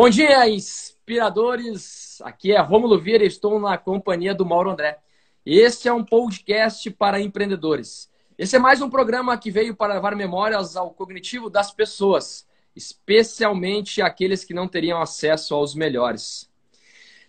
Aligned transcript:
Bom 0.00 0.08
dia, 0.08 0.48
inspiradores. 0.48 2.20
Aqui 2.22 2.52
é 2.52 2.60
Romulo 2.60 3.00
Vieira 3.00 3.24
estou 3.24 3.58
na 3.58 3.76
companhia 3.76 4.32
do 4.32 4.46
Mauro 4.46 4.70
André. 4.70 4.96
Este 5.44 5.88
é 5.88 5.92
um 5.92 6.04
podcast 6.04 6.88
para 6.92 7.20
empreendedores. 7.20 8.08
Esse 8.38 8.54
é 8.54 8.60
mais 8.60 8.80
um 8.80 8.88
programa 8.88 9.36
que 9.36 9.50
veio 9.50 9.74
para 9.74 9.94
levar 9.94 10.14
memórias 10.14 10.76
ao 10.76 10.92
cognitivo 10.92 11.50
das 11.50 11.72
pessoas, 11.72 12.46
especialmente 12.76 14.00
aqueles 14.00 14.44
que 14.44 14.54
não 14.54 14.68
teriam 14.68 15.02
acesso 15.02 15.52
aos 15.52 15.74
melhores. 15.74 16.48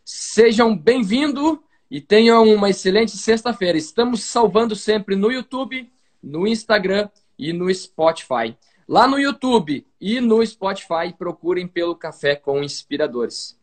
Sejam 0.06 0.78
bem-vindos 0.78 1.57
e 1.89 2.00
tenham 2.00 2.43
uma 2.54 2.70
excelente 2.70 3.18
sexta-feira. 3.18 3.79
Estamos 3.79 4.25
salvando 4.25 4.75
sempre 4.75 5.15
no 5.15 5.32
YouTube, 5.32 5.92
no 6.21 6.46
Instagram 6.46 7.10
e 7.36 7.51
no 7.51 7.74
Spotify. 7.74 8.56
Lá 8.89 9.07
no 9.07 9.20
YouTube 9.20 9.86
e 10.02 10.20
no 10.20 10.43
Spotify, 10.43 11.14
procurem 11.16 11.68
pelo 11.68 11.96
Café 11.96 12.36
com 12.36 12.64
Inspiradores. 12.64 13.56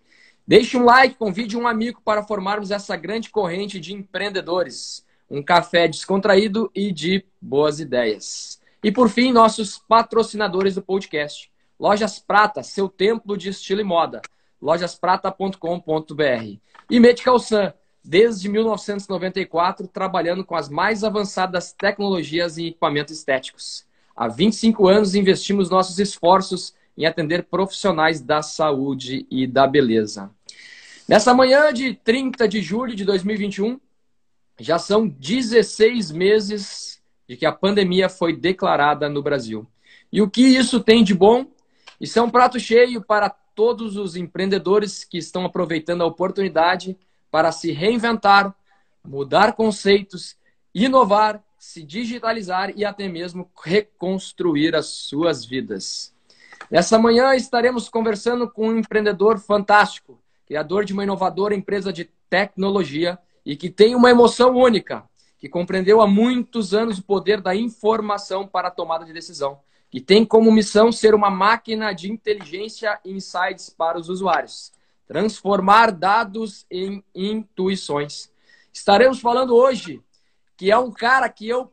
Deixe 0.46 0.76
um 0.76 0.84
like, 0.84 1.16
convide 1.16 1.56
um 1.56 1.66
amigo 1.66 2.00
para 2.04 2.22
formarmos 2.22 2.70
essa 2.70 2.94
grande 2.94 3.28
corrente 3.28 3.80
de 3.80 3.92
empreendedores. 3.92 5.04
Um 5.28 5.42
café 5.42 5.88
descontraído 5.88 6.70
e 6.72 6.92
de 6.92 7.26
boas 7.40 7.80
ideias. 7.80 8.60
E 8.84 8.92
por 8.92 9.08
fim, 9.08 9.32
nossos 9.32 9.78
patrocinadores 9.78 10.76
do 10.76 10.82
podcast. 10.82 11.50
Lojas 11.76 12.20
Prata, 12.20 12.62
seu 12.62 12.88
templo 12.88 13.36
de 13.36 13.48
estilo 13.48 13.80
e 13.80 13.84
moda. 13.84 14.22
lojasprata.com.br. 14.62 16.60
E 16.88 17.00
Medical 17.00 17.40
Sun, 17.40 17.72
desde 18.04 18.48
1994, 18.48 19.88
trabalhando 19.88 20.44
com 20.44 20.54
as 20.54 20.68
mais 20.68 21.02
avançadas 21.02 21.72
tecnologias 21.72 22.58
e 22.58 22.68
equipamentos 22.68 23.12
estéticos. 23.12 23.84
Há 24.16 24.28
25 24.28 24.88
anos 24.88 25.14
investimos 25.14 25.68
nossos 25.68 25.98
esforços 25.98 26.74
em 26.96 27.04
atender 27.04 27.44
profissionais 27.44 28.20
da 28.20 28.40
saúde 28.40 29.26
e 29.30 29.46
da 29.46 29.66
beleza. 29.66 30.30
Nessa 31.06 31.34
manhã 31.34 31.70
de 31.72 31.94
30 31.94 32.48
de 32.48 32.62
julho 32.62 32.96
de 32.96 33.04
2021, 33.04 33.78
já 34.58 34.78
são 34.78 35.06
16 35.06 36.10
meses 36.10 37.02
de 37.28 37.36
que 37.36 37.44
a 37.44 37.52
pandemia 37.52 38.08
foi 38.08 38.34
declarada 38.34 39.06
no 39.08 39.22
Brasil. 39.22 39.66
E 40.10 40.22
o 40.22 40.30
que 40.30 40.42
isso 40.42 40.80
tem 40.80 41.04
de 41.04 41.12
bom? 41.12 41.46
Isso 42.00 42.18
é 42.18 42.22
um 42.22 42.30
prato 42.30 42.58
cheio 42.58 43.02
para 43.02 43.28
todos 43.28 43.96
os 43.96 44.16
empreendedores 44.16 45.04
que 45.04 45.18
estão 45.18 45.44
aproveitando 45.44 46.02
a 46.02 46.06
oportunidade 46.06 46.96
para 47.30 47.52
se 47.52 47.70
reinventar, 47.70 48.54
mudar 49.04 49.52
conceitos, 49.52 50.36
inovar 50.74 51.42
se 51.66 51.82
digitalizar 51.82 52.72
e 52.76 52.84
até 52.84 53.08
mesmo 53.08 53.50
reconstruir 53.60 54.76
as 54.76 54.86
suas 54.86 55.44
vidas. 55.44 56.14
Nessa 56.70 56.96
manhã 56.96 57.34
estaremos 57.34 57.88
conversando 57.88 58.48
com 58.48 58.68
um 58.68 58.78
empreendedor 58.78 59.36
fantástico, 59.40 60.22
criador 60.46 60.84
de 60.84 60.92
uma 60.92 61.02
inovadora 61.02 61.56
empresa 61.56 61.92
de 61.92 62.08
tecnologia 62.30 63.18
e 63.44 63.56
que 63.56 63.68
tem 63.68 63.96
uma 63.96 64.08
emoção 64.08 64.54
única, 64.54 65.04
que 65.38 65.48
compreendeu 65.48 66.00
há 66.00 66.06
muitos 66.06 66.72
anos 66.72 66.98
o 66.98 67.02
poder 67.02 67.40
da 67.40 67.54
informação 67.54 68.46
para 68.46 68.68
a 68.68 68.70
tomada 68.70 69.04
de 69.04 69.12
decisão, 69.12 69.58
que 69.90 70.00
tem 70.00 70.24
como 70.24 70.52
missão 70.52 70.92
ser 70.92 71.16
uma 71.16 71.30
máquina 71.30 71.92
de 71.92 72.10
inteligência 72.10 73.00
e 73.04 73.10
insights 73.10 73.70
para 73.70 73.98
os 73.98 74.08
usuários, 74.08 74.72
transformar 75.08 75.90
dados 75.90 76.64
em 76.70 77.02
intuições. 77.12 78.30
Estaremos 78.72 79.18
falando 79.18 79.56
hoje 79.56 80.00
que 80.56 80.70
é 80.70 80.78
um 80.78 80.90
cara 80.90 81.28
que 81.28 81.48
eu 81.48 81.72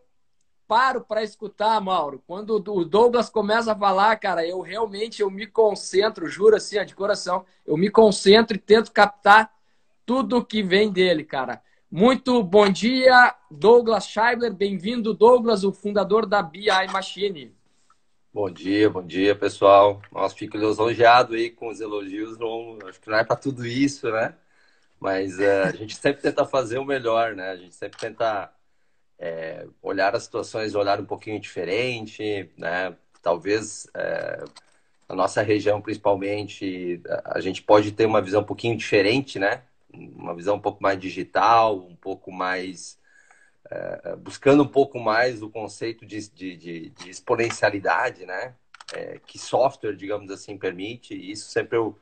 paro 0.68 1.02
para 1.02 1.24
escutar, 1.24 1.80
Mauro. 1.80 2.24
Quando 2.26 2.56
o 2.56 2.86
Douglas 2.86 3.30
começa 3.30 3.74
a 3.74 3.78
falar, 3.78 4.16
cara, 4.18 4.46
eu 4.46 4.60
realmente 4.62 5.22
eu 5.22 5.30
me 5.30 5.46
concentro, 5.46 6.28
juro 6.28 6.56
assim, 6.56 6.84
de 6.84 6.96
coração, 6.96 7.46
eu 7.66 7.78
me 7.78 7.90
concentro 7.90 8.56
e 8.56 8.60
tento 8.60 8.92
captar 8.92 9.52
tudo 10.06 10.44
que 10.44 10.62
vem 10.62 10.92
dele, 10.92 11.24
cara. 11.24 11.62
Muito 11.90 12.42
bom 12.42 12.68
dia, 12.70 13.36
Douglas 13.52 14.08
Scheibler. 14.08 14.52
Bem-vindo, 14.52 15.14
Douglas, 15.14 15.64
o 15.64 15.72
fundador 15.72 16.26
da 16.26 16.42
BI 16.42 16.68
Machine. 16.92 17.56
Bom 18.34 18.50
dia, 18.50 18.90
bom 18.90 19.06
dia, 19.06 19.36
pessoal. 19.36 20.02
Nossa, 20.12 20.34
fico 20.34 20.58
lisonjeado 20.58 21.36
aí 21.36 21.52
com 21.52 21.68
os 21.68 21.80
elogios. 21.80 22.36
Não, 22.40 22.80
acho 22.88 23.00
que 23.00 23.08
não 23.08 23.18
é 23.18 23.24
para 23.24 23.36
tudo 23.36 23.64
isso, 23.64 24.12
né? 24.12 24.34
Mas 25.00 25.38
uh, 25.38 25.68
a 25.68 25.72
gente 25.72 25.96
sempre 25.96 26.24
tenta 26.24 26.44
fazer 26.44 26.80
o 26.80 26.86
melhor, 26.86 27.36
né? 27.36 27.52
A 27.52 27.58
gente 27.58 27.76
sempre 27.76 28.00
tenta 28.00 28.52
é, 29.24 29.66
olhar 29.82 30.14
as 30.16 30.24
situações, 30.24 30.76
olhar 30.76 31.00
um 31.00 31.06
pouquinho 31.06 31.40
diferente, 31.40 32.52
né? 32.58 32.94
Talvez 33.22 33.88
é, 33.94 34.44
a 35.08 35.16
nossa 35.16 35.42
região, 35.42 35.82
principalmente, 35.82 37.02
a 37.24 37.40
gente 37.40 37.62
pode 37.62 37.94
ter 37.94 38.06
uma 38.06 38.22
visão 38.22 38.42
um 38.42 38.46
pouquinho 38.46 38.76
diferente, 38.76 39.40
né? 39.40 39.64
Uma 39.94 40.36
visão 40.36 40.56
um 40.58 40.60
pouco 40.60 40.84
mais 40.84 41.00
digital, 41.00 41.78
um 41.78 41.96
pouco 41.96 42.34
mais 42.34 43.00
é, 43.72 44.16
buscando 44.18 44.64
um 44.64 44.68
pouco 44.68 45.00
mais 45.00 45.42
o 45.42 45.50
conceito 45.50 46.06
de, 46.06 46.30
de, 46.30 46.58
de, 46.58 46.90
de 46.90 47.10
exponencialidade, 47.10 48.26
né? 48.26 48.56
É, 48.94 49.20
que 49.26 49.40
software, 49.40 49.96
digamos 49.96 50.32
assim, 50.32 50.58
permite. 50.58 51.14
E 51.16 51.32
isso 51.32 51.50
sempre 51.50 51.78
eu 51.78 51.98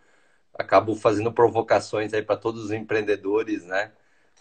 acabo 0.56 0.96
fazendo 0.96 1.32
provocações 1.32 2.14
aí 2.16 2.24
para 2.24 2.36
todos 2.38 2.66
os 2.66 2.72
empreendedores, 2.72 3.64
né? 3.66 3.92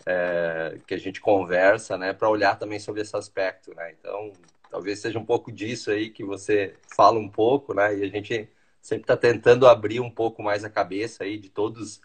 É, 0.06 0.78
que 0.86 0.94
a 0.94 0.98
gente 0.98 1.20
conversa, 1.20 1.96
né, 1.98 2.12
para 2.12 2.28
olhar 2.28 2.58
também 2.58 2.78
sobre 2.78 3.02
esse 3.02 3.16
aspecto, 3.16 3.74
né? 3.74 3.94
Então, 3.98 4.32
talvez 4.70 5.00
seja 5.00 5.18
um 5.18 5.24
pouco 5.24 5.52
disso 5.52 5.90
aí 5.90 6.10
que 6.10 6.24
você 6.24 6.74
fala 6.94 7.18
um 7.18 7.28
pouco, 7.28 7.74
né? 7.74 7.96
E 7.96 8.04
a 8.04 8.08
gente 8.08 8.48
sempre 8.80 9.02
está 9.02 9.16
tentando 9.16 9.66
abrir 9.66 10.00
um 10.00 10.10
pouco 10.10 10.42
mais 10.42 10.64
a 10.64 10.70
cabeça 10.70 11.24
aí 11.24 11.38
de 11.38 11.50
todos 11.50 12.00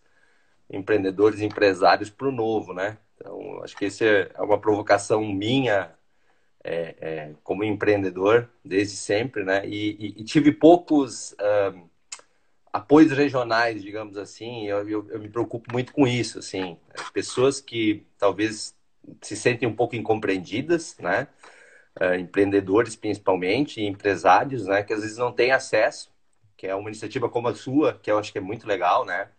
empreendedores 0.69 1.41
empresários 1.41 2.09
para 2.09 2.27
o 2.27 2.31
novo, 2.31 2.73
né? 2.73 2.97
Então, 3.15 3.63
acho 3.63 3.75
que 3.77 3.85
isso 3.85 4.03
é 4.03 4.29
uma 4.39 4.59
provocação 4.59 5.23
minha 5.23 5.93
é, 6.63 6.95
é, 6.99 7.33
como 7.43 7.63
empreendedor 7.63 8.49
desde 8.63 8.97
sempre, 8.97 9.43
né? 9.43 9.65
E, 9.65 9.91
e, 10.17 10.21
e 10.21 10.23
tive 10.23 10.51
poucos 10.51 11.35
apoios 12.75 13.13
regionais, 13.13 13.81
digamos 13.81 14.17
assim, 14.17 14.67
eu, 14.67 14.87
eu, 14.89 15.09
eu, 15.09 15.19
me 15.19 15.29
preocupo 15.29 15.71
muito 15.71 15.93
com 15.93 16.05
isso, 16.05 16.39
assim, 16.39 16.77
pessoas 17.13 17.61
que 17.61 18.05
talvez 18.17 18.75
se 19.21 19.37
sentem 19.37 19.65
um 19.65 19.73
pouco 19.73 19.95
incompreendidas, 19.95 20.97
né, 20.99 21.29
uh, 22.01 22.15
empreendedores 22.15 22.93
principalmente, 22.97 23.81
empresários, 23.81 24.65
né, 24.67 24.83
que 24.83 24.91
às 24.91 25.01
vezes 25.01 25.17
não 25.17 25.31
têm 25.31 25.53
acesso, 25.53 26.13
que 26.57 26.67
é 26.67 26.75
uma 26.75 26.89
iniciativa 26.89 27.29
como 27.29 27.47
a 27.47 27.55
sua, 27.55 27.93
que 27.93 28.11
eu 28.11 28.19
acho 28.19 28.33
que 28.33 28.39
é 28.39 28.41
muito 28.41 28.67
legal, 28.67 29.05
né, 29.05 29.29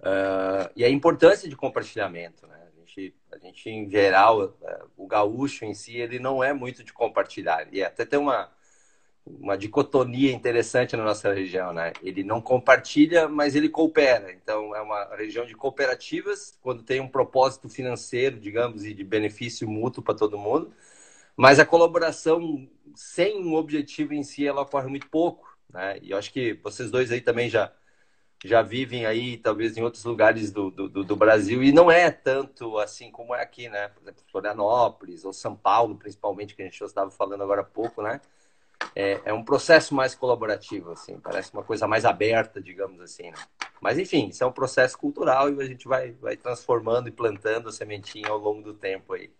uh, 0.00 0.70
e 0.76 0.84
a 0.84 0.90
importância 0.90 1.48
de 1.48 1.56
compartilhamento, 1.56 2.46
né, 2.46 2.68
a 2.76 2.78
gente, 2.78 3.16
a 3.32 3.38
gente 3.38 3.70
em 3.70 3.88
geral, 3.88 4.44
uh, 4.44 4.90
o 4.98 5.06
gaúcho 5.06 5.64
em 5.64 5.72
si, 5.72 5.96
ele 5.96 6.18
não 6.18 6.44
é 6.44 6.52
muito 6.52 6.84
de 6.84 6.92
compartilhar, 6.92 7.66
e 7.72 7.82
até 7.82 8.04
tem 8.04 8.18
uma 8.18 8.52
uma 9.24 9.56
dicotomia 9.56 10.32
interessante 10.32 10.96
na 10.96 11.04
nossa 11.04 11.32
região, 11.32 11.72
né? 11.72 11.92
Ele 12.02 12.24
não 12.24 12.40
compartilha, 12.40 13.28
mas 13.28 13.54
ele 13.54 13.68
coopera. 13.68 14.32
Então, 14.32 14.74
é 14.74 14.80
uma 14.80 15.14
região 15.16 15.46
de 15.46 15.54
cooperativas, 15.54 16.58
quando 16.60 16.82
tem 16.82 17.00
um 17.00 17.08
propósito 17.08 17.68
financeiro, 17.68 18.38
digamos, 18.38 18.84
e 18.84 18.92
de 18.92 19.04
benefício 19.04 19.68
mútuo 19.68 20.02
para 20.02 20.14
todo 20.14 20.38
mundo. 20.38 20.72
Mas 21.36 21.58
a 21.58 21.66
colaboração 21.66 22.68
sem 22.94 23.42
um 23.44 23.54
objetivo 23.54 24.12
em 24.14 24.22
si, 24.22 24.46
ela 24.46 24.62
ocorre 24.62 24.88
muito 24.88 25.08
pouco, 25.08 25.48
né? 25.72 25.98
E 26.02 26.10
eu 26.10 26.18
acho 26.18 26.32
que 26.32 26.54
vocês 26.62 26.90
dois 26.90 27.10
aí 27.12 27.20
também 27.20 27.48
já 27.48 27.72
já 28.44 28.60
vivem 28.60 29.06
aí, 29.06 29.36
talvez 29.36 29.76
em 29.76 29.82
outros 29.82 30.04
lugares 30.04 30.50
do, 30.50 30.68
do, 30.68 31.04
do 31.04 31.16
Brasil, 31.16 31.62
e 31.62 31.70
não 31.70 31.90
é 31.90 32.10
tanto 32.10 32.76
assim 32.78 33.10
como 33.10 33.34
é 33.34 33.40
aqui, 33.40 33.68
né? 33.68 33.88
Por 33.88 34.02
exemplo, 34.02 34.24
Florianópolis 34.30 35.24
ou 35.24 35.32
São 35.32 35.54
Paulo, 35.54 35.94
principalmente, 35.96 36.56
que 36.56 36.62
a 36.62 36.64
gente 36.64 36.82
estava 36.82 37.10
falando 37.10 37.42
agora 37.42 37.60
há 37.60 37.64
pouco, 37.64 38.02
né? 38.02 38.20
É, 38.94 39.20
é, 39.24 39.32
um 39.32 39.42
processo 39.42 39.94
mais 39.94 40.14
colaborativo, 40.14 40.92
assim, 40.92 41.18
parece 41.18 41.52
uma 41.52 41.62
coisa 41.62 41.86
mais 41.86 42.04
aberta, 42.04 42.60
digamos 42.60 43.00
assim. 43.00 43.30
Né? 43.30 43.36
Mas, 43.80 43.98
enfim, 43.98 44.28
isso 44.28 44.44
é 44.44 44.46
um 44.46 44.52
processo 44.52 44.98
cultural 44.98 45.50
e 45.50 45.60
a 45.60 45.64
gente 45.64 45.88
vai, 45.88 46.12
vai 46.12 46.36
transformando 46.36 47.08
e 47.08 47.12
plantando 47.12 47.68
a 47.68 47.72
sementinha 47.72 48.28
ao 48.28 48.38
longo 48.38 48.62
do 48.62 48.74
tempo 48.74 49.14
aí. 49.14 49.30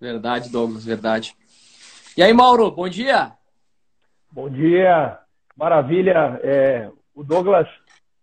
Verdade, 0.00 0.50
Douglas, 0.50 0.84
verdade. 0.84 1.34
E 2.16 2.22
aí, 2.22 2.32
Mauro, 2.32 2.70
bom 2.70 2.88
dia! 2.88 3.32
Bom 4.30 4.50
dia, 4.50 5.18
maravilha. 5.56 6.40
É, 6.42 6.90
o 7.14 7.22
Douglas, 7.22 7.68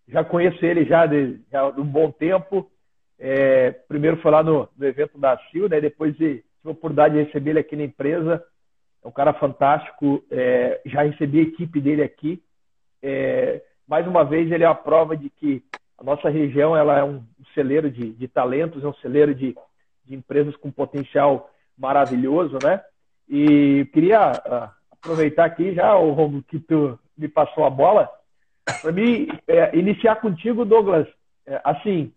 já 0.08 0.24
conheço 0.24 0.64
ele 0.64 0.86
já 0.86 1.06
de, 1.06 1.40
já 1.52 1.72
de 1.72 1.82
um 1.82 1.86
bom 1.86 2.12
tempo. 2.12 2.70
É, 3.18 3.72
primeiro 3.72 4.18
foi 4.22 4.32
lá 4.32 4.44
no, 4.44 4.68
no 4.78 4.86
evento 4.86 5.18
da 5.18 5.38
CIL, 5.50 5.70
né? 5.70 5.80
depois 5.80 6.16
de, 6.18 6.36
tive 6.36 6.46
a 6.66 6.72
oportunidade 6.72 7.16
de 7.16 7.24
receber 7.24 7.52
ele 7.52 7.60
aqui 7.60 7.76
na 7.76 7.84
empresa 7.84 8.44
é 9.04 9.08
um 9.08 9.12
cara 9.12 9.34
fantástico. 9.34 10.24
É, 10.30 10.82
já 10.86 11.04
recebi 11.04 11.40
a 11.40 11.44
equipe 11.44 11.80
dele 11.82 12.04
aqui. 12.04 12.42
É, 13.02 13.62
mais 13.88 14.08
uma 14.08 14.24
vez, 14.24 14.52
ele 14.52 14.64
é 14.64 14.68
a 14.68 14.76
prova 14.76 15.18
de 15.18 15.30
que 15.30 15.64
a 15.98 16.04
nossa 16.04 16.30
região 16.30 16.76
ela 16.76 16.98
é 16.98 17.04
um 17.04 17.24
celeiro 17.54 17.90
de, 17.90 18.12
de 18.12 18.28
talentos, 18.28 18.84
é 18.84 18.88
um 18.88 18.94
celeiro 18.96 19.36
de, 19.36 19.56
de, 20.06 20.16
empresas 20.16 20.56
com 20.56 20.72
potencial 20.72 21.50
maravilhoso, 21.78 22.58
né? 22.64 22.82
E 23.30 23.88
queria 23.94 24.32
uh, 24.32 24.70
aproveitar 24.92 25.46
aqui 25.46 25.74
já, 25.74 25.96
o 25.96 26.12
Romulo, 26.12 26.44
que 26.44 26.60
tu 26.60 26.98
me 27.18 27.28
passou 27.28 27.66
a 27.66 27.70
bola, 27.70 28.10
para 28.82 28.92
mim, 28.92 29.28
é, 29.48 29.76
iniciar 29.78 30.16
contigo, 30.18 30.66
Douglas, 30.66 31.08
é, 31.46 31.60
assim, 31.64 32.12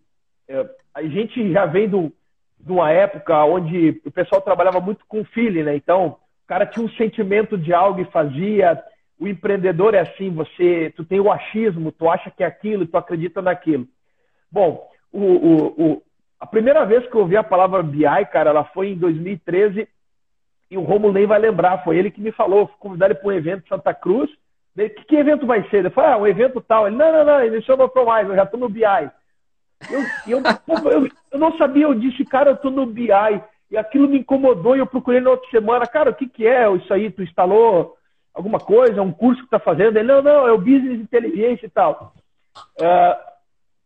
é, 0.47 0.67
a 0.93 1.03
gente 1.03 1.51
já 1.51 1.65
vem 1.65 1.89
de 1.89 2.71
uma 2.71 2.91
época 2.91 3.43
onde 3.43 4.01
o 4.05 4.11
pessoal 4.11 4.41
trabalhava 4.41 4.79
muito 4.79 5.05
com 5.07 5.25
feeling, 5.25 5.63
né? 5.63 5.75
Então, 5.75 6.17
o 6.45 6.47
cara 6.47 6.65
tinha 6.65 6.85
um 6.85 6.89
sentimento 6.89 7.57
de 7.57 7.73
algo 7.73 7.99
e 7.99 8.05
fazia. 8.05 8.81
O 9.19 9.27
empreendedor 9.27 9.95
é 9.95 9.99
assim, 9.99 10.29
você, 10.29 10.93
tu 10.95 11.03
tem 11.03 11.19
o 11.19 11.31
achismo, 11.31 11.91
tu 11.91 12.07
acha 12.07 12.29
que 12.29 12.43
é 12.43 12.45
aquilo, 12.45 12.85
tu 12.85 12.95
acredita 12.97 13.41
naquilo. 13.41 13.87
Bom, 14.51 14.87
o, 15.11 15.19
o, 15.19 15.65
o, 15.67 16.03
a 16.39 16.45
primeira 16.45 16.85
vez 16.85 17.07
que 17.07 17.15
eu 17.15 17.21
ouvi 17.21 17.35
a 17.35 17.43
palavra 17.43 17.81
BI, 17.81 18.03
cara, 18.31 18.51
ela 18.51 18.63
foi 18.63 18.89
em 18.89 18.95
2013 18.95 19.87
e 20.69 20.77
o 20.77 20.81
Romulo 20.81 21.13
nem 21.13 21.25
vai 21.25 21.39
lembrar, 21.39 21.83
foi 21.83 21.97
ele 21.97 22.11
que 22.11 22.21
me 22.21 22.31
falou, 22.31 22.69
fui 22.79 22.97
ele 23.03 23.15
para 23.15 23.27
um 23.27 23.31
evento 23.31 23.65
em 23.65 23.69
Santa 23.69 23.93
Cruz. 23.93 24.29
Ele, 24.77 24.89
que, 24.89 25.05
que 25.05 25.15
evento 25.15 25.47
vai 25.47 25.67
ser? 25.69 25.77
Ele 25.77 25.89
falou, 25.89 26.11
ah, 26.11 26.17
um 26.17 26.27
evento 26.27 26.61
tal. 26.61 26.85
Ele, 26.85 26.95
não, 26.95 27.11
não, 27.11 27.25
não, 27.25 27.41
ele 27.41 27.61
chamou 27.63 27.89
para 27.89 28.05
mais, 28.05 28.27
eu 28.27 28.35
já 28.35 28.43
estou 28.43 28.59
no 28.59 28.69
BI. 28.69 28.83
Eu, 29.89 30.01
eu, 30.27 30.43
eu, 30.91 31.09
eu, 31.31 31.39
não 31.39 31.57
sabia, 31.57 31.83
eu 31.83 31.95
disse, 31.95 32.23
cara, 32.25 32.51
eu 32.51 32.55
estou 32.55 32.69
no 32.69 32.85
BI. 32.85 33.09
E 33.69 33.77
aquilo 33.77 34.07
me 34.07 34.19
incomodou 34.19 34.75
e 34.75 34.79
eu 34.79 34.85
procurei 34.85 35.19
na 35.19 35.31
outra 35.31 35.49
semana, 35.49 35.85
cara, 35.87 36.11
o 36.11 36.15
que, 36.15 36.27
que 36.27 36.45
é 36.47 36.69
isso 36.75 36.93
aí? 36.93 37.09
Tu 37.09 37.23
instalou 37.23 37.97
alguma 38.33 38.59
coisa, 38.59 39.01
um 39.01 39.11
curso 39.11 39.41
que 39.41 39.47
está 39.47 39.59
fazendo? 39.59 39.97
Ele, 39.97 40.07
não, 40.07 40.21
não, 40.21 40.47
é 40.47 40.51
o 40.51 40.57
Business 40.57 40.99
Inteligência 40.99 41.65
e 41.65 41.69
tal. 41.69 42.13
Uh, 42.79 43.35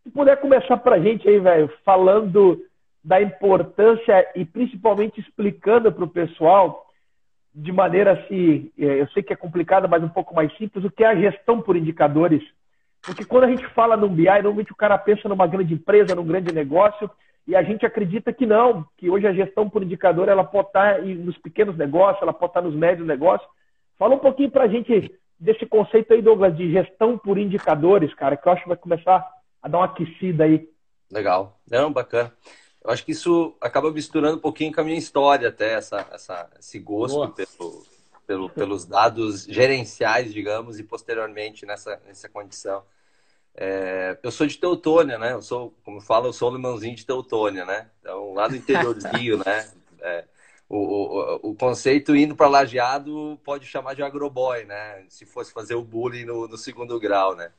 se 0.02 0.10
puder 0.10 0.36
começar 0.40 0.76
para 0.76 0.96
a 0.96 1.00
gente 1.00 1.28
aí, 1.28 1.38
velho, 1.38 1.72
falando 1.84 2.62
da 3.02 3.20
importância 3.22 4.28
e 4.34 4.44
principalmente 4.44 5.20
explicando 5.20 5.90
para 5.90 6.04
o 6.04 6.08
pessoal 6.08 6.86
de 7.54 7.72
maneira 7.72 8.12
assim, 8.12 8.70
é, 8.78 9.00
eu 9.00 9.08
sei 9.08 9.22
que 9.22 9.32
é 9.32 9.36
complicada, 9.36 9.88
mas 9.88 10.02
um 10.02 10.08
pouco 10.08 10.34
mais 10.34 10.54
simples, 10.56 10.84
o 10.84 10.90
que 10.90 11.02
é 11.02 11.08
a 11.08 11.14
gestão 11.14 11.60
por 11.60 11.76
indicadores. 11.76 12.42
Porque 13.02 13.24
quando 13.24 13.44
a 13.44 13.48
gente 13.48 13.66
fala 13.68 13.96
num 13.96 14.08
BI, 14.08 14.24
normalmente 14.24 14.72
o 14.72 14.76
cara 14.76 14.96
pensa 14.98 15.28
numa 15.28 15.46
grande 15.46 15.74
empresa, 15.74 16.14
num 16.14 16.26
grande 16.26 16.52
negócio, 16.52 17.10
e 17.46 17.56
a 17.56 17.62
gente 17.62 17.84
acredita 17.84 18.32
que 18.32 18.46
não, 18.46 18.84
que 18.96 19.10
hoje 19.10 19.26
a 19.26 19.32
gestão 19.32 19.68
por 19.68 19.82
indicador 19.82 20.28
ela 20.28 20.44
pode 20.44 20.68
estar 20.68 21.02
nos 21.02 21.36
pequenos 21.38 21.76
negócios, 21.76 22.22
ela 22.22 22.32
pode 22.32 22.50
estar 22.50 22.62
nos 22.62 22.74
médios 22.74 23.06
negócios. 23.06 23.48
Fala 23.98 24.14
um 24.14 24.18
pouquinho 24.18 24.50
para 24.50 24.64
a 24.64 24.68
gente 24.68 25.12
desse 25.38 25.66
conceito 25.66 26.12
aí, 26.12 26.22
Douglas, 26.22 26.56
de 26.56 26.70
gestão 26.70 27.16
por 27.18 27.38
indicadores, 27.38 28.14
cara, 28.14 28.36
que 28.36 28.46
eu 28.46 28.52
acho 28.52 28.62
que 28.62 28.68
vai 28.68 28.76
começar 28.76 29.26
a 29.62 29.68
dar 29.68 29.78
uma 29.78 29.86
aquecida 29.86 30.44
aí. 30.44 30.68
Legal. 31.10 31.58
Não, 31.68 31.92
bacana. 31.92 32.32
Eu 32.82 32.90
acho 32.90 33.04
que 33.04 33.12
isso 33.12 33.54
acaba 33.60 33.90
misturando 33.90 34.36
um 34.36 34.40
pouquinho 34.40 34.72
com 34.72 34.80
a 34.80 34.84
minha 34.84 34.98
história 34.98 35.48
até, 35.48 35.74
essa, 35.74 36.06
essa, 36.12 36.50
esse 36.58 36.78
gosto 36.78 37.28
pelo, 37.34 37.84
pelo, 38.26 38.48
pelos 38.48 38.86
dados 38.86 39.44
gerenciais, 39.44 40.32
digamos, 40.32 40.78
e 40.78 40.84
posteriormente 40.84 41.66
nessa, 41.66 42.00
nessa 42.06 42.28
condição. 42.28 42.82
É, 43.54 44.18
eu 44.22 44.30
sou 44.30 44.46
de 44.46 44.56
Teutônia, 44.58 45.18
né? 45.18 45.32
Eu 45.32 45.42
sou, 45.42 45.74
como 45.84 45.98
eu 45.98 46.02
falo, 46.02 46.26
eu 46.26 46.32
sou 46.32 46.48
alemãozinho 46.48 46.94
de 46.94 47.04
Teutônia, 47.04 47.64
né? 47.64 47.90
Então, 48.00 48.32
lá 48.34 48.48
no 48.48 48.56
interiorzinho, 48.56 49.38
né? 49.44 49.70
É, 50.00 50.24
o, 50.68 50.76
o, 50.76 51.50
o, 51.50 51.54
conceito 51.54 52.14
indo 52.14 52.34
para 52.36 52.48
lajeado 52.48 53.38
pode 53.44 53.66
chamar 53.66 53.94
de 53.94 54.02
agroboy, 54.02 54.64
né? 54.64 55.04
Se 55.08 55.26
fosse 55.26 55.52
fazer 55.52 55.74
o 55.74 55.82
bullying 55.82 56.24
no, 56.24 56.46
no 56.48 56.56
segundo 56.56 56.98
grau, 56.98 57.34
né? 57.34 57.50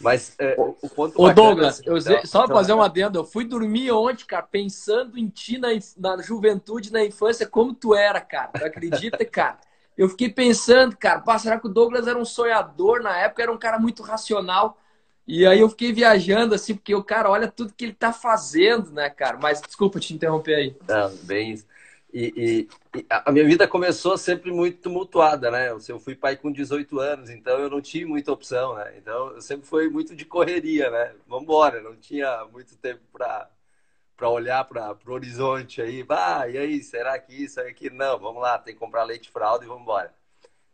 Mas 0.00 0.34
é, 0.38 0.54
o 0.58 0.88
ponto. 0.90 1.20
Ô, 1.20 1.32
Douglas, 1.32 1.80
eu, 1.84 1.96
então, 1.96 2.26
só 2.26 2.44
então, 2.44 2.56
fazer 2.56 2.72
um 2.74 2.82
adendo. 2.82 3.18
Eu 3.18 3.24
fui 3.24 3.44
dormir 3.44 3.90
ontem, 3.92 4.24
cara, 4.26 4.42
pensando 4.42 5.18
em 5.18 5.28
ti 5.28 5.56
na, 5.56 5.68
na 5.96 6.22
juventude, 6.22 6.92
na 6.92 7.04
infância, 7.04 7.46
como 7.46 7.72
tu 7.72 7.94
era, 7.94 8.20
cara. 8.20 8.48
Tu 8.48 8.64
acredita, 8.64 9.24
cara? 9.24 9.58
Eu 9.96 10.08
fiquei 10.08 10.28
pensando, 10.28 10.96
cara, 10.96 11.20
pá, 11.20 11.38
será 11.38 11.58
que 11.58 11.66
o 11.66 11.70
Douglas 11.70 12.06
era 12.06 12.18
um 12.18 12.24
sonhador 12.24 13.02
na 13.02 13.16
época? 13.16 13.42
Era 13.42 13.52
um 13.52 13.58
cara 13.58 13.78
muito 13.78 14.02
racional. 14.02 14.78
E 15.26 15.44
aí 15.44 15.60
eu 15.60 15.68
fiquei 15.68 15.92
viajando, 15.92 16.54
assim, 16.54 16.74
porque 16.74 16.94
o 16.94 17.02
cara 17.02 17.28
olha 17.28 17.48
tudo 17.48 17.72
que 17.72 17.84
ele 17.84 17.94
tá 17.94 18.12
fazendo, 18.12 18.92
né, 18.92 19.10
cara? 19.10 19.38
Mas 19.40 19.60
desculpa 19.60 19.98
te 19.98 20.14
interromper 20.14 20.54
aí. 20.54 20.76
Não, 20.86 21.14
bem 21.24 21.52
isso. 21.52 21.66
E, 22.12 22.68
e, 22.94 22.98
e, 23.00 23.06
a 23.10 23.32
minha 23.32 23.44
vida 23.44 23.66
começou 23.66 24.16
sempre 24.16 24.50
muito 24.52 24.80
tumultuada, 24.82 25.50
né? 25.50 25.70
Eu 25.70 25.98
fui 26.00 26.14
pai 26.14 26.36
com 26.36 26.52
18 26.52 26.98
anos, 27.00 27.28
então 27.28 27.58
eu 27.58 27.68
não 27.68 27.80
tinha 27.80 28.06
muita 28.06 28.32
opção, 28.32 28.76
né? 28.76 28.94
Então 28.96 29.32
eu 29.32 29.40
sempre 29.40 29.66
fui 29.66 29.88
muito 29.88 30.14
de 30.14 30.24
correria, 30.24 30.90
né? 30.90 31.12
Vamos 31.26 31.44
embora, 31.44 31.82
não 31.82 31.96
tinha 31.96 32.44
muito 32.46 32.76
tempo 32.76 33.02
para 33.12 33.50
para 34.16 34.30
olhar 34.30 34.64
para 34.64 34.96
o 35.06 35.12
horizonte 35.12 35.82
aí, 35.82 36.02
bah, 36.02 36.48
e 36.48 36.56
aí, 36.56 36.82
será 36.82 37.18
que 37.18 37.34
isso, 37.34 37.60
é 37.60 37.68
aqui? 37.68 37.90
Não, 37.90 38.18
vamos 38.18 38.40
lá, 38.40 38.58
tem 38.58 38.72
que 38.72 38.80
comprar 38.80 39.04
leite 39.04 39.30
fralda 39.30 39.64
e 39.64 39.68
vamos 39.68 39.82
embora. 39.82 40.10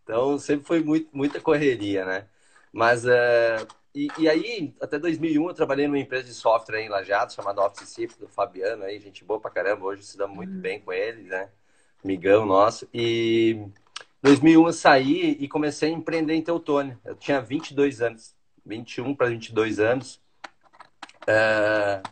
Então 0.05 0.39
sempre 0.39 0.67
foi 0.67 0.83
muito, 0.83 1.09
muita 1.13 1.41
correria, 1.41 2.05
né? 2.05 2.27
Mas 2.73 3.05
é, 3.05 3.67
e, 3.95 4.09
e, 4.19 4.29
aí, 4.29 4.75
até 4.81 4.99
2001, 4.99 5.49
eu 5.49 5.55
trabalhei 5.55 5.87
numa 5.87 5.99
empresa 5.99 6.25
de 6.25 6.33
software 6.33 6.81
em 6.81 6.89
Lajeado, 6.89 7.33
chamada 7.33 7.61
Office 7.61 7.89
Cif, 7.91 8.19
do 8.19 8.27
Fabiano, 8.27 8.85
aí, 8.85 8.99
gente 8.99 9.23
boa 9.23 9.39
pra 9.39 9.51
caramba. 9.51 9.85
Hoje 9.85 10.03
se 10.03 10.17
dá 10.17 10.27
muito 10.27 10.55
uhum. 10.55 10.61
bem 10.61 10.81
com 10.81 10.93
ele, 10.93 11.25
né? 11.25 11.51
Migão 12.03 12.47
nosso. 12.47 12.89
E 12.93 13.51
em 13.59 13.73
2001 14.23 14.67
eu 14.67 14.73
saí 14.73 15.37
e 15.39 15.47
comecei 15.47 15.91
a 15.91 15.93
empreender 15.93 16.35
em 16.35 16.43
Teutônia. 16.43 16.99
Eu 17.05 17.15
tinha 17.15 17.41
22 17.41 18.01
anos, 18.01 18.35
21 18.65 19.15
para 19.15 19.29
22 19.29 19.79
anos. 19.79 20.21
É... 21.27 22.03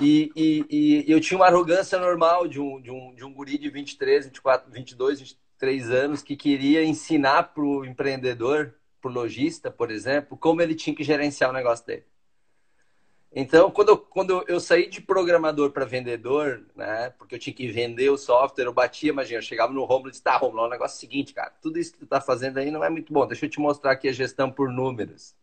E, 0.00 0.30
e, 0.36 0.66
e, 0.70 1.10
eu 1.10 1.20
tinha 1.20 1.38
uma 1.38 1.46
arrogância 1.46 1.98
normal 1.98 2.46
de 2.46 2.60
um, 2.60 2.80
de 2.80 2.90
um, 2.90 3.14
de 3.14 3.24
um 3.24 3.32
guri 3.32 3.58
de 3.58 3.70
23, 3.70 4.26
24, 4.26 4.70
22, 4.70 5.20
23 5.20 5.90
anos 5.90 6.22
que 6.22 6.36
queria 6.36 6.84
ensinar 6.84 7.54
para 7.54 7.64
o 7.64 7.84
empreendedor 7.84 8.74
para 9.06 9.10
o 9.10 9.12
lojista, 9.12 9.70
por 9.70 9.90
exemplo, 9.90 10.36
como 10.36 10.60
ele 10.60 10.74
tinha 10.74 10.94
que 10.94 11.04
gerenciar 11.04 11.50
o 11.50 11.52
negócio 11.52 11.86
dele. 11.86 12.04
Então, 13.32 13.70
quando 13.70 13.88
eu, 13.90 13.98
quando 13.98 14.44
eu 14.48 14.58
saí 14.58 14.88
de 14.88 15.00
programador 15.00 15.70
para 15.70 15.84
vendedor, 15.84 16.64
né, 16.74 17.10
porque 17.18 17.34
eu 17.34 17.38
tinha 17.38 17.54
que 17.54 17.68
vender 17.68 18.08
o 18.08 18.16
software, 18.16 18.64
eu 18.64 18.72
batia, 18.72 19.10
imagina, 19.10 19.38
eu 19.38 19.42
chegava 19.42 19.72
no 19.72 19.84
Romulo 19.84 20.08
e 20.08 20.10
disse, 20.10 20.22
tá, 20.22 20.36
Romulo, 20.36 20.64
é 20.64 20.66
o 20.66 20.70
negócio 20.70 20.96
é 20.96 20.98
o 20.98 21.00
seguinte, 21.00 21.34
cara, 21.34 21.52
tudo 21.60 21.78
isso 21.78 21.92
que 21.92 21.98
tu 21.98 22.06
tá 22.06 22.20
fazendo 22.20 22.58
aí 22.58 22.70
não 22.70 22.82
é 22.82 22.88
muito 22.88 23.12
bom, 23.12 23.26
deixa 23.26 23.44
eu 23.44 23.50
te 23.50 23.60
mostrar 23.60 23.92
aqui 23.92 24.08
a 24.08 24.12
gestão 24.12 24.50
por 24.50 24.70
números. 24.70 25.34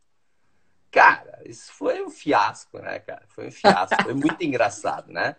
Cara, 0.90 1.42
isso 1.46 1.72
foi 1.72 2.04
um 2.04 2.10
fiasco, 2.10 2.80
né, 2.80 3.00
cara? 3.00 3.24
Foi 3.28 3.48
um 3.48 3.52
fiasco, 3.52 4.04
foi 4.04 4.14
muito 4.14 4.42
engraçado, 4.44 5.12
né? 5.12 5.36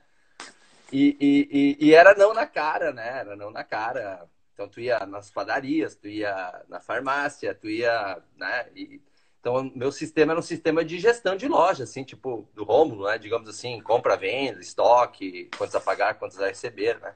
E, 0.92 1.16
e, 1.20 1.48
e, 1.50 1.88
e, 1.88 1.94
era 1.94 2.14
não 2.14 2.32
na 2.32 2.46
cara, 2.46 2.92
né? 2.92 3.18
Era 3.18 3.34
não 3.34 3.50
na 3.50 3.64
cara. 3.64 4.28
Então, 4.54 4.68
tu 4.68 4.80
ia 4.80 5.04
nas 5.04 5.30
padarias, 5.30 5.96
tu 5.96 6.08
ia 6.08 6.62
na 6.68 6.80
farmácia, 6.80 7.54
tu 7.54 7.68
ia, 7.68 8.22
né? 8.36 8.68
E, 8.74 9.02
então, 9.40 9.70
meu 9.74 9.92
sistema 9.92 10.32
era 10.32 10.38
um 10.38 10.42
sistema 10.42 10.82
de 10.82 10.98
gestão 10.98 11.36
de 11.36 11.46
loja, 11.46 11.84
assim, 11.84 12.02
tipo, 12.02 12.48
do 12.54 12.64
Rômulo, 12.64 13.06
né? 13.06 13.18
Digamos 13.18 13.48
assim, 13.48 13.80
compra, 13.82 14.16
venda, 14.16 14.60
estoque, 14.60 15.50
quantos 15.58 15.74
a 15.74 15.80
pagar, 15.80 16.14
quantos 16.14 16.40
a 16.40 16.46
receber, 16.46 16.98
né? 17.00 17.14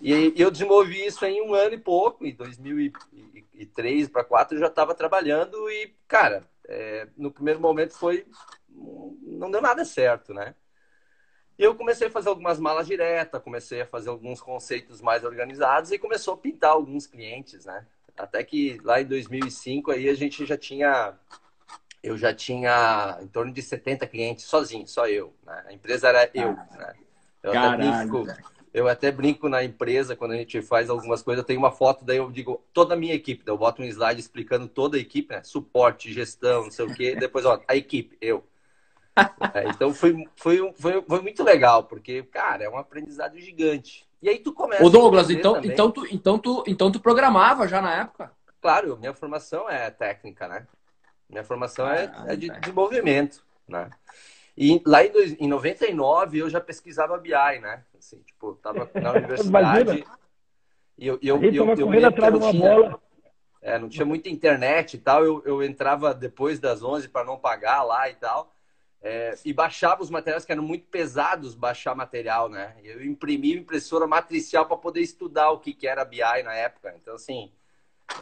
E, 0.00 0.34
e 0.36 0.40
eu 0.40 0.50
desenvolvi 0.50 1.04
isso 1.04 1.24
em 1.24 1.42
um 1.42 1.54
ano 1.54 1.74
e 1.74 1.78
pouco, 1.78 2.24
em 2.24 2.34
2003 2.34 4.08
para 4.08 4.22
2004 4.22 4.56
eu 4.56 4.60
já 4.60 4.66
estava 4.66 4.94
trabalhando 4.94 5.68
e, 5.70 5.94
cara, 6.06 6.48
é, 6.68 7.08
no 7.16 7.30
primeiro 7.32 7.58
momento 7.58 7.96
foi... 7.96 8.26
não 8.68 9.50
deu 9.50 9.60
nada 9.60 9.84
certo, 9.84 10.32
né? 10.32 10.54
Eu 11.64 11.74
comecei 11.74 12.08
a 12.08 12.10
fazer 12.10 12.28
algumas 12.28 12.58
malas 12.58 12.86
diretas, 12.86 13.42
comecei 13.42 13.82
a 13.82 13.86
fazer 13.86 14.08
alguns 14.08 14.40
conceitos 14.40 15.00
mais 15.00 15.24
organizados 15.24 15.92
e 15.92 15.98
começou 15.98 16.34
a 16.34 16.38
pintar 16.38 16.70
alguns 16.70 17.06
clientes, 17.06 17.66
né? 17.66 17.86
Até 18.16 18.42
que 18.42 18.78
lá 18.82 19.00
em 19.00 19.06
2005 19.06 19.90
aí 19.90 20.08
a 20.08 20.14
gente 20.14 20.44
já 20.46 20.56
tinha 20.56 21.14
eu 22.02 22.16
já 22.16 22.32
tinha 22.34 23.18
em 23.20 23.26
torno 23.26 23.52
de 23.52 23.60
70 23.60 24.06
clientes 24.06 24.46
sozinho, 24.46 24.86
só 24.86 25.06
eu. 25.06 25.34
Né? 25.44 25.64
A 25.66 25.72
empresa 25.72 26.08
era 26.08 26.30
eu. 26.32 26.52
Né? 26.52 26.94
Eu, 27.42 27.52
até 27.52 27.76
brinco, 27.76 28.26
eu 28.72 28.88
até 28.88 29.12
brinco 29.12 29.48
na 29.48 29.62
empresa 29.62 30.16
quando 30.16 30.32
a 30.32 30.36
gente 30.36 30.62
faz 30.62 30.88
algumas 30.88 31.22
coisas. 31.22 31.42
Eu 31.42 31.46
tenho 31.46 31.58
uma 31.58 31.70
foto, 31.70 32.04
daí 32.04 32.16
eu 32.16 32.30
digo 32.30 32.64
toda 32.72 32.94
a 32.94 32.96
minha 32.96 33.14
equipe. 33.14 33.42
Eu 33.46 33.58
boto 33.58 33.82
um 33.82 33.84
slide 33.84 34.20
explicando 34.20 34.66
toda 34.66 34.96
a 34.96 35.00
equipe, 35.00 35.34
né? 35.34 35.42
Suporte, 35.42 36.12
gestão, 36.12 36.64
não 36.64 36.70
sei 36.70 36.86
o 36.86 36.94
quê. 36.94 37.14
Depois, 37.14 37.44
ó, 37.44 37.60
a 37.68 37.76
equipe, 37.76 38.16
eu. 38.20 38.44
É, 39.54 39.68
então 39.68 39.92
foi, 39.92 40.28
foi, 40.36 40.72
foi, 40.74 41.02
foi 41.02 41.20
muito 41.20 41.42
legal, 41.42 41.84
porque, 41.84 42.22
cara, 42.22 42.64
é 42.64 42.68
um 42.68 42.78
aprendizado 42.78 43.38
gigante. 43.38 44.06
E 44.22 44.28
aí 44.28 44.38
tu 44.38 44.52
começa. 44.52 44.84
Ô 44.84 44.90
Douglas, 44.90 45.30
então, 45.30 45.60
então, 45.62 45.90
tu, 45.90 46.06
então, 46.10 46.38
tu, 46.38 46.64
então 46.66 46.92
tu 46.92 47.00
programava 47.00 47.66
já 47.66 47.80
na 47.80 48.02
época? 48.02 48.32
Claro, 48.60 48.98
minha 48.98 49.14
formação 49.14 49.68
é 49.68 49.90
técnica, 49.90 50.46
né? 50.46 50.66
Minha 51.28 51.44
formação 51.44 51.88
é, 51.88 52.10
ah, 52.14 52.24
é, 52.28 52.32
é 52.34 52.36
de 52.36 52.50
desenvolvimento, 52.50 53.42
né? 53.66 53.88
E 54.56 54.82
lá 54.84 55.04
em, 55.04 55.10
dois, 55.10 55.32
em 55.40 55.48
99 55.48 56.38
eu 56.38 56.50
já 56.50 56.60
pesquisava 56.60 57.16
BI, 57.16 57.30
né? 57.30 57.82
Assim, 57.98 58.18
tipo, 58.18 58.54
tava 58.56 58.90
na 58.94 59.12
universidade. 59.16 60.04
e 60.98 61.06
eu, 61.06 61.18
eu, 61.22 61.42
eu, 61.42 61.54
eu, 61.54 61.94
eu 61.94 62.06
atrás 62.06 62.34
de 62.34 62.38
uma 62.38 62.50
tinha, 62.50 62.68
bola. 62.68 63.00
É, 63.62 63.78
não 63.78 63.88
tinha 63.88 64.04
muita 64.04 64.28
internet 64.28 64.94
e 64.94 64.98
tal. 64.98 65.24
Eu, 65.24 65.42
eu 65.46 65.62
entrava 65.62 66.12
depois 66.12 66.58
das 66.58 66.82
11 66.82 67.08
para 67.08 67.24
não 67.24 67.38
pagar 67.38 67.82
lá 67.84 68.10
e 68.10 68.14
tal. 68.14 68.52
É, 69.02 69.38
e 69.46 69.52
baixava 69.52 70.02
os 70.02 70.10
materiais 70.10 70.44
que 70.44 70.52
eram 70.52 70.62
muito 70.62 70.86
pesados 70.88 71.54
baixar 71.54 71.94
material, 71.94 72.50
né? 72.50 72.76
Eu 72.84 73.02
imprimia 73.04 73.56
impressora 73.56 74.06
matricial 74.06 74.66
para 74.66 74.76
poder 74.76 75.00
estudar 75.00 75.50
o 75.50 75.58
que, 75.58 75.72
que 75.72 75.86
era 75.86 76.04
BI 76.04 76.42
na 76.44 76.54
época. 76.54 76.94
Então, 77.00 77.14
assim, 77.14 77.50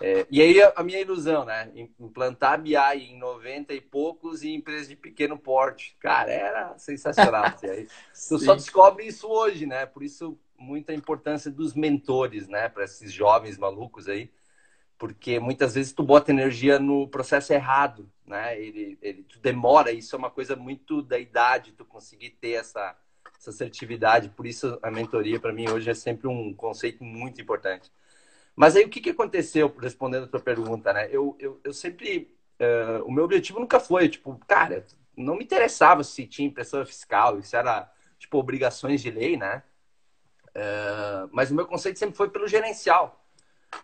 É, 0.00 0.26
e 0.30 0.42
aí 0.42 0.61
a 0.76 0.82
minha 0.85 1.00
ilusão, 1.00 1.44
né? 1.44 1.73
Implantar 1.99 2.61
BI 2.61 2.76
em 2.76 3.18
90 3.18 3.73
e 3.75 3.80
poucos 3.80 4.42
e 4.42 4.50
empresas 4.54 4.88
de 4.88 4.94
pequeno 4.97 5.38
porte. 5.38 5.97
Cara, 5.99 6.30
era 6.30 6.78
sensacional. 6.78 7.44
aí, 7.64 7.88
tu 8.28 8.38
só 8.38 8.54
descobre 8.54 9.06
isso 9.06 9.26
hoje, 9.28 9.66
né? 9.66 9.87
Por 9.87 10.02
isso, 10.02 10.38
muita 10.58 10.92
importância 10.94 11.50
dos 11.50 11.75
mentores, 11.75 12.49
né? 12.49 12.68
Para 12.68 12.85
esses 12.85 13.12
jovens 13.12 13.58
malucos 13.58 14.08
aí. 14.08 14.30
Porque 14.98 15.38
muitas 15.38 15.74
vezes 15.74 15.92
tu 15.92 16.02
bota 16.02 16.32
energia 16.32 16.78
no 16.78 17.06
processo 17.08 17.52
errado, 17.52 18.10
né? 18.26 18.60
Ele, 18.60 18.98
ele, 19.00 19.22
tu 19.22 19.38
demora, 19.38 19.92
isso 19.92 20.14
é 20.16 20.18
uma 20.18 20.30
coisa 20.30 20.56
muito 20.56 21.00
da 21.00 21.18
idade, 21.18 21.72
tu 21.72 21.84
conseguir 21.84 22.30
ter 22.30 22.52
essa, 22.52 22.96
essa 23.38 23.50
assertividade. 23.50 24.28
Por 24.30 24.46
isso, 24.46 24.78
a 24.82 24.90
mentoria, 24.90 25.38
para 25.38 25.52
mim, 25.52 25.68
hoje 25.70 25.88
é 25.88 25.94
sempre 25.94 26.26
um 26.26 26.52
conceito 26.52 27.04
muito 27.04 27.40
importante. 27.40 27.92
Mas 28.56 28.74
aí 28.74 28.84
o 28.84 28.88
que, 28.88 29.00
que 29.00 29.10
aconteceu, 29.10 29.72
respondendo 29.80 30.24
a 30.24 30.28
tua 30.28 30.40
pergunta, 30.40 30.92
né? 30.92 31.08
Eu, 31.12 31.36
eu, 31.38 31.60
eu 31.62 31.72
sempre. 31.72 32.36
Uh, 32.60 33.04
o 33.04 33.12
meu 33.12 33.22
objetivo 33.22 33.60
nunca 33.60 33.78
foi, 33.78 34.08
tipo, 34.08 34.36
cara, 34.48 34.84
não 35.16 35.36
me 35.36 35.44
interessava 35.44 36.02
se 36.02 36.26
tinha 36.26 36.48
impressora 36.48 36.84
fiscal, 36.84 37.38
isso 37.38 37.56
era, 37.56 37.88
tipo, 38.18 38.36
obrigações 38.36 39.00
de 39.00 39.12
lei, 39.12 39.36
né? 39.36 39.62
Uh, 40.48 41.30
mas 41.30 41.52
o 41.52 41.54
meu 41.54 41.66
conceito 41.66 42.00
sempre 42.00 42.16
foi 42.16 42.30
pelo 42.30 42.48
gerencial. 42.48 43.24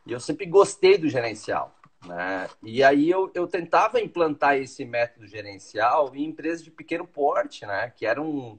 E 0.06 0.12
eu 0.12 0.20
sempre 0.20 0.46
gostei 0.46 0.98
do 0.98 1.08
gerencial. 1.08 1.74
Né? 2.06 2.48
E 2.62 2.82
aí 2.82 3.08
eu, 3.08 3.30
eu 3.34 3.46
tentava 3.46 4.00
implantar 4.00 4.56
esse 4.56 4.84
método 4.84 5.26
gerencial 5.26 6.14
em 6.14 6.24
empresas 6.24 6.62
de 6.62 6.70
pequeno 6.70 7.06
porte, 7.06 7.64
né? 7.64 7.90
Que 7.96 8.06
eram 8.06 8.58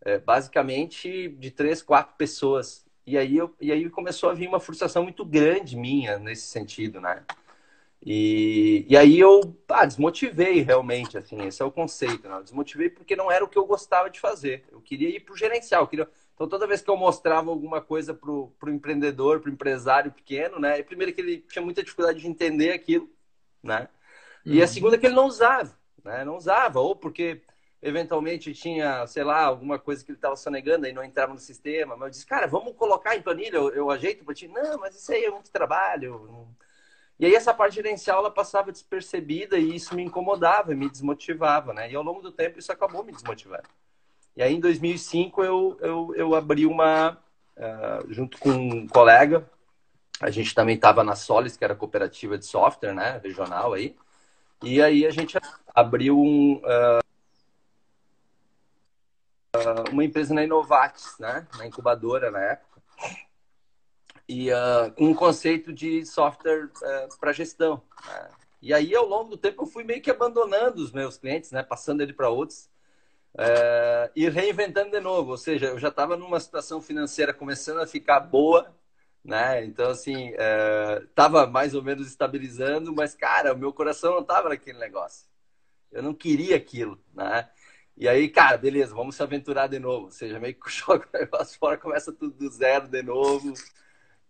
é, 0.00 0.18
basicamente 0.18 1.28
de 1.28 1.50
três, 1.50 1.82
quatro 1.82 2.14
pessoas. 2.16 2.86
E 3.06 3.16
aí, 3.16 3.36
eu, 3.36 3.54
e 3.60 3.70
aí 3.70 3.88
começou 3.90 4.30
a 4.30 4.34
vir 4.34 4.48
uma 4.48 4.60
frustração 4.60 5.02
muito 5.02 5.24
grande 5.24 5.76
minha 5.76 6.18
nesse 6.18 6.46
sentido, 6.46 7.00
né? 7.00 7.22
E, 8.04 8.86
e 8.88 8.96
aí 8.96 9.18
eu 9.18 9.56
ah, 9.68 9.84
desmotivei 9.84 10.62
realmente, 10.62 11.18
assim, 11.18 11.42
esse 11.46 11.60
é 11.60 11.64
o 11.64 11.72
conceito, 11.72 12.28
né? 12.28 12.40
Desmotivei 12.42 12.88
porque 12.88 13.16
não 13.16 13.30
era 13.30 13.44
o 13.44 13.48
que 13.48 13.58
eu 13.58 13.66
gostava 13.66 14.08
de 14.08 14.20
fazer. 14.20 14.64
Eu 14.70 14.80
queria 14.80 15.08
ir 15.08 15.20
para 15.20 15.34
o 15.34 15.36
gerencial. 15.36 15.86
Queria... 15.88 16.08
Então, 16.36 16.46
toda 16.46 16.66
vez 16.66 16.82
que 16.82 16.90
eu 16.90 16.96
mostrava 16.98 17.50
alguma 17.50 17.80
coisa 17.80 18.12
para 18.12 18.30
o 18.30 18.52
empreendedor, 18.68 19.40
para 19.40 19.48
o 19.48 19.52
empresário 19.52 20.12
pequeno, 20.12 20.60
né? 20.60 20.82
Primeiro 20.82 21.14
que 21.14 21.20
ele 21.22 21.38
tinha 21.38 21.64
muita 21.64 21.82
dificuldade 21.82 22.20
de 22.20 22.28
entender 22.28 22.72
aquilo, 22.72 23.08
né? 23.62 23.88
E 24.44 24.60
a 24.60 24.60
uhum. 24.60 24.68
segunda 24.68 24.98
que 24.98 25.06
ele 25.06 25.14
não 25.14 25.26
usava, 25.26 25.74
né? 26.04 26.26
Não 26.26 26.36
usava, 26.36 26.78
ou 26.78 26.94
porque 26.94 27.40
eventualmente 27.80 28.52
tinha, 28.52 29.06
sei 29.06 29.24
lá, 29.24 29.44
alguma 29.44 29.78
coisa 29.78 30.04
que 30.04 30.10
ele 30.10 30.18
estava 30.18 30.36
sonegando 30.36 30.86
e 30.86 30.92
não 30.92 31.02
entrava 31.02 31.32
no 31.32 31.38
sistema. 31.38 31.96
Mas 31.96 32.08
eu 32.08 32.10
disse, 32.10 32.26
cara, 32.26 32.46
vamos 32.46 32.76
colocar 32.76 33.16
em 33.16 33.22
planilha, 33.22 33.56
eu, 33.56 33.70
eu 33.70 33.90
ajeito 33.90 34.22
para 34.22 34.34
ti. 34.34 34.46
Não, 34.46 34.78
mas 34.78 34.94
isso 34.94 35.10
aí 35.12 35.24
é 35.24 35.30
muito 35.30 35.50
trabalho. 35.50 36.46
E 37.18 37.24
aí 37.24 37.34
essa 37.34 37.54
parte 37.54 37.76
gerencial 37.76 38.18
ela 38.18 38.30
passava 38.30 38.70
despercebida 38.70 39.56
e 39.56 39.74
isso 39.74 39.94
me 39.94 40.02
incomodava, 40.02 40.74
me 40.74 40.90
desmotivava, 40.90 41.72
né? 41.72 41.90
E 41.90 41.96
ao 41.96 42.02
longo 42.02 42.20
do 42.20 42.30
tempo 42.30 42.58
isso 42.58 42.70
acabou 42.70 43.02
me 43.02 43.12
desmotivando. 43.12 43.66
E 44.36 44.42
aí 44.42 44.54
em 44.54 44.60
2005 44.60 45.42
eu, 45.42 45.78
eu, 45.80 46.14
eu 46.14 46.34
abri 46.34 46.66
uma, 46.66 47.18
uh, 47.56 48.12
junto 48.12 48.38
com 48.38 48.50
um 48.50 48.86
colega, 48.86 49.48
a 50.20 50.30
gente 50.30 50.54
também 50.54 50.74
estava 50.74 51.02
na 51.02 51.14
Solis, 51.14 51.56
que 51.56 51.64
era 51.64 51.74
cooperativa 51.74 52.38
de 52.38 52.44
software, 52.44 52.94
né, 52.94 53.20
regional 53.22 53.72
aí. 53.72 53.96
E 54.62 54.80
aí 54.82 55.06
a 55.06 55.10
gente 55.10 55.38
abriu 55.74 56.18
um, 56.18 56.56
uh, 56.56 57.06
uma 59.90 60.04
empresa 60.04 60.32
na 60.34 60.44
Inovatis, 60.44 61.18
né? 61.18 61.46
Na 61.56 61.66
incubadora 61.66 62.30
na 62.30 62.40
época. 62.40 62.82
E 64.28 64.50
uh, 64.50 64.92
um 64.98 65.14
conceito 65.14 65.72
de 65.72 66.04
software 66.04 66.68
para 67.20 67.32
gestão. 67.32 67.82
Né? 68.06 68.30
E 68.62 68.74
aí, 68.74 68.94
ao 68.94 69.06
longo 69.06 69.30
do 69.30 69.36
tempo, 69.36 69.62
eu 69.62 69.66
fui 69.66 69.84
meio 69.84 70.02
que 70.02 70.10
abandonando 70.10 70.82
os 70.82 70.90
meus 70.90 71.16
clientes, 71.18 71.52
né? 71.52 71.62
Passando 71.62 72.00
ele 72.00 72.12
para 72.12 72.30
outros. 72.30 72.68
Uh, 73.36 74.10
e 74.16 74.28
reinventando 74.28 74.90
de 74.90 75.00
novo. 75.00 75.32
Ou 75.32 75.36
seja, 75.36 75.66
eu 75.66 75.78
já 75.78 75.88
estava 75.88 76.16
numa 76.16 76.40
situação 76.40 76.80
financeira 76.80 77.34
começando 77.34 77.80
a 77.80 77.86
ficar 77.86 78.20
boa, 78.20 78.74
né? 79.24 79.64
Então, 79.64 79.90
assim, 79.90 80.32
estava 81.02 81.46
mais 81.46 81.74
ou 81.74 81.82
menos 81.82 82.06
estabilizando, 82.08 82.94
mas, 82.94 83.14
cara, 83.14 83.52
o 83.54 83.58
meu 83.58 83.72
coração 83.72 84.12
não 84.14 84.20
estava 84.20 84.48
naquele 84.48 84.78
negócio. 84.78 85.26
Eu 85.92 86.02
não 86.02 86.14
queria 86.14 86.56
aquilo, 86.56 86.98
né? 87.14 87.48
E 87.96 88.08
aí, 88.08 88.28
cara, 88.28 88.58
beleza, 88.58 88.94
vamos 88.94 89.16
se 89.16 89.22
aventurar 89.22 89.68
de 89.68 89.78
novo. 89.78 90.06
Ou 90.06 90.10
seja, 90.10 90.38
meio 90.38 90.54
que 90.54 90.68
joga 90.70 91.08
o 91.12 91.18
negócio 91.18 91.58
fora, 91.58 91.78
começa 91.78 92.12
tudo 92.12 92.34
do 92.34 92.50
zero 92.50 92.88
de 92.88 93.02
novo. 93.02 93.54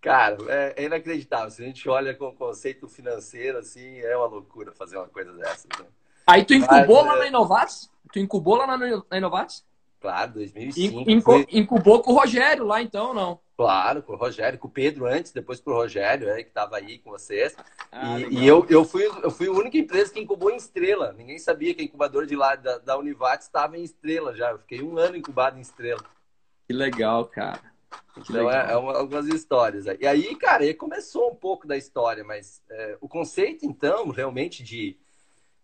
Cara, 0.00 0.36
é, 0.48 0.74
é, 0.76 0.84
inacreditável. 0.84 1.50
Se 1.50 1.62
a 1.62 1.66
gente 1.66 1.88
olha 1.88 2.14
com 2.14 2.28
o 2.28 2.34
conceito 2.36 2.88
financeiro, 2.88 3.58
assim, 3.58 3.98
é 4.00 4.16
uma 4.16 4.26
loucura 4.26 4.72
fazer 4.72 4.96
uma 4.96 5.08
coisa 5.08 5.32
dessas. 5.32 5.66
Né? 5.80 5.86
Aí 6.26 6.44
tu 6.44 6.54
incubou 6.54 7.04
lá 7.04 7.16
na 7.16 7.26
Inovatis? 7.26 7.90
Tu 8.12 8.18
incubou 8.18 8.56
lá 8.56 8.66
na, 8.66 8.76
na 8.76 9.16
Inovatis? 9.16 9.64
Claro, 10.00 10.32
2005. 10.34 11.10
Incu 11.10 11.22
foi... 11.22 11.46
Incubou 11.50 12.02
com 12.02 12.12
o 12.12 12.18
Rogério 12.18 12.64
lá, 12.64 12.82
então, 12.82 13.14
não? 13.14 13.40
Claro, 13.56 14.02
com 14.02 14.12
o 14.12 14.16
Rogério, 14.16 14.58
com 14.58 14.68
o 14.68 14.70
Pedro 14.70 15.06
antes, 15.06 15.32
depois 15.32 15.60
com 15.60 15.70
o 15.70 15.74
Rogério, 15.74 16.28
é, 16.28 16.42
que 16.42 16.48
estava 16.50 16.76
aí 16.76 16.98
com 16.98 17.10
vocês. 17.10 17.56
Ah, 17.90 18.20
e, 18.20 18.40
e, 18.40 18.46
eu, 18.46 18.66
eu, 18.68 18.84
fui, 18.84 19.04
eu 19.04 19.30
fui 19.30 19.48
a 19.48 19.52
única 19.52 19.78
empresa 19.78 20.12
que 20.12 20.20
incubou 20.20 20.50
em 20.50 20.56
Estrela. 20.56 21.14
Ninguém 21.16 21.38
sabia 21.38 21.74
que 21.74 21.80
a 21.80 21.84
incubadora 21.84 22.26
de 22.26 22.36
lá 22.36 22.54
da, 22.54 22.76
da 22.78 22.98
Univat 22.98 23.42
estava 23.42 23.78
em 23.78 23.82
Estrela 23.82 24.34
já. 24.34 24.50
Eu 24.50 24.58
fiquei 24.58 24.82
um 24.82 24.98
ano 24.98 25.16
incubado 25.16 25.56
em 25.56 25.62
Estrela. 25.62 26.04
Que 26.68 26.74
legal, 26.74 27.24
cara. 27.24 27.62
Que 28.12 28.20
então, 28.20 28.50
é, 28.50 28.56
legal. 28.56 28.68
É, 28.68 28.72
é 28.72 28.76
uma, 28.76 28.98
algumas 28.98 29.26
histórias. 29.28 29.86
E 29.86 30.06
aí, 30.06 30.36
cara, 30.36 30.62
aí 30.62 30.74
começou 30.74 31.30
um 31.30 31.34
pouco 31.34 31.66
da 31.66 31.78
história, 31.78 32.22
mas 32.22 32.62
é, 32.68 32.98
o 33.00 33.08
conceito, 33.08 33.64
então, 33.64 34.10
realmente 34.10 34.62
de 34.62 34.98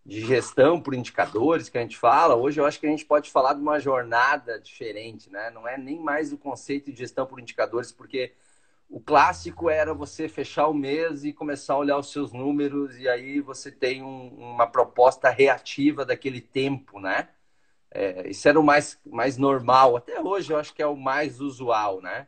de 0.05 0.21
gestão 0.25 0.81
por 0.81 0.93
indicadores 0.93 1.69
que 1.69 1.77
a 1.77 1.81
gente 1.81 1.97
fala, 1.97 2.35
hoje 2.35 2.59
eu 2.59 2.65
acho 2.65 2.79
que 2.79 2.85
a 2.85 2.89
gente 2.89 3.05
pode 3.05 3.31
falar 3.31 3.53
de 3.53 3.61
uma 3.61 3.79
jornada 3.79 4.59
diferente, 4.59 5.29
né? 5.31 5.49
Não 5.51 5.67
é 5.67 5.77
nem 5.77 5.99
mais 5.99 6.33
o 6.33 6.37
conceito 6.37 6.91
de 6.91 6.99
gestão 6.99 7.25
por 7.25 7.39
indicadores, 7.39 7.91
porque 7.91 8.33
o 8.89 8.99
clássico 8.99 9.69
era 9.69 9.93
você 9.93 10.29
fechar 10.29 10.67
o 10.67 10.73
mês 10.73 11.23
e 11.25 11.33
começar 11.33 11.73
a 11.75 11.77
olhar 11.77 11.97
os 11.97 12.11
seus 12.11 12.33
números 12.33 12.97
e 12.97 13.09
aí 13.09 13.41
você 13.41 13.71
tem 13.71 14.03
um, 14.03 14.27
uma 14.35 14.67
proposta 14.67 15.29
reativa 15.29 16.05
daquele 16.05 16.41
tempo, 16.41 16.99
né? 16.99 17.29
É, 17.91 18.29
isso 18.29 18.47
era 18.49 18.59
o 18.59 18.63
mais, 18.63 18.99
mais 19.05 19.37
normal. 19.37 19.97
Até 19.97 20.19
hoje 20.21 20.51
eu 20.53 20.57
acho 20.57 20.73
que 20.73 20.81
é 20.81 20.87
o 20.87 20.95
mais 20.97 21.39
usual, 21.41 22.01
né? 22.01 22.27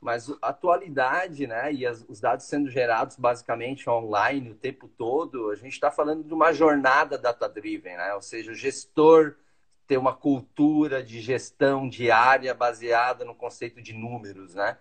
Mas 0.00 0.30
a 0.42 0.48
atualidade, 0.48 1.46
né, 1.46 1.72
e 1.72 1.86
as, 1.86 2.04
os 2.08 2.20
dados 2.20 2.46
sendo 2.46 2.70
gerados 2.70 3.16
basicamente 3.16 3.88
online 3.88 4.50
o 4.50 4.54
tempo 4.54 4.88
todo, 4.88 5.50
a 5.50 5.56
gente 5.56 5.72
está 5.72 5.90
falando 5.90 6.24
de 6.24 6.34
uma 6.34 6.52
jornada 6.52 7.18
data-driven, 7.18 7.96
né? 7.96 8.14
Ou 8.14 8.22
seja, 8.22 8.52
o 8.52 8.54
gestor 8.54 9.36
ter 9.86 9.98
uma 9.98 10.14
cultura 10.14 11.02
de 11.02 11.20
gestão 11.20 11.88
diária 11.88 12.54
baseada 12.54 13.24
no 13.24 13.34
conceito 13.34 13.82
de 13.82 13.92
números, 13.92 14.54
né? 14.54 14.78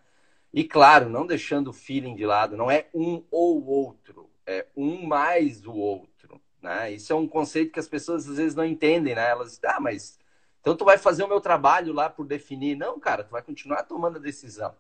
E 0.54 0.64
claro, 0.64 1.10
não 1.10 1.26
deixando 1.26 1.70
o 1.70 1.74
feeling 1.74 2.16
de 2.16 2.26
lado, 2.26 2.56
não 2.56 2.70
é 2.70 2.88
um 2.94 3.24
ou 3.32 3.66
outro, 3.66 4.30
é 4.46 4.68
um 4.76 5.06
mais 5.06 5.66
o 5.66 5.74
outro, 5.74 6.40
né? 6.62 6.92
Isso 6.92 7.12
é 7.12 7.16
um 7.16 7.28
conceito 7.28 7.72
que 7.72 7.80
as 7.80 7.88
pessoas 7.88 8.30
às 8.30 8.38
vezes 8.38 8.56
não 8.56 8.66
entendem, 8.66 9.16
né? 9.16 9.30
Elas 9.30 9.60
ah, 9.66 9.80
mas 9.80 10.20
então 10.62 10.78
tu 10.78 10.86
vai 10.86 10.98
fazer 10.98 11.24
o 11.24 11.28
meu 11.28 11.42
trabalho 11.42 11.92
lá 11.92 12.10
por 12.10 12.26
definir. 12.26 12.78
Não, 12.78 13.00
cara, 13.00 13.24
tu 13.24 13.32
vai 13.32 13.42
continuar 13.42 13.84
tomando 13.84 14.18
a 14.18 14.22
decisão. 14.22 14.74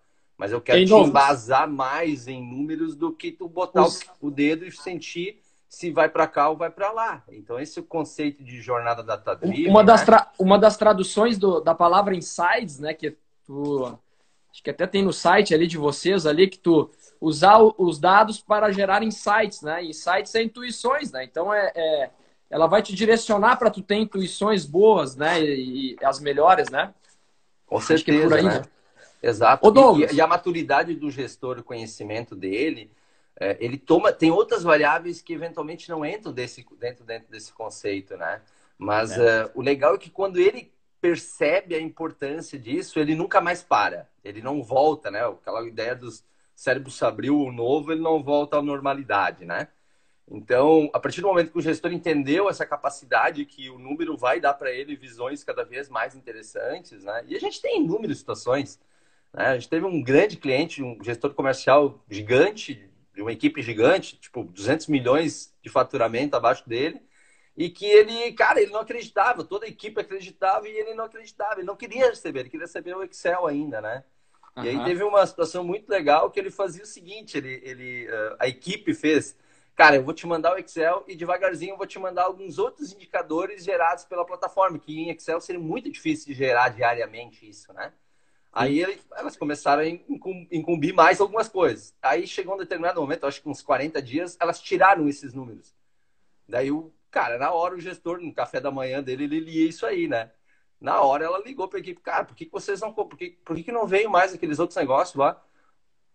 Mas 0.43 0.51
eu 0.51 0.59
quero 0.59 0.85
te 0.85 0.93
embasar 0.93 1.69
mais 1.69 2.27
em 2.27 2.45
números 2.45 2.97
do 2.97 3.13
que 3.13 3.31
tu 3.31 3.47
botar 3.47 3.85
Os... 3.85 4.01
o 4.19 4.29
dedo 4.29 4.65
e 4.65 4.71
sentir 4.73 5.39
se 5.69 5.89
vai 5.89 6.09
para 6.09 6.27
cá 6.27 6.49
ou 6.49 6.57
vai 6.57 6.69
para 6.69 6.91
lá. 6.91 7.23
Então, 7.31 7.57
esse 7.57 7.79
é 7.79 7.81
o 7.81 7.85
conceito 7.85 8.43
de 8.43 8.59
jornada 8.59 9.01
data 9.01 9.37
driven. 9.37 9.69
Uma 9.69 9.85
das, 9.85 10.05
né? 10.05 10.17
uma 10.37 10.59
das 10.59 10.75
traduções 10.75 11.37
do, 11.37 11.61
da 11.61 11.73
palavra 11.73 12.13
insights, 12.13 12.77
né? 12.77 12.93
Que 12.93 13.15
tu. 13.45 13.97
Acho 14.51 14.61
que 14.61 14.69
até 14.69 14.85
tem 14.85 15.01
no 15.01 15.13
site 15.13 15.53
ali 15.53 15.65
de 15.65 15.77
vocês 15.77 16.25
ali 16.25 16.49
que 16.49 16.59
tu 16.59 16.91
usar 17.21 17.59
os 17.61 17.97
dados 17.97 18.41
para 18.41 18.69
gerar 18.69 19.01
insights, 19.01 19.61
né? 19.61 19.81
Insights 19.81 20.35
é 20.35 20.43
intuições, 20.43 21.09
né? 21.13 21.23
Então 21.23 21.53
é, 21.53 21.71
é 21.73 22.09
ela 22.49 22.67
vai 22.67 22.81
te 22.81 22.93
direcionar 22.93 23.55
para 23.55 23.71
tu 23.71 23.81
ter 23.81 23.95
intuições 23.95 24.65
boas, 24.65 25.15
né? 25.15 25.41
E, 25.41 25.93
e 25.93 25.97
as 26.03 26.19
melhores, 26.19 26.69
né? 26.69 26.93
Com 27.65 27.79
certeza, 27.79 28.25
é 28.25 28.27
por 28.27 28.33
aí, 28.33 28.43
né? 28.43 28.59
né? 28.59 28.65
Exato. 29.23 29.65
E, 29.99 30.15
e, 30.15 30.21
a 30.21 30.27
maturidade 30.27 30.93
do 30.93 31.09
gestor, 31.09 31.59
o 31.59 31.63
conhecimento 31.63 32.35
dele, 32.35 32.91
é, 33.39 33.55
ele 33.61 33.77
toma. 33.77 34.11
Tem 34.11 34.29
outras 34.29 34.63
variáveis 34.63 35.21
que 35.21 35.33
eventualmente 35.33 35.89
não 35.89 36.05
entram 36.05 36.33
desse, 36.33 36.65
dentro, 36.77 37.05
dentro 37.05 37.31
desse 37.31 37.53
conceito, 37.53 38.17
né? 38.17 38.41
Mas 38.77 39.17
é. 39.17 39.45
uh, 39.45 39.51
o 39.55 39.61
legal 39.61 39.95
é 39.95 39.97
que 39.97 40.09
quando 40.09 40.39
ele 40.39 40.73
percebe 40.99 41.73
a 41.73 41.79
importância 41.79 42.59
disso, 42.59 42.99
ele 42.99 43.15
nunca 43.15 43.39
mais 43.39 43.63
para. 43.63 44.09
Ele 44.23 44.41
não 44.41 44.61
volta, 44.61 45.09
né? 45.09 45.25
Aquela 45.25 45.65
ideia 45.65 45.95
dos 45.95 46.23
cérebros 46.53 46.97
se 46.97 47.05
abriu 47.05 47.39
o 47.39 47.51
novo, 47.51 47.93
ele 47.93 48.01
não 48.01 48.21
volta 48.21 48.57
à 48.57 48.61
normalidade, 48.61 49.45
né? 49.45 49.69
Então, 50.29 50.89
a 50.93 50.99
partir 50.99 51.21
do 51.21 51.27
momento 51.27 51.51
que 51.51 51.57
o 51.57 51.61
gestor 51.61 51.91
entendeu 51.91 52.49
essa 52.49 52.65
capacidade 52.65 53.45
que 53.45 53.69
o 53.69 53.77
número 53.77 54.17
vai 54.17 54.39
dar 54.39 54.53
para 54.53 54.71
ele 54.71 54.95
visões 54.95 55.43
cada 55.43 55.63
vez 55.63 55.89
mais 55.89 56.15
interessantes, 56.15 57.03
né? 57.03 57.23
E 57.27 57.35
a 57.35 57.39
gente 57.39 57.61
tem 57.61 57.81
inúmeras 57.81 58.17
situações? 58.17 58.79
A 59.33 59.55
gente 59.55 59.69
teve 59.69 59.85
um 59.85 60.01
grande 60.01 60.37
cliente, 60.37 60.83
um 60.83 61.03
gestor 61.03 61.33
comercial 61.33 62.03
gigante, 62.07 62.87
de 63.15 63.21
uma 63.21 63.31
equipe 63.31 63.61
gigante, 63.61 64.15
tipo 64.17 64.43
200 64.43 64.87
milhões 64.87 65.53
de 65.61 65.69
faturamento 65.69 66.35
abaixo 66.35 66.67
dele, 66.67 67.01
e 67.57 67.69
que 67.69 67.85
ele, 67.85 68.31
cara, 68.33 68.61
ele 68.61 68.71
não 68.71 68.81
acreditava, 68.81 69.43
toda 69.43 69.65
a 69.65 69.69
equipe 69.69 69.99
acreditava 69.99 70.67
e 70.67 70.71
ele 70.71 70.93
não 70.93 71.05
acreditava, 71.05 71.55
ele 71.55 71.67
não 71.67 71.75
queria 71.75 72.09
receber, 72.09 72.41
ele 72.41 72.49
queria 72.49 72.65
receber 72.65 72.95
o 72.95 73.03
Excel 73.03 73.45
ainda, 73.45 73.81
né? 73.81 74.03
Uhum. 74.55 74.63
E 74.63 74.69
aí 74.69 74.83
teve 74.83 75.03
uma 75.03 75.25
situação 75.25 75.63
muito 75.63 75.89
legal 75.89 76.29
que 76.29 76.39
ele 76.39 76.51
fazia 76.51 76.83
o 76.83 76.87
seguinte, 76.87 77.37
ele, 77.37 77.59
ele 77.63 78.07
uh, 78.07 78.35
a 78.39 78.47
equipe 78.47 78.93
fez, 78.93 79.35
cara, 79.75 79.95
eu 79.95 80.03
vou 80.03 80.13
te 80.13 80.25
mandar 80.27 80.53
o 80.53 80.57
Excel 80.59 81.03
e 81.07 81.15
devagarzinho 81.15 81.73
eu 81.73 81.77
vou 81.77 81.87
te 81.87 81.97
mandar 81.99 82.23
alguns 82.23 82.57
outros 82.57 82.91
indicadores 82.91 83.63
gerados 83.63 84.05
pela 84.05 84.25
plataforma, 84.25 84.79
que 84.79 84.99
em 84.99 85.09
Excel 85.09 85.39
seria 85.41 85.61
muito 85.61 85.91
difícil 85.91 86.27
de 86.27 86.33
gerar 86.33 86.69
diariamente 86.69 87.47
isso, 87.47 87.71
né? 87.73 87.93
Aí 88.53 88.85
elas 89.15 89.35
começaram 89.35 89.81
a 89.81 89.87
incumbir 89.87 90.93
mais 90.93 91.19
algumas 91.19 91.49
coisas. 91.49 91.95
Aí 91.99 92.27
chegou 92.27 92.53
um 92.53 92.59
determinado 92.59 93.01
momento, 93.01 93.25
acho 93.25 93.41
que 93.41 93.49
uns 93.49 93.63
40 93.63 93.99
dias, 93.99 94.37
elas 94.39 94.61
tiraram 94.61 95.07
esses 95.09 95.33
números. 95.33 95.73
Daí 96.47 96.71
o 96.71 96.93
cara, 97.09 97.39
na 97.39 97.51
hora 97.51 97.73
o 97.73 97.79
gestor, 97.79 98.19
no 98.21 98.31
café 98.31 98.59
da 98.59 98.69
manhã 98.69 99.01
dele, 99.01 99.23
ele 99.23 99.39
lia 99.39 99.67
isso 99.67 99.87
aí, 99.87 100.07
né? 100.07 100.31
Na 100.79 101.01
hora 101.01 101.25
ela 101.25 101.39
ligou 101.39 101.67
para 101.67 101.79
a 101.79 101.81
equipe, 101.81 101.99
cara, 102.01 102.25
por 102.25 102.35
que, 102.35 102.45
que 102.45 102.51
vocês 102.51 102.79
não. 102.79 102.93
Por 102.93 103.17
que, 103.17 103.31
por 103.43 103.55
que, 103.55 103.63
que 103.63 103.71
não 103.71 103.87
veio 103.87 104.09
mais 104.09 104.33
aqueles 104.33 104.59
outros 104.59 104.77
negócios 104.77 105.15
lá? 105.15 105.41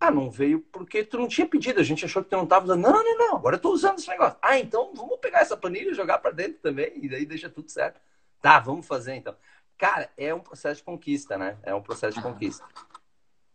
Ah, 0.00 0.10
não 0.12 0.30
veio 0.30 0.60
porque 0.70 1.02
tu 1.02 1.18
não 1.18 1.26
tinha 1.26 1.46
pedido, 1.46 1.80
a 1.80 1.82
gente 1.82 2.04
achou 2.04 2.22
que 2.22 2.30
tu 2.30 2.36
não 2.36 2.44
estava 2.44 2.66
usando. 2.66 2.82
Não, 2.82 2.92
não, 2.92 3.18
não, 3.18 3.36
agora 3.36 3.56
eu 3.56 3.58
estou 3.58 3.72
usando 3.72 3.98
esse 3.98 4.08
negócio. 4.08 4.38
Ah, 4.40 4.58
então 4.58 4.92
vamos 4.94 5.18
pegar 5.18 5.40
essa 5.40 5.56
planilha 5.56 5.90
e 5.90 5.94
jogar 5.94 6.18
para 6.18 6.30
dentro 6.30 6.60
também, 6.60 6.92
e 7.02 7.08
daí 7.08 7.26
deixa 7.26 7.48
tudo 7.48 7.68
certo. 7.70 8.00
Tá, 8.40 8.60
vamos 8.60 8.86
fazer 8.86 9.14
então. 9.14 9.34
Cara, 9.78 10.10
é 10.18 10.34
um 10.34 10.40
processo 10.40 10.78
de 10.78 10.82
conquista, 10.82 11.38
né? 11.38 11.56
É 11.62 11.72
um 11.72 11.80
processo 11.80 12.16
de 12.16 12.22
conquista. 12.22 12.66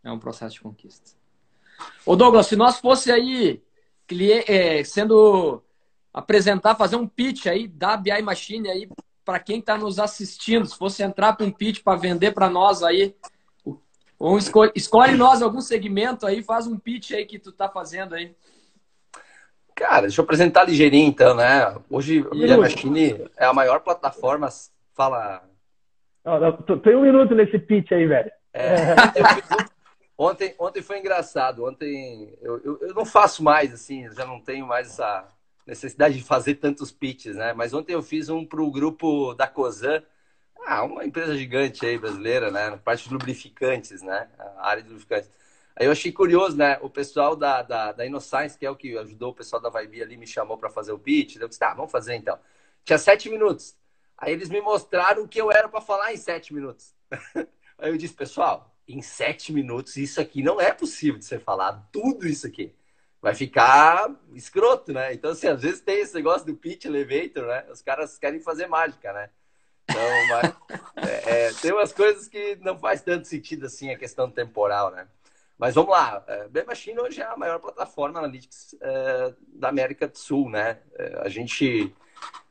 É 0.02 0.10
um 0.10 0.18
processo 0.18 0.56
de 0.56 0.62
conquista. 0.62 1.12
Ô 2.06 2.16
Douglas, 2.16 2.48
se 2.48 2.56
nós 2.56 2.80
fosse 2.80 3.12
aí 3.12 3.62
é, 4.48 4.84
sendo 4.86 5.62
apresentar, 6.14 6.76
fazer 6.76 6.96
um 6.96 7.08
pitch 7.08 7.48
aí 7.48 7.68
da 7.68 7.98
BI 7.98 8.22
Machine 8.22 8.70
aí 8.70 8.90
para 9.26 9.40
quem 9.40 9.60
está 9.60 9.78
nos 9.78 10.00
assistindo, 10.00 10.66
se 10.66 10.78
fosse 10.78 11.04
entrar 11.04 11.34
para 11.34 11.46
um 11.46 11.52
pitch 11.52 11.82
para 11.84 11.98
vender 11.98 12.32
para 12.32 12.50
nós 12.50 12.84
aí, 12.84 13.16
ou 14.18 14.38
escolhe, 14.38 14.72
escolhe 14.76 15.16
nós 15.16 15.42
algum 15.42 15.62
segmento 15.62 16.26
aí, 16.26 16.42
faz 16.42 16.68
um 16.68 16.78
pitch 16.78 17.12
aí 17.12 17.26
que 17.26 17.40
tu 17.40 17.52
tá 17.52 17.68
fazendo 17.68 18.16
aí. 18.16 18.34
Cara, 19.76 20.04
deixa 20.04 20.22
eu 20.22 20.24
apresentar 20.24 20.66
ligeirinho 20.66 21.08
então, 21.08 21.34
né? 21.36 21.76
Hoje 21.90 22.26
a 22.32 22.36
BI 22.36 22.58
Machine 22.58 23.30
é 23.36 23.46
a 23.46 23.54
maior 23.54 23.80
plataforma, 23.80 24.48
fala 24.94 25.44
tem 26.82 26.96
um 26.96 27.02
minuto 27.02 27.36
nesse 27.36 27.60
pitch 27.60 27.92
aí, 27.92 28.08
velho. 28.08 28.32
É, 28.54 28.96
ontem, 30.18 30.56
ontem 30.58 30.82
foi 30.82 31.00
engraçado. 31.00 31.66
Ontem 31.66 32.34
eu, 32.42 32.62
eu, 32.64 32.80
eu, 32.82 32.94
não 32.94 33.06
faço 33.06 33.44
mais, 33.44 33.74
assim, 33.74 34.10
já 34.12 34.26
não 34.26 34.40
tenho 34.40 34.66
mais 34.66 34.88
essa 34.88 35.28
necessidade 35.68 36.16
de 36.16 36.24
fazer 36.24 36.56
tantos 36.56 36.92
pitches, 36.92 37.36
né? 37.36 37.54
Mas 37.54 37.74
ontem 37.74 37.94
eu 37.94 38.02
fiz 38.02 38.30
um 38.30 38.46
para 38.46 38.62
o 38.62 38.72
grupo 38.72 39.34
da 39.34 39.48
Cosan, 39.48 40.02
ah, 40.66 40.84
uma 40.84 41.06
empresa 41.06 41.36
gigante 41.36 41.86
aí 41.86 41.98
brasileira, 41.98 42.50
né? 42.50 42.70
Na 42.70 42.78
parte 42.78 43.06
de 43.08 43.14
lubrificantes, 43.14 44.02
né? 44.02 44.30
A 44.58 44.70
área 44.70 44.82
de 44.82 44.90
lubrificantes. 44.90 45.30
Aí 45.76 45.88
eu 45.88 45.92
achei 45.92 46.12
curioso, 46.12 46.56
né? 46.56 46.78
O 46.82 46.90
pessoal 46.90 47.36
da, 47.36 47.62
da, 47.62 47.92
da 47.92 48.06
InnoScience, 48.06 48.58
que 48.58 48.66
é 48.66 48.70
o 48.70 48.76
que 48.76 48.98
ajudou 48.98 49.32
o 49.32 49.36
pessoal 49.36 49.62
da 49.62 49.70
Vibe 49.70 50.04
ali, 50.04 50.18
me 50.18 50.28
chamou 50.28 50.58
para 50.58 50.70
fazer 50.70 50.92
o 50.94 51.00
pitch. 51.00 51.36
Eu 51.36 51.48
disse, 51.48 51.60
tá, 51.60 51.74
vamos 51.74 51.92
fazer 51.92 52.16
então. 52.16 52.40
Tinha 52.86 52.98
sete 52.98 53.30
minutos. 53.30 53.76
Aí 54.24 54.32
eles 54.32 54.48
me 54.48 54.62
mostraram 54.62 55.24
o 55.24 55.28
que 55.28 55.40
eu 55.40 55.52
era 55.52 55.68
para 55.68 55.82
falar 55.82 56.14
em 56.14 56.18
sete 56.18 56.54
minutos. 56.54 56.96
Aí 57.78 57.92
eu 57.92 57.98
disse, 57.98 58.14
pessoal, 58.14 58.74
em 58.88 59.02
sete 59.02 59.52
minutos 59.52 59.98
isso 59.98 60.22
aqui 60.22 60.42
não 60.42 60.62
é 60.62 60.72
possível 60.72 61.20
de 61.20 61.26
ser 61.26 61.42
falado, 61.42 61.86
tudo 61.92 62.26
isso 62.26 62.48
aqui. 62.48 62.74
Vai 63.22 63.36
ficar 63.36 64.10
escroto, 64.34 64.94
né? 64.94 65.14
Então, 65.14 65.32
assim, 65.32 65.48
às 65.48 65.62
vezes 65.62 65.82
tem 65.82 66.00
esse 66.00 66.16
negócio 66.16 66.48
do 66.48 66.56
pitch 66.56 66.86
elevator, 66.86 67.48
né? 67.48 67.66
Os 67.70 67.82
caras 67.82 68.18
querem 68.18 68.40
fazer 68.40 68.68
mágica, 68.68 69.12
né? 69.12 69.30
Então, 69.90 70.02
mas, 70.96 71.06
é, 71.06 71.48
é, 71.48 71.54
tem 71.54 71.74
umas 71.74 71.92
coisas 71.92 72.30
que 72.30 72.56
não 72.62 72.78
faz 72.78 73.02
tanto 73.02 73.28
sentido 73.28 73.66
assim 73.66 73.92
a 73.92 73.98
questão 73.98 74.32
temporal, 74.32 74.90
né? 74.92 75.06
Mas 75.58 75.76
vamos 75.76 75.92
lá, 75.92 76.24
é, 76.28 76.48
B 76.48 76.64
Machine 76.64 77.00
hoje 77.00 77.22
é 77.22 77.26
a 77.26 77.36
maior 77.36 77.60
plataforma 77.60 78.20
analytics 78.20 78.74
é, 78.80 79.34
da 79.54 79.68
América 79.68 80.08
do 80.08 80.18
Sul, 80.18 80.50
né? 80.50 80.80
É, 80.94 81.20
a 81.24 81.28
gente 81.28 81.94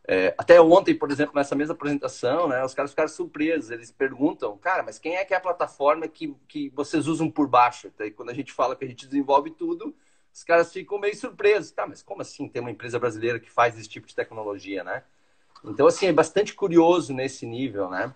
é, 0.07 0.35
até 0.37 0.61
ontem, 0.61 0.95
por 0.95 1.11
exemplo, 1.11 1.35
nessa 1.37 1.55
mesma 1.55 1.75
apresentação, 1.75 2.49
né, 2.49 2.65
os 2.65 2.75
caras 2.75 2.91
ficaram 2.91 3.09
surpresos. 3.09 3.71
Eles 3.71 3.91
perguntam, 3.91 4.57
cara, 4.59 4.83
mas 4.83 4.99
quem 4.99 5.17
é 5.17 5.25
que 5.25 5.33
é 5.33 5.37
a 5.37 5.41
plataforma 5.41 6.09
que, 6.09 6.35
que 6.49 6.71
vocês 6.71 7.07
usam 7.07 7.31
por 7.31 7.47
baixo? 7.47 7.93
Daí, 7.97 8.11
quando 8.11 8.31
a 8.31 8.35
gente 8.35 8.53
fala 8.53 8.75
que 8.75 8.85
a 8.85 8.89
gente 8.89 9.07
desenvolve 9.07 9.51
tudo, 9.51 9.95
os 10.33 10.43
caras 10.43 10.73
ficam 10.73 10.99
meio 10.99 11.15
surpresos. 11.15 11.71
Tá, 11.71 11.87
mas 11.87 12.03
como 12.03 12.23
assim 12.23 12.49
tem 12.49 12.61
uma 12.61 12.71
empresa 12.71 12.99
brasileira 12.99 13.39
que 13.39 13.51
faz 13.51 13.79
esse 13.79 13.89
tipo 13.89 14.07
de 14.07 14.15
tecnologia, 14.15 14.83
né? 14.83 15.05
Então, 15.65 15.87
assim, 15.87 16.07
é 16.07 16.13
bastante 16.13 16.55
curioso 16.55 17.15
nesse 17.15 17.47
nível, 17.47 17.89
né? 17.89 18.13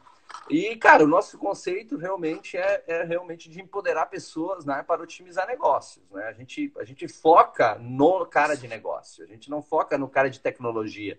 E, 0.50 0.74
cara, 0.74 1.04
o 1.04 1.08
nosso 1.08 1.38
conceito 1.38 1.96
realmente 1.96 2.56
é, 2.56 2.82
é 2.88 3.04
realmente 3.04 3.48
de 3.48 3.60
empoderar 3.60 4.06
pessoas 4.06 4.64
né, 4.64 4.82
para 4.82 5.02
otimizar 5.02 5.46
negócios. 5.46 6.04
Né? 6.10 6.24
A, 6.24 6.32
gente, 6.32 6.72
a 6.78 6.84
gente 6.84 7.06
foca 7.06 7.76
no 7.76 8.26
cara 8.26 8.56
de 8.56 8.66
negócio, 8.66 9.22
a 9.24 9.26
gente 9.26 9.48
não 9.48 9.62
foca 9.62 9.96
no 9.96 10.08
cara 10.08 10.28
de 10.28 10.40
tecnologia. 10.40 11.18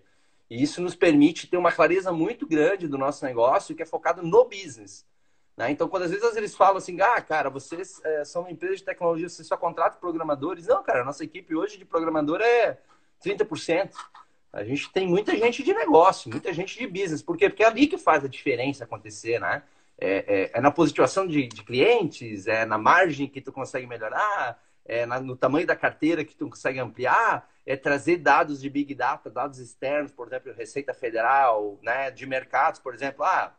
E 0.50 0.62
isso 0.62 0.80
nos 0.80 0.94
permite 0.94 1.46
ter 1.46 1.56
uma 1.56 1.72
clareza 1.72 2.10
muito 2.10 2.46
grande 2.46 2.88
do 2.88 2.96
nosso 2.96 3.24
negócio 3.24 3.74
que 3.74 3.82
é 3.82 3.86
focado 3.86 4.22
no 4.22 4.44
business. 4.44 5.06
Né? 5.56 5.72
Então, 5.72 5.88
quando 5.88 6.04
às 6.04 6.10
vezes 6.10 6.36
eles 6.36 6.54
falam 6.54 6.76
assim, 6.76 7.00
ah, 7.00 7.20
cara, 7.20 7.50
vocês 7.50 8.00
é, 8.04 8.24
são 8.24 8.42
uma 8.42 8.50
empresa 8.50 8.76
de 8.76 8.84
tecnologia, 8.84 9.28
vocês 9.28 9.46
só 9.46 9.56
contratam 9.56 9.98
programadores. 9.98 10.66
Não, 10.66 10.82
cara, 10.82 11.02
a 11.02 11.04
nossa 11.04 11.24
equipe 11.24 11.54
hoje 11.54 11.76
de 11.76 11.84
programador 11.84 12.40
é 12.40 12.78
30%. 13.24 13.90
A 14.52 14.64
gente 14.64 14.90
tem 14.90 15.06
muita 15.06 15.36
gente 15.36 15.62
de 15.62 15.74
negócio, 15.74 16.30
muita 16.30 16.52
gente 16.52 16.78
de 16.78 16.86
business. 16.86 17.22
Por 17.22 17.36
quê? 17.36 17.50
Porque 17.50 17.62
é 17.62 17.66
ali 17.66 17.86
que 17.86 17.98
faz 17.98 18.24
a 18.24 18.28
diferença 18.28 18.84
acontecer, 18.84 19.38
né? 19.40 19.62
É, 20.00 20.52
é, 20.54 20.58
é 20.58 20.60
na 20.60 20.70
positivação 20.70 21.26
de, 21.26 21.48
de, 21.48 21.64
clientes, 21.64 22.46
é 22.46 22.64
na 22.64 22.78
margem 22.78 23.26
que 23.26 23.40
tu 23.40 23.50
consegue 23.50 23.84
melhorar, 23.86 24.62
é 24.84 25.04
na, 25.04 25.20
no 25.20 25.36
tamanho 25.36 25.66
da 25.66 25.74
carteira 25.74 26.24
que 26.24 26.36
tu 26.36 26.48
consegue 26.48 26.78
ampliar, 26.78 27.50
é 27.68 27.76
trazer 27.76 28.16
dados 28.16 28.62
de 28.62 28.70
Big 28.70 28.94
Data, 28.94 29.28
dados 29.28 29.58
externos, 29.58 30.10
por 30.10 30.26
exemplo, 30.26 30.54
Receita 30.54 30.94
Federal, 30.94 31.78
né, 31.82 32.10
de 32.10 32.24
mercados, 32.24 32.80
por 32.80 32.94
exemplo. 32.94 33.22
Ah, 33.22 33.54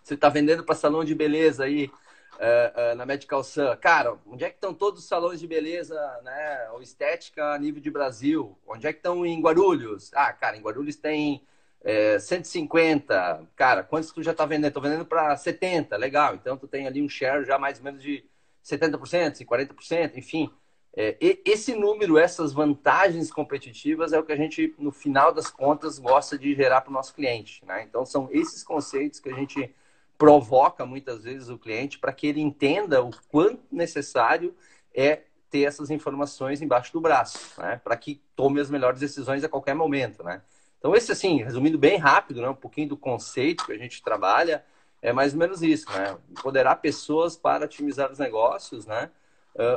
você 0.00 0.14
está 0.14 0.28
vendendo 0.28 0.62
para 0.62 0.76
salão 0.76 1.04
de 1.04 1.12
beleza 1.12 1.64
aí 1.64 1.86
uh, 1.86 2.92
uh, 2.92 2.94
na 2.94 3.04
Medical 3.04 3.42
Sun. 3.42 3.76
Cara, 3.80 4.16
onde 4.24 4.44
é 4.44 4.48
que 4.48 4.54
estão 4.54 4.72
todos 4.72 5.00
os 5.00 5.08
salões 5.08 5.40
de 5.40 5.48
beleza, 5.48 5.98
né, 6.22 6.70
ou 6.70 6.80
estética 6.80 7.52
a 7.52 7.58
nível 7.58 7.82
de 7.82 7.90
Brasil? 7.90 8.56
Onde 8.64 8.86
é 8.86 8.92
que 8.92 9.00
estão 9.00 9.26
em 9.26 9.40
Guarulhos? 9.40 10.12
Ah, 10.14 10.32
cara, 10.32 10.56
em 10.56 10.62
Guarulhos 10.62 10.94
tem 10.94 11.44
é, 11.82 12.16
150. 12.16 13.44
Cara, 13.56 13.82
quantos 13.82 14.12
tu 14.12 14.22
já 14.22 14.30
está 14.30 14.46
vendendo? 14.46 14.68
Estou 14.68 14.82
vendendo 14.84 15.04
para 15.04 15.36
70. 15.36 15.96
Legal. 15.96 16.36
Então, 16.36 16.56
tu 16.56 16.68
tem 16.68 16.86
ali 16.86 17.02
um 17.02 17.08
share 17.08 17.44
já 17.44 17.58
mais 17.58 17.78
ou 17.78 17.84
menos 17.84 18.00
de 18.00 18.24
70%, 18.62 19.44
40%, 19.44 20.16
enfim. 20.16 20.48
É, 20.96 21.16
esse 21.44 21.74
número, 21.74 22.18
essas 22.18 22.52
vantagens 22.52 23.30
competitivas 23.30 24.12
é 24.12 24.18
o 24.18 24.24
que 24.24 24.32
a 24.32 24.36
gente, 24.36 24.74
no 24.78 24.90
final 24.90 25.32
das 25.32 25.48
contas, 25.48 25.98
gosta 25.98 26.36
de 26.36 26.54
gerar 26.54 26.80
para 26.80 26.90
o 26.90 26.92
nosso 26.92 27.14
cliente. 27.14 27.64
Né? 27.64 27.84
Então, 27.84 28.04
são 28.04 28.28
esses 28.32 28.64
conceitos 28.64 29.20
que 29.20 29.28
a 29.28 29.34
gente 29.34 29.72
provoca 30.18 30.84
muitas 30.84 31.24
vezes 31.24 31.48
o 31.48 31.58
cliente 31.58 31.98
para 31.98 32.12
que 32.12 32.26
ele 32.26 32.40
entenda 32.40 33.02
o 33.02 33.10
quanto 33.28 33.62
necessário 33.70 34.54
é 34.94 35.22
ter 35.48 35.62
essas 35.62 35.90
informações 35.90 36.60
embaixo 36.60 36.92
do 36.92 37.00
braço, 37.00 37.60
né? 37.60 37.80
para 37.82 37.96
que 37.96 38.20
tome 38.34 38.60
as 38.60 38.70
melhores 38.70 39.00
decisões 39.00 39.44
a 39.44 39.48
qualquer 39.48 39.74
momento. 39.74 40.22
Né? 40.24 40.42
Então, 40.78 40.94
esse, 40.94 41.12
assim, 41.12 41.42
resumindo 41.42 41.78
bem 41.78 41.98
rápido, 41.98 42.42
né? 42.42 42.48
um 42.48 42.54
pouquinho 42.54 42.88
do 42.88 42.96
conceito 42.96 43.64
que 43.64 43.72
a 43.72 43.78
gente 43.78 44.02
trabalha, 44.02 44.64
é 45.02 45.12
mais 45.12 45.32
ou 45.32 45.38
menos 45.38 45.62
isso, 45.62 45.90
né? 45.90 46.16
Empoderar 46.30 46.76
pessoas 46.76 47.36
para 47.36 47.64
otimizar 47.64 48.12
os 48.12 48.18
negócios, 48.18 48.86
né? 48.86 49.10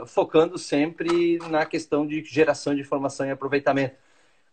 Focando 0.08 0.58
sempre 0.58 1.38
na 1.50 1.66
questão 1.66 2.06
de 2.06 2.24
geração 2.24 2.74
de 2.76 2.82
informação 2.82 3.26
e 3.26 3.32
aproveitamento. 3.32 3.96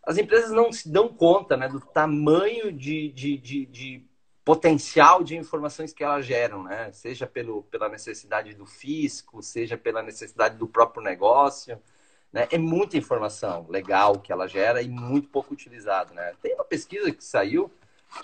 As 0.02 0.16
empresas 0.16 0.50
não 0.50 0.72
se 0.72 0.88
dão 0.88 1.08
conta 1.08 1.56
né, 1.56 1.68
do 1.68 1.80
tamanho 1.80 2.72
de, 2.72 3.10
de, 3.12 3.36
de, 3.36 3.66
de 3.66 4.04
potencial 4.44 5.22
de 5.22 5.36
informações 5.36 5.92
que 5.92 6.02
elas 6.02 6.24
geram, 6.24 6.64
né? 6.64 6.90
seja 6.92 7.26
pelo, 7.26 7.62
pela 7.64 7.88
necessidade 7.88 8.54
do 8.54 8.66
fisco, 8.66 9.42
seja 9.42 9.76
pela 9.76 10.02
necessidade 10.02 10.56
do 10.56 10.66
próprio 10.66 11.02
negócio. 11.02 11.80
Né? 12.32 12.48
É 12.50 12.58
muita 12.58 12.96
informação 12.96 13.66
legal 13.68 14.18
que 14.18 14.32
ela 14.32 14.48
gera 14.48 14.80
e 14.80 14.88
muito 14.88 15.28
pouco 15.28 15.52
utilizado. 15.52 16.14
Né? 16.14 16.34
Tem 16.42 16.54
uma 16.54 16.64
pesquisa 16.64 17.12
que 17.12 17.22
saiu 17.22 17.70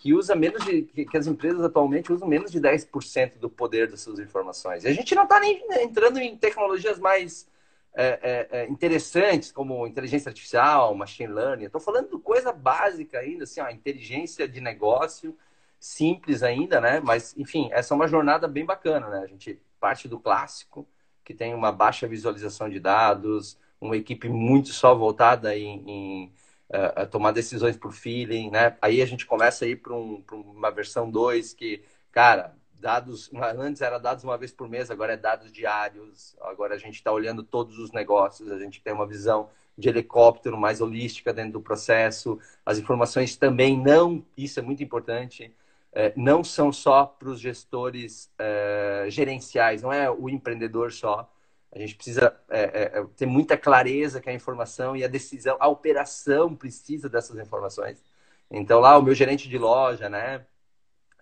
que 0.01 0.13
usa 0.13 0.35
menos 0.35 0.65
de 0.65 0.83
que 0.83 1.17
as 1.17 1.27
empresas 1.27 1.63
atualmente 1.63 2.13
usam 2.13 2.27
menos 2.27 2.51
de 2.51 2.61
10% 2.61 3.39
do 3.39 3.49
poder 3.49 3.89
das 3.89 4.01
suas 4.01 4.19
informações. 4.19 4.85
E 4.85 4.89
a 4.89 4.93
gente 4.93 5.15
não 5.15 5.23
está 5.23 5.39
nem 5.39 5.65
entrando 5.83 6.19
em 6.19 6.37
tecnologias 6.37 6.99
mais 6.99 7.49
é, 7.95 8.49
é, 8.53 8.59
é, 8.59 8.69
interessantes 8.69 9.51
como 9.51 9.87
inteligência 9.87 10.29
artificial, 10.29 10.95
machine 10.95 11.33
learning. 11.33 11.65
Estou 11.65 11.81
falando 11.81 12.11
de 12.11 12.23
coisa 12.23 12.53
básica 12.53 13.21
ainda, 13.21 13.45
assim, 13.45 13.61
ó, 13.61 13.71
inteligência 13.71 14.47
de 14.47 14.61
negócio 14.61 15.37
simples 15.79 16.43
ainda, 16.43 16.81
né? 16.81 17.01
Mas 17.01 17.35
enfim, 17.39 17.69
essa 17.73 17.95
é 17.95 17.97
uma 17.97 18.09
jornada 18.09 18.49
bem 18.49 18.65
bacana, 18.65 19.09
né? 19.09 19.21
A 19.21 19.27
gente 19.27 19.61
parte 19.81 20.09
do 20.09 20.19
clássico 20.19 20.87
que 21.25 21.33
tem 21.33 21.55
uma 21.55 21.73
baixa 21.73 22.07
visualização 22.07 22.69
de 22.69 22.79
dados, 22.81 23.59
uma 23.81 23.97
equipe 23.97 24.29
muito 24.29 24.69
só 24.69 24.95
voltada 24.95 25.57
em, 25.57 25.83
em 25.87 26.33
uh, 26.71 27.07
tomar 27.07 27.33
decisões 27.33 27.77
por 27.77 27.93
feeling, 27.93 28.51
né? 28.51 28.77
Aí 28.81 29.03
a 29.03 29.07
gente 29.07 29.27
começa 29.27 29.65
a 29.65 29.69
ir 29.69 29.77
para 29.77 29.95
um, 29.95 30.23
uma 30.33 30.71
versão 30.71 31.11
2 31.11 31.55
que, 31.55 31.83
cara, 32.11 32.55
dados, 32.79 33.31
antes 33.59 33.83
era 33.83 33.99
dados 33.99 34.25
uma 34.25 34.37
vez 34.37 34.53
por 34.53 34.69
mês, 34.69 34.91
agora 34.91 35.15
é 35.15 35.17
dados 35.17 35.53
diários, 35.53 36.37
agora 36.41 36.75
a 36.75 36.79
gente 36.79 36.95
está 36.95 37.11
olhando 37.11 37.43
todos 37.43 37.79
os 37.79 37.93
negócios, 37.93 38.51
a 38.51 38.59
gente 38.59 38.81
tem 38.83 38.93
uma 38.93 39.07
visão 39.07 39.49
de 39.77 39.89
helicóptero 39.89 40.57
mais 40.57 40.81
holística 40.81 41.33
dentro 41.33 41.55
do 41.55 41.61
processo, 41.61 42.39
as 42.65 42.79
informações 42.79 43.37
também 43.37 43.79
não, 43.79 44.25
isso 44.37 44.59
é 44.59 44.63
muito 44.63 44.83
importante, 44.83 45.53
é, 45.93 46.13
não 46.17 46.45
são 46.45 46.73
só 46.73 47.07
para 47.07 47.29
os 47.29 47.41
gestores 47.41 48.31
é, 48.39 49.07
gerenciais, 49.09 49.83
não 49.83 49.93
é 49.93 50.11
o 50.11 50.29
empreendedor 50.29 50.93
só, 50.93 51.31
a 51.77 51.81
gente 51.81 51.95
precisa 51.95 52.35
é, 52.49 52.61
é, 52.61 52.99
é, 52.99 53.07
ter 53.17 53.27
muita 53.27 53.57
clareza 53.57 54.21
que 54.21 54.31
a 54.31 54.33
informação 54.33 54.97
e 54.97 55.05
a 55.05 55.09
decisão, 55.09 55.57
a 55.61 55.69
operação 55.69 56.57
precisa 56.57 57.09
dessas 57.09 57.39
informações. 57.39 58.03
Então 58.51 58.81
lá 58.81 58.97
o 58.99 59.03
meu 59.03 59.15
gerente 59.15 59.49
de 59.49 59.59
loja, 59.59 60.09
né, 60.09 60.47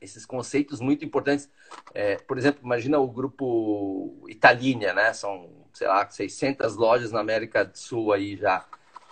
esses 0.00 0.24
conceitos 0.24 0.80
muito 0.80 1.04
importantes. 1.04 1.50
É, 1.92 2.16
por 2.16 2.38
exemplo, 2.38 2.60
imagina 2.62 2.98
o 2.98 3.08
grupo 3.08 4.24
Italínia, 4.28 4.92
né? 4.92 5.12
São, 5.12 5.66
sei 5.72 5.88
lá, 5.88 6.08
600 6.08 6.76
lojas 6.76 7.10
na 7.10 7.20
América 7.20 7.64
do 7.64 7.76
Sul 7.76 8.12
aí 8.12 8.36
já. 8.36 8.64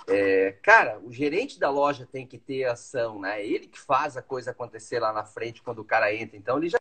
É, 0.07 0.53
cara, 0.63 0.99
o 1.01 1.13
gerente 1.13 1.59
da 1.59 1.71
loja 1.71 2.07
tem 2.11 2.27
que 2.27 2.39
ter 2.39 2.65
ação, 2.65 3.21
né? 3.21 3.45
Ele 3.45 3.67
que 3.67 3.81
faz 3.81 4.17
a 4.17 4.23
coisa 4.23 4.51
acontecer 4.51 5.01
lá 5.01 5.13
na 5.13 5.25
frente 5.25 5.63
quando 5.63 5.79
o 5.79 5.85
cara 5.85 6.15
entra. 6.15 6.37
Então 6.37 6.59
ele 6.59 6.69
já 6.69 6.79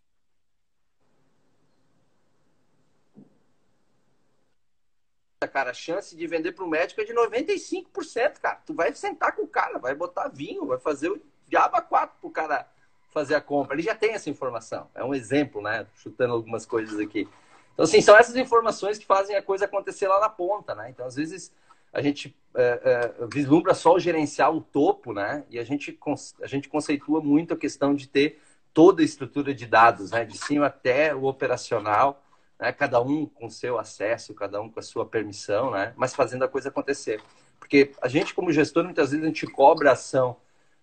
cara, 5.47 5.71
a 5.71 5.73
chance 5.73 6.15
de 6.15 6.27
vender 6.27 6.51
para 6.51 6.63
o 6.63 6.69
médico 6.69 7.01
é 7.01 7.03
de 7.03 7.13
95%, 7.13 8.39
cara. 8.39 8.61
Tu 8.65 8.73
vai 8.73 8.93
sentar 8.93 9.35
com 9.35 9.43
o 9.43 9.47
cara, 9.47 9.79
vai 9.79 9.95
botar 9.95 10.27
vinho, 10.27 10.65
vai 10.65 10.79
fazer 10.79 11.09
o 11.09 11.21
diabo 11.47 11.81
4 11.81 12.17
pro 12.19 12.29
cara 12.29 12.67
fazer 13.11 13.35
a 13.35 13.41
compra. 13.41 13.75
Ele 13.75 13.83
já 13.83 13.93
tem 13.93 14.13
essa 14.13 14.29
informação. 14.29 14.89
É 14.95 15.03
um 15.03 15.13
exemplo, 15.13 15.61
né? 15.61 15.85
Chutando 15.95 16.33
algumas 16.33 16.65
coisas 16.65 16.99
aqui. 16.99 17.27
Então, 17.73 17.83
assim, 17.83 18.01
são 18.01 18.17
essas 18.17 18.35
informações 18.35 18.97
que 18.97 19.05
fazem 19.05 19.35
a 19.35 19.41
coisa 19.41 19.65
acontecer 19.65 20.07
lá 20.07 20.19
na 20.19 20.29
ponta, 20.29 20.73
né? 20.73 20.89
Então, 20.89 21.05
às 21.05 21.15
vezes, 21.15 21.51
a 21.91 22.01
gente 22.01 22.35
é, 22.55 23.13
é, 23.19 23.25
vislumbra 23.27 23.73
só 23.73 23.95
o 23.95 23.99
gerencial, 23.99 24.55
o 24.55 24.61
topo, 24.61 25.13
né? 25.13 25.43
E 25.49 25.59
a 25.59 25.63
gente, 25.63 25.97
a 26.41 26.47
gente 26.47 26.69
conceitua 26.69 27.21
muito 27.21 27.53
a 27.53 27.57
questão 27.57 27.93
de 27.93 28.07
ter 28.07 28.41
toda 28.73 29.01
a 29.01 29.05
estrutura 29.05 29.53
de 29.53 29.65
dados, 29.65 30.11
né? 30.11 30.23
De 30.23 30.37
cima 30.37 30.67
até 30.67 31.13
o 31.13 31.25
operacional, 31.25 32.23
né? 32.61 32.71
Cada 32.71 33.01
um 33.01 33.25
com 33.25 33.49
seu 33.49 33.79
acesso, 33.79 34.35
cada 34.35 34.61
um 34.61 34.69
com 34.69 34.79
a 34.79 34.83
sua 34.83 35.03
permissão, 35.03 35.71
né? 35.71 35.93
Mas 35.97 36.13
fazendo 36.13 36.45
a 36.45 36.47
coisa 36.47 36.69
acontecer. 36.69 37.19
Porque 37.59 37.91
a 37.99 38.07
gente, 38.07 38.35
como 38.35 38.51
gestor, 38.51 38.83
muitas 38.83 39.09
vezes 39.09 39.25
a 39.25 39.27
gente 39.27 39.47
cobra 39.47 39.93
ação 39.93 40.37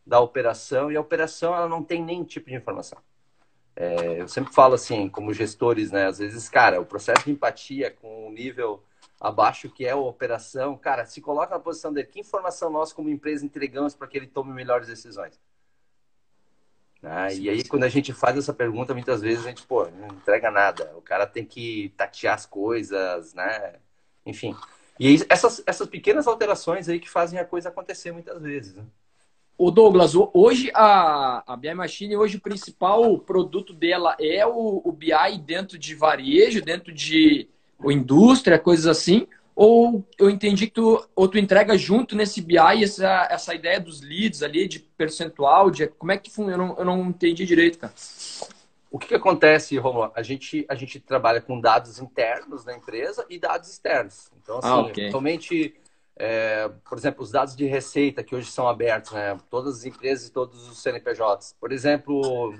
da 0.04 0.18
operação 0.18 0.90
e 0.90 0.96
a 0.96 1.00
operação 1.00 1.54
ela 1.54 1.68
não 1.68 1.84
tem 1.84 2.02
nenhum 2.02 2.24
tipo 2.24 2.48
de 2.48 2.56
informação. 2.56 2.98
É, 3.76 4.20
eu 4.20 4.26
sempre 4.26 4.52
falo 4.52 4.74
assim, 4.74 5.08
como 5.08 5.32
gestores, 5.32 5.92
né? 5.92 6.06
Às 6.06 6.18
vezes, 6.18 6.48
cara, 6.48 6.80
o 6.80 6.86
processo 6.86 7.24
de 7.24 7.30
empatia 7.30 7.92
com 7.92 8.26
o 8.26 8.32
nível 8.32 8.82
abaixo 9.20 9.70
que 9.70 9.84
é 9.84 9.90
a 9.90 9.96
operação, 9.96 10.76
cara, 10.76 11.04
se 11.04 11.20
coloca 11.20 11.54
na 11.54 11.60
posição 11.60 11.92
dele, 11.92 12.08
que 12.08 12.20
informação 12.20 12.70
nós 12.70 12.92
como 12.92 13.08
empresa 13.08 13.44
entregamos 13.44 13.94
para 13.94 14.06
que 14.06 14.16
ele 14.16 14.26
tome 14.26 14.52
melhores 14.52 14.88
decisões? 14.88 15.40
Ah, 17.02 17.32
e 17.32 17.48
aí, 17.48 17.62
quando 17.62 17.84
a 17.84 17.88
gente 17.88 18.12
faz 18.12 18.36
essa 18.36 18.52
pergunta, 18.52 18.92
muitas 18.92 19.20
vezes 19.20 19.44
a 19.44 19.48
gente, 19.48 19.62
pô, 19.62 19.86
não 19.86 20.08
entrega 20.08 20.50
nada. 20.50 20.92
O 20.96 21.00
cara 21.00 21.26
tem 21.26 21.44
que 21.44 21.92
tatear 21.96 22.34
as 22.34 22.44
coisas, 22.44 23.34
né? 23.34 23.74
Enfim. 24.26 24.54
E 24.98 25.24
essas, 25.28 25.62
essas 25.64 25.86
pequenas 25.86 26.26
alterações 26.26 26.88
aí 26.88 26.98
que 26.98 27.08
fazem 27.08 27.38
a 27.38 27.44
coisa 27.44 27.68
acontecer 27.68 28.10
muitas 28.10 28.42
vezes, 28.42 28.74
né? 28.74 28.84
O 29.56 29.72
Douglas, 29.72 30.14
hoje 30.14 30.70
a, 30.72 31.42
a 31.44 31.56
BI 31.56 31.74
Machine, 31.74 32.16
hoje 32.16 32.36
o 32.36 32.40
principal 32.40 33.18
produto 33.18 33.72
dela 33.72 34.16
é 34.20 34.46
o, 34.46 34.80
o 34.84 34.92
BI 34.92 35.38
dentro 35.44 35.76
de 35.76 35.96
varejo, 35.96 36.62
dentro 36.62 36.92
de 36.92 37.48
indústria, 37.84 38.58
coisas 38.58 38.86
assim? 38.86 39.26
Ou 39.60 40.06
eu 40.16 40.30
entendi 40.30 40.68
que 40.68 40.74
tu, 40.74 41.04
ou 41.16 41.26
tu 41.26 41.36
entrega 41.36 41.76
junto 41.76 42.14
nesse 42.14 42.40
BI 42.40 42.56
essa, 42.56 43.26
essa 43.28 43.52
ideia 43.52 43.80
dos 43.80 44.00
leads 44.00 44.40
ali, 44.40 44.68
de 44.68 44.78
percentual, 44.78 45.68
de 45.68 45.88
como 45.88 46.12
é 46.12 46.16
que 46.16 46.30
funciona? 46.30 46.52
Eu 46.52 46.58
não, 46.58 46.78
eu 46.78 46.84
não 46.84 47.06
entendi 47.06 47.44
direito, 47.44 47.76
cara. 47.76 47.92
O 48.88 49.00
que, 49.00 49.08
que 49.08 49.14
acontece, 49.16 49.76
Romulo? 49.76 50.12
A 50.14 50.22
gente, 50.22 50.64
a 50.68 50.76
gente 50.76 51.00
trabalha 51.00 51.40
com 51.40 51.60
dados 51.60 51.98
internos 51.98 52.64
da 52.64 52.72
empresa 52.72 53.26
e 53.28 53.36
dados 53.36 53.68
externos. 53.68 54.30
Então, 54.40 54.58
assim, 54.58 54.68
ah, 54.68 54.78
okay. 54.78 55.10
somente 55.10 55.74
é, 56.14 56.70
por 56.88 56.96
exemplo, 56.96 57.24
os 57.24 57.32
dados 57.32 57.56
de 57.56 57.66
receita 57.66 58.22
que 58.22 58.36
hoje 58.36 58.48
são 58.52 58.68
abertos, 58.68 59.10
né? 59.10 59.36
Todas 59.50 59.78
as 59.78 59.84
empresas 59.84 60.28
e 60.28 60.32
todos 60.32 60.68
os 60.68 60.80
CNPJs. 60.80 61.56
Por 61.58 61.72
exemplo, 61.72 62.54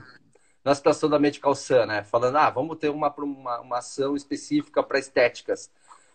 na 0.64 0.74
situação 0.74 1.08
da 1.08 1.20
Medical 1.20 1.54
Sun, 1.54 1.86
né? 1.86 2.02
Falando, 2.02 2.38
ah, 2.38 2.50
vamos 2.50 2.76
ter 2.76 2.88
uma, 2.88 3.14
uma, 3.16 3.60
uma 3.60 3.78
ação 3.78 4.16
específica 4.16 4.82
para 4.82 4.98
estéticas. 4.98 5.70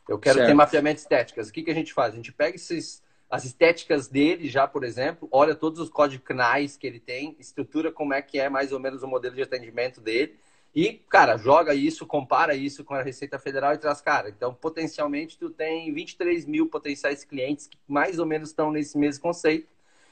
Eu 0.07 0.19
quero 0.19 0.35
certo. 0.35 0.47
ter 0.47 0.53
mapeamento 0.53 0.99
estéticas. 0.99 1.49
O 1.49 1.53
que, 1.53 1.63
que 1.63 1.71
a 1.71 1.75
gente 1.75 1.93
faz? 1.93 2.13
A 2.13 2.17
gente 2.17 2.31
pega 2.31 2.55
esses, 2.55 3.01
as 3.29 3.45
estéticas 3.45 4.07
dele 4.07 4.49
já, 4.49 4.67
por 4.67 4.83
exemplo, 4.83 5.27
olha 5.31 5.55
todos 5.55 5.79
os 5.79 5.89
códigos 5.89 6.25
CNAES 6.25 6.77
que 6.77 6.85
ele 6.85 6.99
tem, 6.99 7.35
estrutura 7.39 7.91
como 7.91 8.13
é 8.13 8.21
que 8.21 8.39
é 8.39 8.49
mais 8.49 8.71
ou 8.71 8.79
menos 8.79 9.03
o 9.03 9.07
modelo 9.07 9.35
de 9.35 9.41
atendimento 9.41 10.01
dele 10.01 10.35
e, 10.75 10.93
cara, 11.07 11.37
joga 11.37 11.75
isso, 11.75 12.05
compara 12.05 12.55
isso 12.55 12.83
com 12.83 12.95
a 12.95 13.03
Receita 13.03 13.37
Federal 13.37 13.73
e 13.73 13.77
traz, 13.77 14.01
cara, 14.01 14.29
então 14.29 14.53
potencialmente 14.53 15.37
tu 15.37 15.49
tem 15.49 15.93
23 15.93 16.45
mil 16.45 16.67
potenciais 16.67 17.23
clientes 17.23 17.67
que 17.67 17.77
mais 17.87 18.17
ou 18.17 18.25
menos 18.25 18.49
estão 18.49 18.71
nesse 18.71 18.97
mesmo 18.97 19.21
conceito 19.21 19.67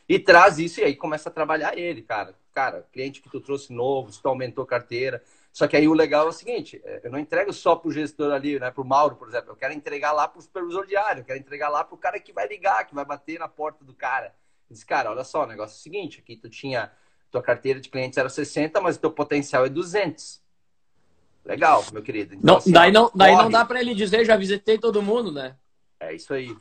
e 0.08 0.20
traz 0.20 0.60
isso 0.60 0.80
e 0.80 0.84
aí 0.84 0.96
começa 0.96 1.30
a 1.30 1.32
trabalhar 1.32 1.78
ele, 1.78 2.02
cara. 2.02 2.36
Cara, 2.54 2.86
cliente 2.92 3.22
que 3.22 3.30
tu 3.30 3.40
trouxe 3.40 3.74
novo, 3.74 4.12
se 4.12 4.22
tu 4.22 4.28
aumentou 4.28 4.66
carteira. 4.66 5.24
Só 5.52 5.68
que 5.68 5.76
aí 5.76 5.88
o 5.88 5.94
legal 5.94 6.28
é 6.28 6.30
o 6.30 6.34
seguinte, 6.34 6.82
é, 6.86 7.02
eu 7.04 7.12
não 7.12 7.20
entrego 7.20 7.52
só 7.52 7.76
pro 7.76 7.92
gestor 7.92 8.32
ali, 8.32 8.58
né, 8.60 8.72
pro 8.72 8.86
Mauro, 8.86 9.18
por 9.18 9.28
exemplo, 9.28 9.52
eu 9.52 9.56
quero 9.56 9.74
entregar 9.74 10.14
lá 10.14 10.28
pro 10.28 10.42
supervisor 10.42 10.86
diário, 10.88 11.22
eu 11.22 11.26
quero 11.26 11.40
entregar 11.40 11.68
lá 11.70 11.84
pro 11.84 11.98
cara 11.98 12.20
que 12.20 12.32
vai 12.32 12.48
ligar, 12.48 12.86
que 12.86 12.96
vai 12.96 13.04
bater 13.04 13.38
na 13.38 13.50
porta 13.50 13.84
do 13.84 13.94
cara. 13.94 14.34
Diz, 14.70 14.84
cara, 14.84 15.12
olha 15.12 15.26
só, 15.26 15.44
o 15.44 15.48
negócio 15.48 15.76
é 15.76 15.80
o 15.80 15.82
seguinte, 15.82 16.22
aqui 16.22 16.38
tu 16.38 16.50
tinha, 16.50 16.92
tua 17.30 17.42
carteira 17.42 17.82
de 17.82 17.90
clientes 17.90 18.18
era 18.18 18.30
60, 18.30 18.80
mas 18.80 18.96
o 18.96 19.00
teu 19.00 19.12
potencial 19.12 19.66
é 19.66 19.70
200 19.70 20.42
Legal, 21.44 21.84
meu 21.92 22.04
querido. 22.04 22.36
Então, 22.36 22.46
não, 22.46 22.58
assim, 22.58 22.72
daí 22.72 22.92
não, 22.92 23.12
daí 23.14 23.36
não 23.36 23.50
dá 23.50 23.66
para 23.66 23.82
ele 23.82 23.96
dizer, 23.96 24.26
já 24.26 24.36
visitei 24.36 24.78
todo 24.78 25.02
mundo, 25.02 25.32
né? 25.32 25.56
É 26.00 26.14
isso 26.14 26.34
aí. 26.34 26.56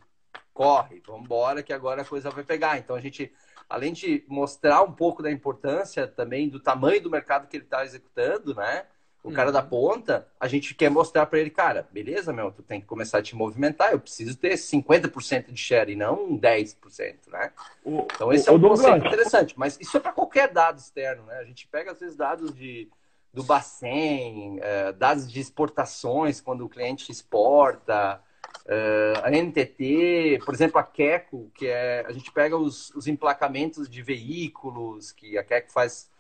Corre, 0.52 1.02
vamos 1.06 1.24
embora 1.24 1.62
que 1.62 1.72
agora 1.72 2.02
a 2.02 2.04
coisa 2.04 2.30
vai 2.30 2.44
pegar. 2.44 2.78
Então 2.78 2.96
a 2.96 3.00
gente, 3.00 3.32
além 3.70 3.92
de 3.92 4.24
mostrar 4.26 4.82
um 4.82 4.92
pouco 4.92 5.22
da 5.22 5.30
importância 5.30 6.06
também 6.08 6.48
do 6.48 6.58
tamanho 6.58 7.00
do 7.00 7.08
mercado 7.08 7.46
que 7.46 7.56
ele 7.56 7.64
está 7.64 7.84
executando, 7.84 8.52
né? 8.52 8.84
O 9.22 9.28
uhum. 9.28 9.34
cara 9.34 9.52
da 9.52 9.62
ponta, 9.62 10.26
a 10.40 10.48
gente 10.48 10.74
quer 10.74 10.90
mostrar 10.90 11.26
para 11.26 11.38
ele, 11.38 11.50
cara, 11.50 11.86
beleza, 11.92 12.32
meu, 12.32 12.50
tu 12.50 12.62
tem 12.62 12.80
que 12.80 12.86
começar 12.86 13.18
a 13.18 13.22
te 13.22 13.36
movimentar, 13.36 13.92
eu 13.92 14.00
preciso 14.00 14.36
ter 14.36 14.54
50% 14.54 15.52
de 15.52 15.60
share 15.60 15.92
e 15.92 15.96
não 15.96 16.36
10%, 16.38 17.28
né? 17.28 17.52
O, 17.84 18.06
então 18.12 18.32
esse 18.32 18.50
o, 18.50 18.54
é 18.54 18.56
um 18.56 18.60
conceito 18.60 19.06
interessante, 19.06 19.54
mas 19.56 19.78
isso 19.78 19.96
é 19.96 20.00
para 20.00 20.12
qualquer 20.12 20.48
dado 20.48 20.78
externo, 20.78 21.22
né? 21.24 21.36
A 21.36 21.44
gente 21.44 21.68
pega 21.68 21.92
às 21.92 22.00
vezes 22.00 22.16
dados 22.16 22.52
de 22.54 22.90
do 23.32 23.44
Bacen, 23.44 24.58
é, 24.60 24.90
dados 24.90 25.30
de 25.30 25.38
exportações, 25.38 26.40
quando 26.40 26.64
o 26.64 26.68
cliente 26.68 27.12
exporta, 27.12 28.20
é, 28.66 29.12
a 29.22 29.30
NTT, 29.30 30.40
por 30.44 30.54
exemplo, 30.54 30.78
a 30.78 30.82
Keco, 30.82 31.50
que 31.54 31.66
é, 31.66 32.04
a 32.06 32.12
gente 32.12 32.30
pega 32.30 32.56
os, 32.56 32.90
os 32.94 33.06
emplacamentos 33.06 33.88
de 33.88 34.02
veículos, 34.02 35.12
que 35.12 35.36
a 35.36 35.44
Keco 35.44 35.72
faz 35.72 36.10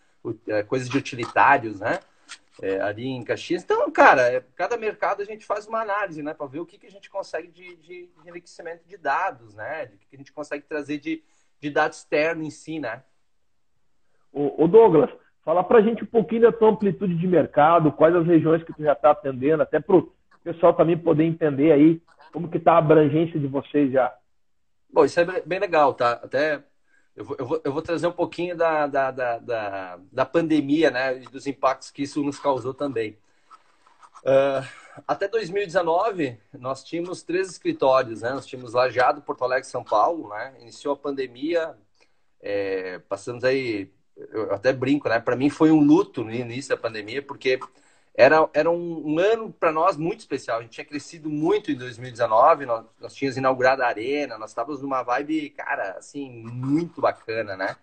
é, 0.46 0.62
coisas 0.62 0.88
de 0.88 0.96
utilitários, 0.96 1.80
né? 1.80 2.00
É, 2.62 2.80
ali 2.80 3.06
em 3.06 3.22
Caxias. 3.22 3.62
Então, 3.62 3.90
cara, 3.90 4.22
é, 4.22 4.44
cada 4.54 4.76
mercado 4.76 5.22
a 5.22 5.24
gente 5.24 5.46
faz 5.46 5.66
uma 5.66 5.80
análise, 5.80 6.22
né? 6.22 6.34
Para 6.34 6.46
ver 6.46 6.60
o 6.60 6.66
que, 6.66 6.78
que 6.78 6.86
a 6.86 6.90
gente 6.90 7.08
consegue 7.08 7.48
de, 7.48 7.76
de, 7.76 8.10
enriquecimento 8.26 8.86
de 8.86 8.96
dados, 8.96 9.54
né? 9.54 9.86
De 9.86 9.96
que 9.96 10.16
a 10.16 10.18
gente 10.18 10.32
consegue 10.32 10.64
trazer 10.64 10.98
de, 10.98 11.22
de 11.58 11.70
dados 11.70 11.98
externo 11.98 12.42
em 12.42 12.50
si, 12.50 12.78
né? 12.78 13.02
O, 14.32 14.64
o 14.64 14.68
Douglas, 14.68 15.10
Fala 15.42 15.64
para 15.64 15.78
a 15.78 15.82
gente 15.82 16.04
um 16.04 16.06
pouquinho 16.06 16.42
da 16.42 16.52
tua 16.52 16.70
amplitude 16.70 17.16
de 17.16 17.26
mercado, 17.26 17.92
quais 17.92 18.14
as 18.14 18.26
regiões 18.26 18.62
que 18.62 18.72
tu 18.72 18.82
já 18.82 18.92
está 18.92 19.10
atendendo, 19.10 19.62
até 19.62 19.80
para 19.80 19.96
o 19.96 20.12
pessoal 20.44 20.74
também 20.74 20.98
poder 20.98 21.24
entender 21.24 21.72
aí 21.72 22.00
como 22.32 22.48
que 22.48 22.58
está 22.58 22.74
a 22.74 22.78
abrangência 22.78 23.38
de 23.38 23.46
vocês 23.46 23.92
já. 23.92 24.14
Bom, 24.92 25.04
isso 25.04 25.20
é 25.20 25.42
bem 25.42 25.58
legal, 25.58 25.94
tá? 25.94 26.12
Até 26.12 26.62
eu 27.16 27.24
vou, 27.24 27.36
eu 27.38 27.46
vou, 27.46 27.60
eu 27.64 27.72
vou 27.72 27.82
trazer 27.82 28.06
um 28.06 28.12
pouquinho 28.12 28.56
da, 28.56 28.86
da, 28.86 29.10
da, 29.10 29.38
da, 29.38 29.98
da 30.10 30.24
pandemia, 30.26 30.90
né? 30.90 31.14
Dos 31.30 31.46
impactos 31.46 31.90
que 31.90 32.02
isso 32.02 32.22
nos 32.22 32.38
causou 32.38 32.74
também. 32.74 33.18
Uh, 34.22 34.66
até 35.06 35.28
2019, 35.28 36.38
nós 36.58 36.84
tínhamos 36.84 37.22
três 37.22 37.48
escritórios, 37.48 38.22
né? 38.22 38.30
Nós 38.30 38.46
tínhamos 38.46 38.74
Lajeado, 38.74 39.22
Porto 39.22 39.44
Alegre 39.44 39.68
São 39.68 39.84
Paulo, 39.84 40.28
né? 40.30 40.54
Iniciou 40.60 40.94
a 40.94 40.96
pandemia, 40.96 41.76
é, 42.40 42.98
passamos 43.00 43.44
aí 43.44 43.90
eu 44.32 44.52
até 44.52 44.72
brinco, 44.72 45.08
né? 45.08 45.18
Para 45.18 45.36
mim 45.36 45.48
foi 45.48 45.70
um 45.70 45.80
luto 45.80 46.22
no 46.24 46.32
início 46.32 46.70
da 46.70 46.76
pandemia, 46.76 47.22
porque 47.22 47.58
era, 48.20 48.50
era 48.52 48.70
um, 48.70 49.14
um 49.14 49.18
ano 49.18 49.50
para 49.50 49.72
nós 49.72 49.96
muito 49.96 50.20
especial. 50.20 50.58
A 50.58 50.62
gente 50.62 50.72
tinha 50.72 50.84
crescido 50.84 51.30
muito 51.30 51.72
em 51.72 51.74
2019, 51.74 52.66
nós, 52.66 52.84
nós 53.00 53.14
tínhamos 53.14 53.38
inaugurado 53.38 53.82
a 53.82 53.86
arena, 53.86 54.36
nós 54.36 54.50
estávamos 54.50 54.82
numa 54.82 55.02
vibe, 55.02 55.48
cara, 55.50 55.92
assim, 55.92 56.30
muito 56.30 57.00
bacana, 57.00 57.56
né? 57.56 57.76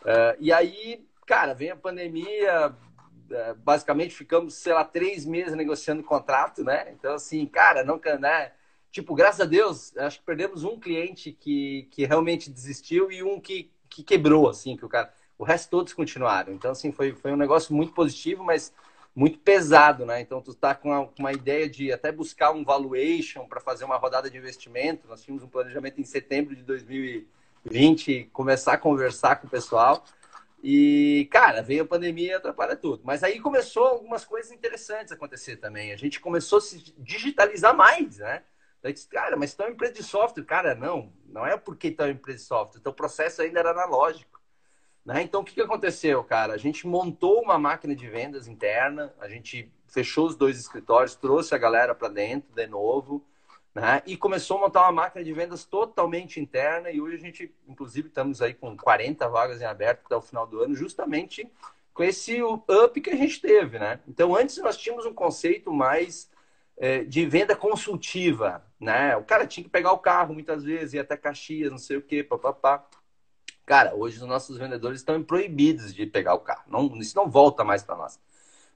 Uh, 0.00 0.36
e 0.40 0.50
aí, 0.50 1.06
cara, 1.26 1.52
vem 1.52 1.70
a 1.70 1.76
pandemia, 1.76 2.68
uh, 2.70 3.54
basicamente 3.56 4.14
ficamos, 4.14 4.54
sei 4.54 4.72
lá, 4.72 4.82
três 4.82 5.26
meses 5.26 5.54
negociando 5.54 6.02
contrato, 6.02 6.64
né? 6.64 6.90
Então, 6.92 7.14
assim, 7.14 7.44
cara, 7.44 7.84
nunca, 7.84 8.18
né? 8.18 8.52
Tipo, 8.90 9.14
graças 9.14 9.42
a 9.42 9.44
Deus, 9.44 9.94
acho 9.98 10.20
que 10.20 10.24
perdemos 10.24 10.64
um 10.64 10.80
cliente 10.80 11.32
que, 11.32 11.86
que 11.90 12.06
realmente 12.06 12.50
desistiu 12.50 13.12
e 13.12 13.22
um 13.22 13.38
que, 13.38 13.70
que 13.90 14.02
quebrou, 14.02 14.48
assim, 14.48 14.74
que 14.74 14.86
o 14.86 14.88
cara. 14.88 15.12
O 15.38 15.44
resto 15.44 15.68
todos 15.68 15.92
continuaram. 15.92 16.54
Então, 16.54 16.70
assim, 16.70 16.90
foi, 16.90 17.12
foi 17.12 17.30
um 17.30 17.36
negócio 17.36 17.74
muito 17.74 17.92
positivo, 17.92 18.42
mas 18.42 18.72
muito 19.16 19.38
pesado, 19.38 20.04
né? 20.04 20.20
Então 20.20 20.42
tu 20.42 20.50
está 20.50 20.74
com 20.74 20.90
uma, 20.90 21.10
uma, 21.18 21.32
ideia 21.32 21.66
de 21.66 21.90
até 21.90 22.12
buscar 22.12 22.50
um 22.50 22.62
valuation 22.62 23.46
para 23.46 23.60
fazer 23.60 23.86
uma 23.86 23.96
rodada 23.96 24.28
de 24.28 24.36
investimento. 24.36 25.08
Nós 25.08 25.22
tínhamos 25.22 25.42
um 25.42 25.48
planejamento 25.48 25.98
em 25.98 26.04
setembro 26.04 26.54
de 26.54 26.62
2020, 26.62 28.28
começar 28.30 28.74
a 28.74 28.78
conversar 28.78 29.36
com 29.36 29.46
o 29.46 29.50
pessoal. 29.50 30.04
E, 30.62 31.26
cara, 31.30 31.62
veio 31.62 31.84
a 31.84 31.86
pandemia 31.86 32.32
e 32.32 32.34
atrapalha 32.34 32.76
tudo. 32.76 33.02
Mas 33.04 33.22
aí 33.22 33.40
começou 33.40 33.86
algumas 33.86 34.22
coisas 34.22 34.52
interessantes 34.52 35.12
a 35.12 35.14
acontecer 35.14 35.56
também. 35.56 35.92
A 35.92 35.96
gente 35.96 36.20
começou 36.20 36.58
a 36.58 36.60
se 36.60 36.92
digitalizar 36.98 37.74
mais, 37.74 38.18
né? 38.18 38.42
Daí 38.82 38.92
disse, 38.92 39.08
cara, 39.08 39.34
mas 39.34 39.50
estão 39.50 39.66
em 39.66 39.72
empresa 39.72 39.94
de 39.94 40.02
software. 40.02 40.44
Cara, 40.44 40.74
não, 40.74 41.10
não 41.26 41.46
é 41.46 41.56
porque 41.56 41.88
estão 41.88 42.06
em 42.06 42.12
empresa 42.12 42.38
de 42.38 42.44
software. 42.44 42.80
Então 42.80 42.92
o 42.92 42.96
processo 42.96 43.40
ainda 43.40 43.60
era 43.60 43.70
analógico. 43.70 44.35
Né? 45.06 45.22
Então, 45.22 45.40
o 45.40 45.44
que, 45.44 45.54
que 45.54 45.60
aconteceu, 45.62 46.24
cara? 46.24 46.52
A 46.52 46.56
gente 46.56 46.84
montou 46.84 47.40
uma 47.40 47.56
máquina 47.56 47.94
de 47.94 48.08
vendas 48.08 48.48
interna, 48.48 49.14
a 49.20 49.28
gente 49.28 49.72
fechou 49.86 50.26
os 50.26 50.34
dois 50.34 50.58
escritórios, 50.58 51.14
trouxe 51.14 51.54
a 51.54 51.58
galera 51.58 51.94
para 51.94 52.08
dentro 52.08 52.52
de 52.52 52.66
novo, 52.66 53.24
né? 53.72 54.02
E 54.04 54.16
começou 54.16 54.56
a 54.56 54.60
montar 54.62 54.82
uma 54.82 54.90
máquina 54.90 55.22
de 55.22 55.32
vendas 55.32 55.64
totalmente 55.64 56.40
interna. 56.40 56.90
E 56.90 57.00
hoje 57.00 57.14
a 57.14 57.20
gente, 57.20 57.54
inclusive, 57.68 58.08
estamos 58.08 58.42
aí 58.42 58.52
com 58.52 58.76
40 58.76 59.28
vagas 59.28 59.60
em 59.60 59.64
aberto 59.64 60.02
até 60.06 60.16
o 60.16 60.20
final 60.20 60.44
do 60.44 60.60
ano, 60.60 60.74
justamente 60.74 61.48
com 61.94 62.02
esse 62.02 62.42
up 62.42 63.00
que 63.00 63.10
a 63.10 63.16
gente 63.16 63.40
teve, 63.40 63.78
né? 63.78 64.00
Então, 64.08 64.34
antes 64.34 64.56
nós 64.58 64.76
tínhamos 64.76 65.06
um 65.06 65.14
conceito 65.14 65.72
mais 65.72 66.28
é, 66.76 67.04
de 67.04 67.24
venda 67.26 67.54
consultiva, 67.54 68.66
né? 68.80 69.16
O 69.16 69.22
cara 69.22 69.46
tinha 69.46 69.62
que 69.62 69.70
pegar 69.70 69.92
o 69.92 69.98
carro 69.98 70.34
muitas 70.34 70.64
vezes, 70.64 70.94
ir 70.94 70.98
até 70.98 71.16
Caxias, 71.16 71.70
não 71.70 71.78
sei 71.78 71.96
o 71.96 72.02
quê, 72.02 72.24
papapá. 72.24 72.84
Cara, 73.66 73.96
hoje 73.96 74.16
os 74.22 74.28
nossos 74.28 74.56
vendedores 74.56 75.00
estão 75.00 75.20
proibidos 75.24 75.92
de 75.92 76.06
pegar 76.06 76.34
o 76.34 76.40
carro. 76.40 76.62
Não, 76.68 76.86
isso 76.98 77.16
não 77.16 77.28
volta 77.28 77.64
mais 77.64 77.82
para 77.82 77.96
nós. 77.96 78.20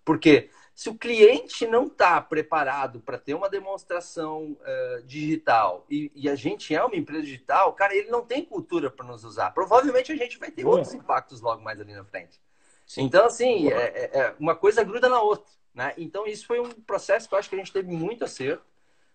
Porque 0.05 0.50
se 0.74 0.88
o 0.88 0.96
cliente 0.96 1.64
não 1.64 1.87
está 1.87 2.20
preparado 2.20 2.98
para 2.98 3.16
ter 3.16 3.35
uma 3.35 3.48
demonstração 3.48 4.57
uh, 4.61 5.03
digital 5.05 5.87
e, 5.88 6.11
e, 6.14 6.29
a 6.29 6.35
gente 6.35 6.74
é 6.74 6.83
uma 6.83 6.96
empresa 6.96 7.22
digital, 7.22 7.72
cara, 7.74 7.94
ele 7.94 8.11
não 8.11 8.24
tem 8.24 8.44
cultura 8.44 8.90
para 8.90 9.07
nos 9.07 9.22
usar. 9.22 9.53
Provavelmente 9.53 10.11
a 10.11 10.16
gente 10.16 10.38
vai 10.38 10.50
ter 10.50 10.66
outros 10.66 10.92
impactos 10.92 11.40
logo 11.40 11.62
mais 11.62 11.81
ali 11.81 11.92
na 11.92 12.05
frente. 12.05 12.40
Sim. 12.85 13.03
Então, 13.03 13.26
assim, 13.26 13.70
é, 13.70 13.76
é, 13.76 14.18
é, 14.18 14.35
uma 14.40 14.57
coisa 14.57 14.83
gruda 14.83 15.09
na 15.09 15.22
outra. 15.22 15.53
Né? 15.72 15.94
Então, 15.98 16.26
isso 16.26 16.46
foi 16.48 16.59
um 16.59 16.68
processo 16.68 17.29
que 17.29 17.35
eu 17.35 17.38
acho 17.38 17.48
que 17.48 17.55
a 17.55 17.59
gente 17.59 17.72
teve 17.72 17.92
muito 17.92 18.24
acerto. 18.24 18.64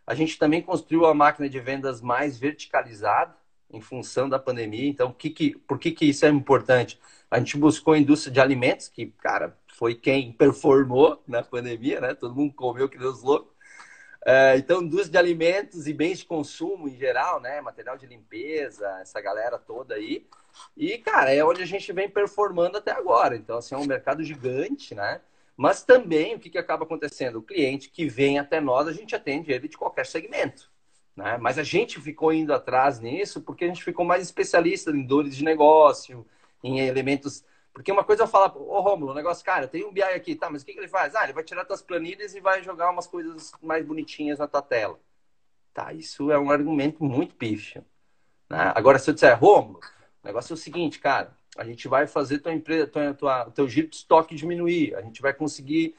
A 0.07 0.15
gente 0.15 0.38
também 0.38 0.61
construiu 0.61 1.05
a 1.05 1.13
máquina 1.13 1.49
de 1.49 1.59
vendas 1.59 1.99
mais 1.99 2.38
verticalizada 2.38 3.35
em 3.75 3.81
função 3.81 4.29
da 4.29 4.39
pandemia. 4.39 4.89
Então, 4.89 5.11
que 5.11 5.29
que, 5.29 5.55
por 5.67 5.77
que, 5.77 5.91
que 5.91 6.05
isso 6.05 6.25
é 6.25 6.29
importante? 6.29 6.99
A 7.29 7.39
gente 7.39 7.57
buscou 7.57 7.93
a 7.93 7.97
indústria 7.97 8.31
de 8.31 8.39
alimentos, 8.39 8.88
que, 8.88 9.07
cara, 9.07 9.57
foi 9.67 9.95
quem 9.95 10.31
performou 10.31 11.21
na 11.27 11.43
pandemia, 11.43 11.99
né? 11.99 12.13
Todo 12.13 12.35
mundo 12.35 12.53
comeu 12.53 12.88
que 12.88 12.97
Deus 12.97 13.21
louco. 13.21 13.53
É, 14.25 14.57
então, 14.57 14.81
indústria 14.81 15.11
de 15.11 15.17
alimentos 15.17 15.85
e 15.85 15.93
bens 15.93 16.19
de 16.19 16.25
consumo 16.25 16.88
em 16.88 16.95
geral, 16.95 17.39
né? 17.39 17.61
Material 17.61 17.97
de 17.97 18.07
limpeza, 18.07 18.88
essa 19.01 19.21
galera 19.21 19.57
toda 19.57 19.95
aí. 19.95 20.25
E, 20.75 20.97
cara, 20.97 21.33
é 21.33 21.43
onde 21.43 21.61
a 21.61 21.65
gente 21.65 21.91
vem 21.93 22.09
performando 22.09 22.77
até 22.77 22.91
agora. 22.91 23.35
Então, 23.35 23.57
assim, 23.57 23.75
é 23.75 23.77
um 23.77 23.85
mercado 23.85 24.23
gigante, 24.23 24.95
né? 24.95 25.21
Mas 25.55 25.83
também, 25.83 26.35
o 26.35 26.39
que, 26.39 26.49
que 26.49 26.57
acaba 26.57 26.83
acontecendo? 26.83 27.38
O 27.38 27.43
cliente 27.43 27.89
que 27.89 28.07
vem 28.07 28.39
até 28.39 28.59
nós, 28.59 28.88
a 28.88 28.93
gente 28.93 29.15
atende 29.15 29.51
ele 29.51 29.67
de 29.67 29.77
qualquer 29.77 30.05
segmento. 30.05 30.69
Né? 31.15 31.38
Mas 31.38 31.58
a 31.58 31.63
gente 31.63 31.99
ficou 31.99 32.34
indo 32.34 32.54
atrás 32.54 32.99
nisso 32.99 33.41
porque 33.41 33.65
a 33.65 33.67
gente 33.67 33.84
ficou 33.84 34.06
mais 34.06 34.21
especialista 34.21 34.91
em 34.91 35.06
dores 35.06 35.36
de 35.36 35.43
negócio, 35.43 36.25
em 36.63 36.80
elementos. 36.80 37.43
Porque 37.73 37.91
uma 37.91 38.04
coisa 38.04 38.23
eu 38.23 38.28
falar, 38.28 38.56
ô 38.56 38.80
Romulo, 38.82 39.12
o 39.12 39.15
negócio, 39.15 39.45
cara, 39.45 39.67
tem 39.67 39.86
um 39.86 39.91
BI 39.91 40.01
aqui, 40.01 40.36
tá, 40.36 40.49
mas 40.49 40.62
o 40.62 40.65
que, 40.65 40.73
que 40.73 40.80
ele 40.80 40.88
faz? 40.88 41.15
Ah, 41.15 41.23
ele 41.23 41.34
vai 41.34 41.43
tirar 41.43 41.65
tuas 41.65 41.82
planilhas 41.82 42.36
e 42.36 42.39
vai 42.39 42.63
jogar 42.63 42.89
umas 42.89 43.08
coisas 43.08 43.51
mais 43.62 43.86
bonitinhas 43.86 44.39
na 44.39 44.47
tua 44.47 44.62
tela. 44.62 44.99
Tá, 45.73 45.93
isso 45.93 46.32
é 46.32 46.39
um 46.39 46.51
argumento 46.51 47.04
muito 47.04 47.36
pífio. 47.36 47.84
Né? 48.49 48.71
Agora, 48.75 48.99
se 48.99 49.10
eu 49.10 49.13
disser, 49.13 49.38
Romulo, 49.38 49.80
o 50.23 50.28
negócio 50.28 50.54
é 50.54 50.56
o 50.56 50.58
seguinte, 50.58 50.99
cara, 50.99 51.36
a 51.58 51.63
gente 51.63 51.88
vai 51.88 52.08
fazer 52.08 52.39
tua 52.39 52.54
empresa, 52.54 52.88
tua, 52.88 53.13
tua, 53.13 53.51
teu 53.51 53.67
giro 53.67 53.88
de 53.88 53.97
estoque 53.97 54.36
diminuir, 54.36 54.95
a 54.95 55.01
gente 55.01 55.21
vai 55.21 55.34
conseguir 55.34 55.95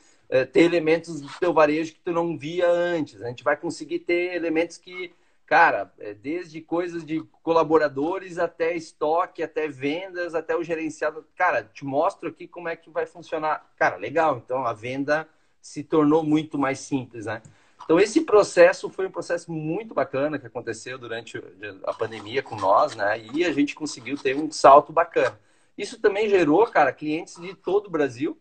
ter 0.52 0.62
elementos 0.62 1.20
do 1.20 1.28
teu 1.38 1.52
varejo 1.52 1.94
que 1.94 2.00
tu 2.00 2.12
não 2.12 2.36
via 2.36 2.68
antes. 2.68 3.22
A 3.22 3.28
gente 3.28 3.44
vai 3.44 3.56
conseguir 3.56 4.00
ter 4.00 4.34
elementos 4.34 4.76
que, 4.76 5.12
cara, 5.46 5.92
é, 5.98 6.14
desde 6.14 6.60
coisas 6.60 7.04
de 7.04 7.22
colaboradores 7.42 8.38
até 8.38 8.74
estoque, 8.74 9.42
até 9.42 9.68
vendas, 9.68 10.34
até 10.34 10.56
o 10.56 10.64
gerenciado. 10.64 11.24
Cara, 11.36 11.62
te 11.62 11.84
mostro 11.84 12.28
aqui 12.28 12.48
como 12.48 12.68
é 12.68 12.76
que 12.76 12.90
vai 12.90 13.06
funcionar. 13.06 13.72
Cara, 13.76 13.96
legal. 13.96 14.42
Então 14.44 14.66
a 14.66 14.72
venda 14.72 15.28
se 15.60 15.82
tornou 15.82 16.22
muito 16.22 16.58
mais 16.58 16.80
simples, 16.80 17.26
né? 17.26 17.42
Então 17.84 18.00
esse 18.00 18.22
processo 18.22 18.90
foi 18.90 19.06
um 19.06 19.10
processo 19.10 19.52
muito 19.52 19.94
bacana 19.94 20.40
que 20.40 20.46
aconteceu 20.46 20.98
durante 20.98 21.40
a 21.84 21.94
pandemia 21.94 22.42
com 22.42 22.56
nós, 22.56 22.96
né? 22.96 23.20
E 23.32 23.44
a 23.44 23.52
gente 23.52 23.76
conseguiu 23.76 24.16
ter 24.18 24.36
um 24.36 24.50
salto 24.50 24.92
bacana. 24.92 25.38
Isso 25.78 26.00
também 26.00 26.28
gerou, 26.28 26.66
cara, 26.66 26.92
clientes 26.92 27.36
de 27.36 27.54
todo 27.54 27.86
o 27.86 27.90
Brasil, 27.90 28.36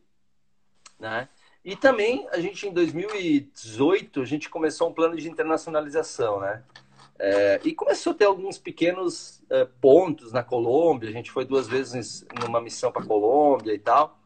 né? 0.99 1.29
E 1.65 1.75
também 1.75 2.27
a 2.31 2.39
gente 2.39 2.67
em 2.67 2.71
2018 2.71 4.21
a 4.21 4.25
gente 4.25 4.49
começou 4.51 4.87
um 4.87 4.93
plano 4.93 5.17
de 5.17 5.27
internacionalização, 5.27 6.39
né? 6.39 6.63
É, 7.17 7.59
e 7.63 7.73
começou 7.73 8.11
a 8.11 8.15
ter 8.15 8.25
alguns 8.25 8.59
pequenos 8.59 9.41
é, 9.49 9.65
pontos 9.81 10.31
na 10.31 10.43
Colômbia. 10.43 11.09
A 11.09 11.11
gente 11.11 11.31
foi 11.31 11.43
duas 11.43 11.67
vezes 11.67 12.23
numa 12.39 12.61
missão 12.61 12.91
para 12.91 13.03
Colômbia 13.03 13.73
e 13.73 13.79
tal. 13.79 14.19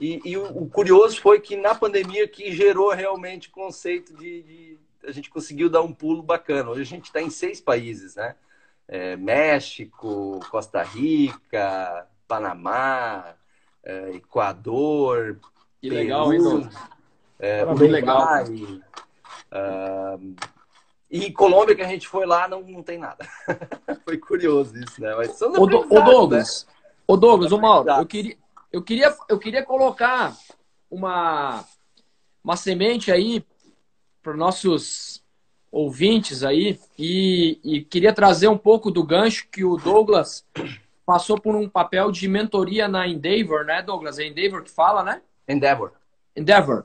E, 0.00 0.20
e 0.24 0.36
o, 0.36 0.62
o, 0.62 0.68
curioso 0.68 1.20
foi 1.20 1.38
que 1.40 1.56
na 1.56 1.72
pandemia 1.72 2.26
que 2.26 2.50
gerou 2.50 2.90
realmente 2.90 3.48
o 3.48 3.52
conceito 3.52 4.12
de, 4.16 4.42
de, 4.42 4.78
a 5.04 5.12
gente 5.12 5.30
conseguiu 5.30 5.70
dar 5.70 5.82
um 5.82 5.92
pulo 5.92 6.20
bacana. 6.20 6.70
Hoje 6.70 6.82
a 6.82 6.84
gente 6.86 7.04
está 7.04 7.22
em 7.22 7.30
seis 7.30 7.60
países, 7.60 8.16
né? 8.16 8.34
É, 8.88 9.14
México, 9.14 10.40
Costa 10.50 10.82
Rica, 10.82 12.08
Panamá, 12.26 13.36
é, 13.84 14.16
Equador, 14.16 15.38
que 15.82 15.90
legal, 15.90 16.32
hein, 16.32 16.40
Douglas? 16.40 16.74
É, 17.40 17.64
Uruguai, 17.64 17.88
legal. 17.88 18.44
Uh, 19.50 20.36
e 21.10 21.32
Colômbia, 21.32 21.74
que 21.74 21.82
a 21.82 21.88
gente 21.88 22.06
foi 22.06 22.24
lá, 22.24 22.46
não, 22.46 22.62
não 22.62 22.84
tem 22.84 22.98
nada. 22.98 23.26
foi 24.04 24.16
curioso 24.16 24.78
isso, 24.78 25.00
né? 25.00 25.12
Mas 25.16 25.42
o, 25.42 25.66
do, 25.66 25.80
o 25.80 26.00
Douglas, 26.00 26.64
né? 26.68 26.74
o 27.08 27.16
Douglas, 27.16 27.50
o 27.50 27.58
Mauro, 27.58 27.90
eu 27.90 28.06
queria, 28.06 28.36
eu, 28.72 28.80
queria, 28.80 29.16
eu 29.28 29.38
queria 29.40 29.64
colocar 29.64 30.36
uma, 30.88 31.64
uma 32.44 32.56
semente 32.56 33.10
aí 33.10 33.44
para 34.22 34.36
nossos 34.36 35.20
ouvintes 35.72 36.44
aí 36.44 36.78
e, 36.96 37.58
e 37.64 37.84
queria 37.84 38.12
trazer 38.12 38.46
um 38.46 38.58
pouco 38.58 38.88
do 38.88 39.02
gancho 39.02 39.48
que 39.50 39.64
o 39.64 39.76
Douglas 39.76 40.46
passou 41.04 41.40
por 41.40 41.56
um 41.56 41.68
papel 41.68 42.12
de 42.12 42.28
mentoria 42.28 42.86
na 42.86 43.08
Endeavor, 43.08 43.64
né, 43.64 43.82
Douglas? 43.82 44.20
É 44.20 44.26
Endeavor 44.26 44.62
que 44.62 44.70
fala, 44.70 45.02
né? 45.02 45.20
Endeavor. 45.48 45.92
Endeavor. 46.36 46.84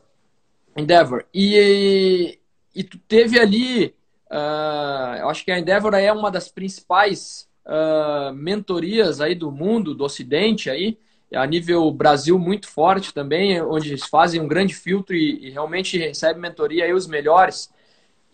Endeavor. 0.75 1.25
E, 1.33 2.39
e 2.75 2.83
tu 2.83 2.97
teve 2.99 3.39
ali, 3.39 3.95
uh, 4.31 5.17
eu 5.19 5.29
acho 5.29 5.43
que 5.43 5.51
a 5.51 5.59
Endeavor 5.59 5.93
é 5.93 6.11
uma 6.11 6.29
das 6.29 6.49
principais 6.49 7.47
uh, 7.65 8.33
mentorias 8.33 9.21
aí 9.21 9.35
do 9.35 9.51
mundo, 9.51 9.95
do 9.95 10.03
Ocidente 10.03 10.69
aí, 10.69 10.97
a 11.33 11.45
nível 11.45 11.91
Brasil 11.91 12.39
muito 12.39 12.67
forte 12.67 13.13
também, 13.13 13.61
onde 13.61 13.89
eles 13.89 14.05
fazem 14.05 14.39
um 14.39 14.47
grande 14.47 14.73
filtro 14.73 15.15
e, 15.15 15.47
e 15.47 15.49
realmente 15.49 15.97
recebem 15.97 16.41
mentoria 16.41 16.85
aí 16.85 16.93
os 16.93 17.07
melhores. 17.07 17.73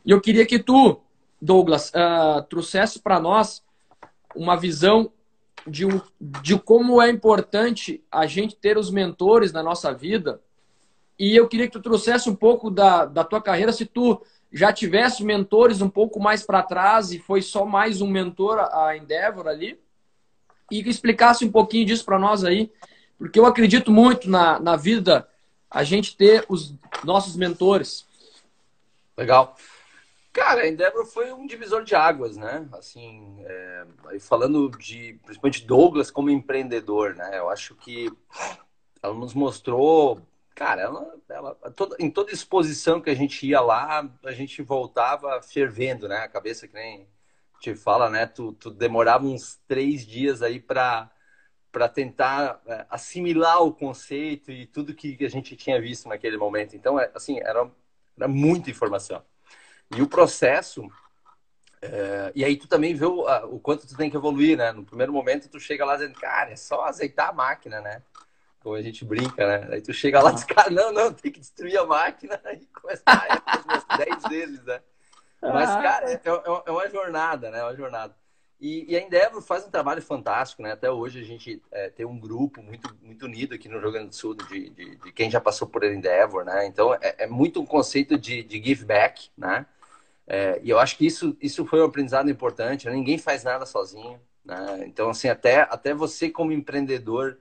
E 0.05 0.11
eu 0.11 0.21
queria 0.21 0.45
que 0.45 0.59
tu, 0.59 0.99
Douglas, 1.41 1.89
uh, 1.89 2.43
trouxesse 2.49 2.99
para 2.99 3.19
nós 3.19 3.63
uma 4.35 4.55
visão 4.55 5.11
de, 5.67 5.85
um, 5.85 6.01
de 6.19 6.57
como 6.57 7.01
é 7.01 7.09
importante 7.09 8.03
a 8.11 8.25
gente 8.25 8.55
ter 8.55 8.77
os 8.77 8.91
mentores 8.91 9.51
na 9.51 9.63
nossa 9.63 9.93
vida. 9.93 10.41
E 11.17 11.35
eu 11.35 11.47
queria 11.47 11.67
que 11.67 11.73
tu 11.73 11.81
trouxesse 11.81 12.29
um 12.29 12.35
pouco 12.35 12.69
da, 12.69 13.05
da 13.05 13.23
tua 13.23 13.41
carreira, 13.41 13.71
se 13.71 13.85
tu 13.85 14.21
já 14.51 14.71
tivesse 14.71 15.23
mentores 15.23 15.81
um 15.81 15.89
pouco 15.89 16.19
mais 16.19 16.45
para 16.45 16.61
trás 16.61 17.11
e 17.11 17.19
foi 17.19 17.41
só 17.41 17.65
mais 17.65 18.01
um 18.01 18.07
mentor 18.07 18.59
a 18.59 18.95
Endeavor 18.95 19.47
ali, 19.47 19.79
e 20.71 20.83
que 20.83 20.89
explicasse 20.89 21.45
um 21.45 21.51
pouquinho 21.51 21.85
disso 21.85 22.05
para 22.05 22.19
nós 22.19 22.43
aí, 22.43 22.71
porque 23.17 23.39
eu 23.39 23.45
acredito 23.45 23.91
muito 23.91 24.29
na, 24.29 24.59
na 24.59 24.75
vida 24.75 25.27
a 25.69 25.83
gente 25.83 26.15
ter 26.15 26.45
os 26.49 26.73
nossos 27.03 27.35
mentores? 27.35 28.05
Legal. 29.17 29.55
Cara, 30.33 30.61
a 30.63 30.67
Endeavor 30.67 31.05
foi 31.05 31.31
um 31.31 31.45
divisor 31.45 31.83
de 31.83 31.93
águas, 31.95 32.35
né? 32.35 32.67
Assim, 32.73 33.37
é, 33.45 33.85
falando 34.19 34.69
de, 34.71 35.19
principalmente 35.23 35.63
Douglas 35.65 36.09
como 36.09 36.29
empreendedor, 36.31 37.15
né? 37.15 37.37
Eu 37.37 37.49
acho 37.49 37.75
que 37.75 38.11
ela 39.01 39.13
nos 39.13 39.33
mostrou, 39.35 40.21
cara, 40.55 40.81
ela, 40.81 41.15
ela 41.29 41.55
toda, 41.75 41.95
em 41.99 42.09
toda 42.09 42.31
exposição 42.33 42.99
que 43.01 43.11
a 43.11 43.15
gente 43.15 43.45
ia 43.47 43.61
lá, 43.61 44.09
a 44.23 44.31
gente 44.31 44.61
voltava 44.63 45.41
fervendo, 45.43 46.07
né? 46.07 46.17
A 46.17 46.27
cabeça 46.27 46.67
que 46.67 46.73
nem 46.73 47.07
te 47.61 47.75
fala, 47.75 48.09
né? 48.09 48.25
Tu, 48.25 48.53
tu 48.53 48.71
demorava 48.71 49.25
uns 49.25 49.57
três 49.67 50.05
dias 50.05 50.41
aí 50.41 50.59
para 50.59 51.11
para 51.71 51.89
tentar 51.89 52.61
é, 52.67 52.85
assimilar 52.89 53.63
o 53.63 53.73
conceito 53.73 54.51
e 54.51 54.67
tudo 54.67 54.93
que 54.93 55.17
a 55.25 55.29
gente 55.29 55.55
tinha 55.55 55.81
visto 55.81 56.07
naquele 56.07 56.37
momento. 56.37 56.75
Então, 56.75 56.99
é, 56.99 57.11
assim, 57.15 57.39
era, 57.39 57.69
era 58.15 58.27
muita 58.27 58.69
informação. 58.69 59.23
E 59.95 60.01
o 60.01 60.07
processo 60.07 60.89
é, 61.83 62.31
e 62.33 62.45
aí 62.45 62.55
tu 62.55 62.65
também 62.65 62.95
vê 62.95 63.05
o, 63.05 63.25
o, 63.53 63.59
quanto 63.59 63.85
tu 63.85 63.97
tem 63.97 64.09
que 64.09 64.15
evoluir, 64.15 64.57
né? 64.57 64.71
No 64.71 64.85
primeiro 64.85 65.11
momento 65.11 65.49
tu 65.49 65.59
chega 65.59 65.83
lá 65.83 65.95
dizendo, 65.95 66.17
cara, 66.17 66.51
é 66.51 66.55
só 66.55 66.85
azeitar 66.85 67.29
a 67.29 67.33
máquina, 67.33 67.81
né? 67.81 68.01
Como 68.61 68.75
a 68.75 68.81
gente 68.81 69.03
brinca, 69.03 69.45
né? 69.45 69.67
Aí 69.69 69.81
tu 69.81 69.91
chega 69.93 70.21
lá 70.21 70.31
e 70.31 70.35
diz, 70.35 70.45
cara, 70.45 70.69
não, 70.69 70.93
não, 70.93 71.13
tem 71.13 71.29
que 71.29 71.41
destruir 71.41 71.77
a 71.77 71.85
máquina 71.85 72.39
e 72.55 72.65
começa 72.67 73.03
a 73.05 73.97
10 73.97 74.23
vezes, 74.29 74.63
né? 74.63 74.79
Mas, 75.41 75.69
cara, 75.71 76.09
é, 76.09 76.13
é, 76.13 76.63
é, 76.65 76.71
uma 76.71 76.87
jornada, 76.87 77.51
né? 77.51 77.59
É 77.59 77.63
uma 77.63 77.75
jornada. 77.75 78.15
E, 78.61 78.93
e, 78.93 78.95
a 78.95 79.01
Endeavor 79.01 79.41
faz 79.41 79.65
um 79.67 79.69
trabalho 79.69 80.01
fantástico, 80.01 80.61
né? 80.61 80.71
Até 80.71 80.89
hoje 80.89 81.19
a 81.19 81.23
gente 81.23 81.61
é, 81.69 81.89
tem 81.89 82.05
um 82.05 82.17
grupo 82.17 82.63
muito, 82.63 82.95
muito 83.01 83.25
unido 83.25 83.55
aqui 83.55 83.67
no 83.67 83.77
Rio 83.77 83.91
Grande 83.91 84.07
do 84.07 84.15
Sul 84.15 84.35
de, 84.35 84.69
de, 84.69 84.95
de 84.95 85.11
quem 85.11 85.29
já 85.29 85.41
passou 85.41 85.67
por 85.67 85.83
Endeavor, 85.83 86.45
né? 86.45 86.65
Então 86.65 86.93
é, 86.93 87.15
é 87.17 87.27
muito 87.27 87.59
um 87.59 87.65
conceito 87.65 88.17
de, 88.17 88.41
de 88.41 88.63
give 88.63 88.85
back, 88.85 89.29
né? 89.37 89.65
É, 90.27 90.59
e 90.63 90.69
eu 90.69 90.79
acho 90.79 90.97
que 90.97 91.05
isso, 91.05 91.35
isso 91.41 91.65
foi 91.65 91.81
um 91.81 91.85
aprendizado 91.85 92.29
importante. 92.29 92.85
Né? 92.85 92.93
Ninguém 92.93 93.17
faz 93.17 93.43
nada 93.43 93.65
sozinho, 93.65 94.19
né? 94.43 94.83
Então, 94.85 95.09
assim, 95.09 95.27
até, 95.27 95.61
até 95.61 95.93
você 95.93 96.29
como 96.29 96.51
empreendedor 96.51 97.37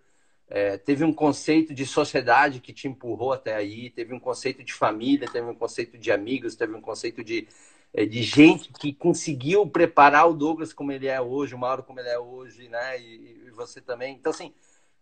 é, 0.49 0.77
teve 0.77 1.05
um 1.05 1.13
conceito 1.13 1.73
de 1.75 1.87
sociedade 1.87 2.61
que 2.61 2.73
te 2.73 2.87
empurrou 2.89 3.33
até 3.33 3.55
aí, 3.55 3.91
teve 3.91 4.13
um 4.15 4.21
conceito 4.21 4.63
de 4.63 4.73
família, 4.73 5.29
teve 5.31 5.47
um 5.49 5.55
conceito 5.55 5.97
de 5.97 6.13
amigos, 6.13 6.57
teve 6.57 6.75
um 6.75 6.81
conceito 6.81 7.25
de 7.25 7.49
é, 7.95 8.07
de 8.07 8.23
gente 8.23 8.73
que 8.73 8.93
conseguiu 8.93 9.67
preparar 9.67 10.29
o 10.29 10.33
Douglas 10.33 10.73
como 10.73 10.93
ele 10.93 11.07
é 11.07 11.21
hoje, 11.21 11.55
o 11.55 11.59
Mauro 11.59 11.83
como 11.83 12.01
ele 12.01 12.09
é 12.09 12.19
hoje, 12.19 12.69
né? 12.69 12.99
E, 12.99 13.45
e 13.47 13.51
você 13.51 13.81
também. 13.81 14.15
Então, 14.15 14.31
assim, 14.31 14.53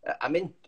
a, 0.04 0.26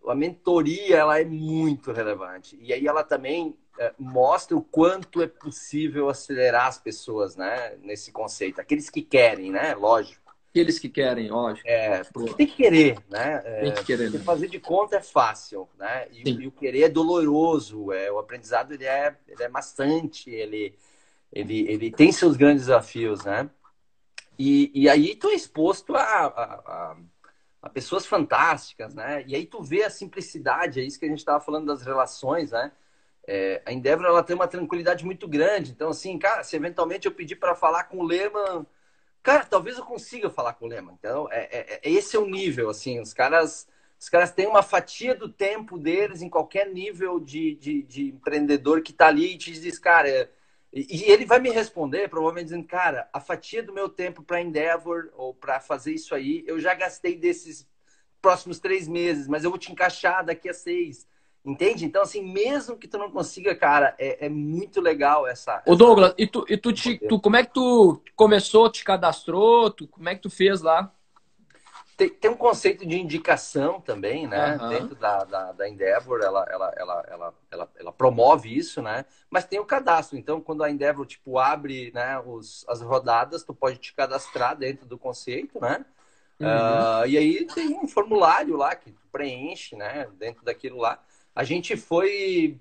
a 0.08 0.14
mentoria 0.14 0.96
ela 0.96 1.20
é 1.20 1.24
muito 1.24 1.92
relevante. 1.92 2.58
E 2.60 2.72
aí 2.72 2.86
ela 2.86 3.02
também 3.02 3.56
é, 3.78 3.92
mostra 3.98 4.56
o 4.56 4.62
quanto 4.62 5.22
é 5.22 5.26
possível 5.26 6.08
acelerar 6.08 6.66
as 6.66 6.78
pessoas, 6.78 7.36
né? 7.36 7.76
Nesse 7.82 8.12
conceito. 8.12 8.60
Aqueles 8.60 8.90
que 8.90 9.02
querem, 9.02 9.50
né? 9.50 9.74
Lógico. 9.74 10.20
Aqueles 10.50 10.78
que 10.78 10.88
querem, 10.88 11.30
lógico. 11.30 11.66
É, 11.66 12.04
porque 12.12 12.34
tem 12.34 12.46
que 12.46 12.56
querer, 12.56 12.98
né? 13.08 13.40
É, 13.44 13.60
tem 13.62 13.72
que 13.72 13.84
querer. 13.84 14.10
Né? 14.10 14.18
Fazer 14.18 14.48
de 14.48 14.60
conta 14.60 14.96
é 14.96 15.00
fácil, 15.00 15.66
né? 15.78 16.06
E, 16.10 16.28
e, 16.28 16.46
o 16.46 16.52
querer 16.52 16.82
é 16.82 16.88
doloroso. 16.90 17.90
É, 17.90 18.12
o 18.12 18.18
aprendizado 18.18 18.74
ele 18.74 18.84
é, 18.84 19.16
ele 19.26 19.42
é 19.42 19.48
bastante, 19.48 20.28
ele 20.30 20.74
ele, 21.32 21.66
ele 21.66 21.90
tem 21.90 22.12
seus 22.12 22.36
grandes 22.36 22.66
desafios, 22.66 23.24
né? 23.24 23.48
E, 24.38 24.70
e 24.74 24.88
aí 24.88 25.14
tu 25.14 25.28
é 25.28 25.34
exposto 25.34 25.96
a, 25.96 26.02
a, 26.02 26.26
a, 26.26 26.96
pessoas 27.70 28.06
fantásticas, 28.06 28.94
né? 28.94 29.24
E 29.26 29.34
aí 29.34 29.46
tu 29.46 29.62
vê 29.62 29.84
a 29.84 29.90
simplicidade, 29.90 30.80
é 30.80 30.84
isso 30.84 30.98
que 30.98 31.04
a 31.04 31.08
gente 31.08 31.18
estava 31.18 31.40
falando 31.40 31.66
das 31.66 31.82
relações, 31.82 32.50
né? 32.50 32.72
É, 33.26 33.62
a 33.64 33.72
Endeavor 33.72 34.06
ela 34.06 34.22
tem 34.22 34.34
uma 34.34 34.48
tranquilidade 34.48 35.04
muito 35.04 35.28
grande. 35.28 35.70
Então, 35.70 35.90
assim, 35.90 36.18
cara, 36.18 36.42
se 36.42 36.56
eventualmente 36.56 37.06
eu 37.06 37.12
pedir 37.12 37.36
para 37.36 37.54
falar 37.54 37.84
com 37.84 37.98
o 37.98 38.02
Lehman, 38.02 38.66
cara, 39.22 39.44
talvez 39.44 39.78
eu 39.78 39.84
consiga 39.84 40.28
falar 40.28 40.54
com 40.54 40.66
o 40.66 40.68
Lehman. 40.68 40.94
Então, 40.98 41.28
é, 41.30 41.48
é, 41.50 41.80
é, 41.82 41.90
esse 41.90 42.16
é 42.16 42.18
o 42.18 42.26
nível, 42.26 42.68
assim, 42.68 43.00
os 43.00 43.14
caras, 43.14 43.68
os 43.98 44.08
caras 44.08 44.32
têm 44.32 44.46
uma 44.46 44.62
fatia 44.62 45.14
do 45.14 45.28
tempo 45.28 45.78
deles 45.78 46.20
em 46.20 46.28
qualquer 46.28 46.68
nível 46.68 47.20
de, 47.20 47.54
de, 47.54 47.82
de 47.82 48.08
empreendedor 48.08 48.82
que 48.82 48.90
está 48.90 49.06
ali 49.06 49.34
e 49.34 49.38
te 49.38 49.52
diz, 49.52 49.78
cara, 49.78 50.30
e, 50.72 51.10
ele 51.10 51.26
vai 51.26 51.38
me 51.38 51.50
responder, 51.50 52.08
provavelmente 52.08 52.44
dizendo, 52.44 52.66
cara, 52.66 53.08
a 53.12 53.20
fatia 53.20 53.62
do 53.62 53.74
meu 53.74 53.88
tempo 53.88 54.22
para 54.22 54.40
Endeavor 54.40 55.10
ou 55.14 55.34
para 55.34 55.60
fazer 55.60 55.92
isso 55.92 56.14
aí, 56.14 56.42
eu 56.46 56.58
já 56.58 56.72
gastei 56.72 57.14
desses 57.14 57.68
próximos 58.22 58.58
três 58.58 58.88
meses, 58.88 59.28
mas 59.28 59.44
eu 59.44 59.50
vou 59.50 59.58
te 59.58 59.70
encaixar 59.70 60.24
daqui 60.24 60.48
a 60.48 60.54
seis. 60.54 61.06
Entende? 61.44 61.84
Então, 61.84 62.02
assim, 62.02 62.22
mesmo 62.22 62.76
que 62.76 62.86
tu 62.86 62.96
não 62.96 63.10
consiga, 63.10 63.52
cara, 63.54 63.96
é, 63.98 64.26
é 64.26 64.28
muito 64.28 64.80
legal 64.80 65.26
essa. 65.26 65.60
Ô, 65.66 65.74
Douglas, 65.74 66.14
e 66.16 66.24
tu, 66.24 66.46
e 66.48 66.56
tu, 66.56 66.72
te, 66.72 66.96
tu, 66.98 67.20
como 67.20 67.34
é 67.34 67.44
que 67.44 67.52
tu 67.52 68.00
começou, 68.14 68.70
te 68.70 68.84
cadastrou? 68.84 69.68
Tu, 69.68 69.88
como 69.88 70.08
é 70.08 70.14
que 70.14 70.22
tu 70.22 70.30
fez 70.30 70.62
lá? 70.62 70.94
Tem, 71.96 72.08
tem 72.08 72.30
conceito 72.42 72.84
de 72.84 73.00
indicação 73.00 73.80
também, 73.80 74.26
né? 74.26 74.56
Uhum. 74.56 74.68
Dentro 74.68 74.94
da, 74.96 75.24
da, 75.24 75.52
da, 75.52 75.68
Endeavor, 75.68 76.20
ela, 76.20 76.44
ela, 76.50 76.74
ela, 76.76 77.04
ela, 77.08 77.34
ela, 77.50 77.70
ela 77.78 77.92
promove 77.92 78.54
isso, 78.54 78.82
né? 78.82 79.04
Mas 79.30 79.44
tem 79.44 79.60
o 79.60 79.64
cadastro. 79.64 80.18
Então, 80.18 80.40
quando 80.40 80.64
a 80.64 80.70
Endeavor, 80.70 81.06
tipo, 81.06 81.38
abre 81.38 81.92
né, 81.94 82.18
os, 82.18 82.64
as 82.68 82.82
rodadas, 82.82 83.44
tu 83.44 83.54
pode 83.54 83.78
te 83.78 83.94
cadastrar 83.94 84.56
dentro 84.56 84.84
do 84.86 84.98
conceito, 84.98 85.60
né? 85.60 85.86
Uhum. 86.40 86.46
Uh, 86.46 87.06
e 87.06 87.16
aí 87.16 87.46
tem 87.46 87.78
um 87.78 87.86
formulário 87.86 88.56
lá 88.56 88.74
que 88.74 88.90
tu 88.90 89.00
preenche, 89.12 89.76
né? 89.76 90.08
Dentro 90.18 90.44
daquilo 90.44 90.78
lá. 90.78 91.00
A 91.34 91.44
gente 91.44 91.76
foi 91.76 92.60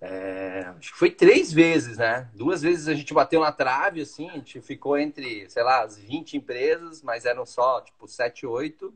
é, 0.00 0.72
acho 0.78 0.92
que 0.92 0.98
foi 0.98 1.10
três 1.10 1.52
vezes, 1.52 1.98
né? 1.98 2.28
Duas 2.34 2.62
vezes 2.62 2.86
a 2.86 2.94
gente 2.94 3.12
bateu 3.12 3.40
na 3.40 3.50
trave, 3.50 4.00
assim, 4.00 4.28
a 4.30 4.34
gente 4.34 4.60
ficou 4.60 4.96
entre, 4.96 5.48
sei 5.50 5.62
lá, 5.62 5.82
as 5.82 5.98
20 5.98 6.36
empresas, 6.36 7.02
mas 7.02 7.24
eram 7.24 7.44
só, 7.44 7.80
tipo, 7.80 8.06
7, 8.06 8.46
8. 8.46 8.94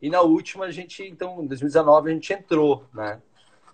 E 0.00 0.08
na 0.08 0.20
última 0.20 0.66
a 0.66 0.70
gente, 0.70 1.02
então, 1.02 1.42
em 1.42 1.46
2019, 1.46 2.10
a 2.10 2.14
gente 2.14 2.32
entrou, 2.32 2.86
né? 2.94 3.20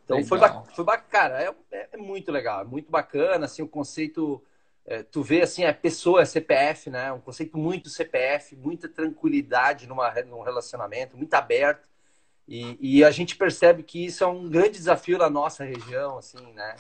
Então 0.05 0.17
legal. 0.17 0.65
foi, 0.65 0.75
foi 0.75 0.85
bacana, 0.85 1.37
é, 1.37 1.55
é, 1.71 1.89
é, 1.93 1.97
muito 1.97 2.33
legal, 2.33 2.63
é 2.63 2.65
muito 2.65 2.91
bacana, 2.91 3.45
assim, 3.45 3.63
o 3.63 3.69
conceito, 3.69 4.43
é, 4.87 5.03
tu 5.03 5.23
vê, 5.23 5.43
assim, 5.43 5.65
é 5.65 5.73
pessoa, 5.73 6.23
é 6.23 6.25
CPF, 6.25 6.89
né? 6.89 7.13
Um 7.13 7.21
conceito 7.21 7.59
muito 7.59 7.91
CPF, 7.91 8.57
muita 8.57 8.89
tranquilidade 8.89 9.87
numa, 9.87 10.11
num 10.23 10.43
relacionamento, 10.43 11.17
muito 11.17 11.35
aberto. 11.35 11.90
E, 12.51 12.77
e, 12.81 13.05
a 13.05 13.13
gente 13.13 13.37
percebe 13.37 13.85
que 13.85 14.05
isso 14.05 14.25
é 14.25 14.27
um 14.27 14.49
grande 14.49 14.71
desafio 14.71 15.17
na 15.17 15.31
nossa 15.31 15.63
região, 15.63 16.19
assim, 16.19 16.53
né? 16.53 16.75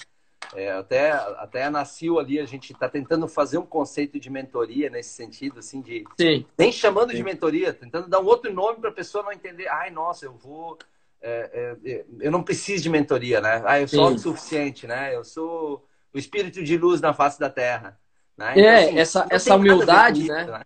É, 0.52 0.72
até, 0.72 1.12
até 1.12 1.62
a 1.62 1.70
Nascil 1.70 2.18
ali, 2.18 2.40
a 2.40 2.44
gente 2.44 2.72
está 2.72 2.88
tentando 2.88 3.28
fazer 3.28 3.56
um 3.56 3.64
conceito 3.64 4.18
de 4.18 4.28
mentoria 4.28 4.90
nesse 4.90 5.10
sentido, 5.10 5.60
assim, 5.60 5.80
de... 5.80 6.04
Sim. 6.20 6.44
Nem 6.58 6.72
chamando 6.72 7.12
Sim. 7.12 7.18
de 7.18 7.22
mentoria, 7.22 7.72
tentando 7.72 8.08
dar 8.08 8.18
um 8.18 8.26
outro 8.26 8.52
nome 8.52 8.80
para 8.80 8.90
a 8.90 8.92
pessoa 8.92 9.22
não 9.22 9.32
entender, 9.32 9.68
ai, 9.68 9.90
nossa, 9.90 10.24
eu 10.24 10.32
vou... 10.32 10.76
É, 11.22 11.76
é, 11.84 11.92
é, 11.92 12.04
eu 12.18 12.32
não 12.32 12.42
preciso 12.42 12.82
de 12.82 12.90
mentoria, 12.90 13.40
né? 13.40 13.62
Ah, 13.64 13.80
eu 13.80 13.86
sou 13.86 14.08
o 14.08 14.18
suficiente, 14.18 14.88
né? 14.88 15.14
Eu 15.14 15.22
sou 15.22 15.86
o 16.12 16.18
espírito 16.18 16.64
de 16.64 16.76
luz 16.76 17.00
na 17.00 17.14
face 17.14 17.38
da 17.38 17.48
Terra. 17.48 17.96
Né? 18.36 18.54
Então, 18.56 18.64
é, 18.64 18.84
assim, 18.84 18.98
essa, 18.98 19.26
essa 19.30 19.54
humildade, 19.54 20.26
né? 20.26 20.44
né? 20.46 20.62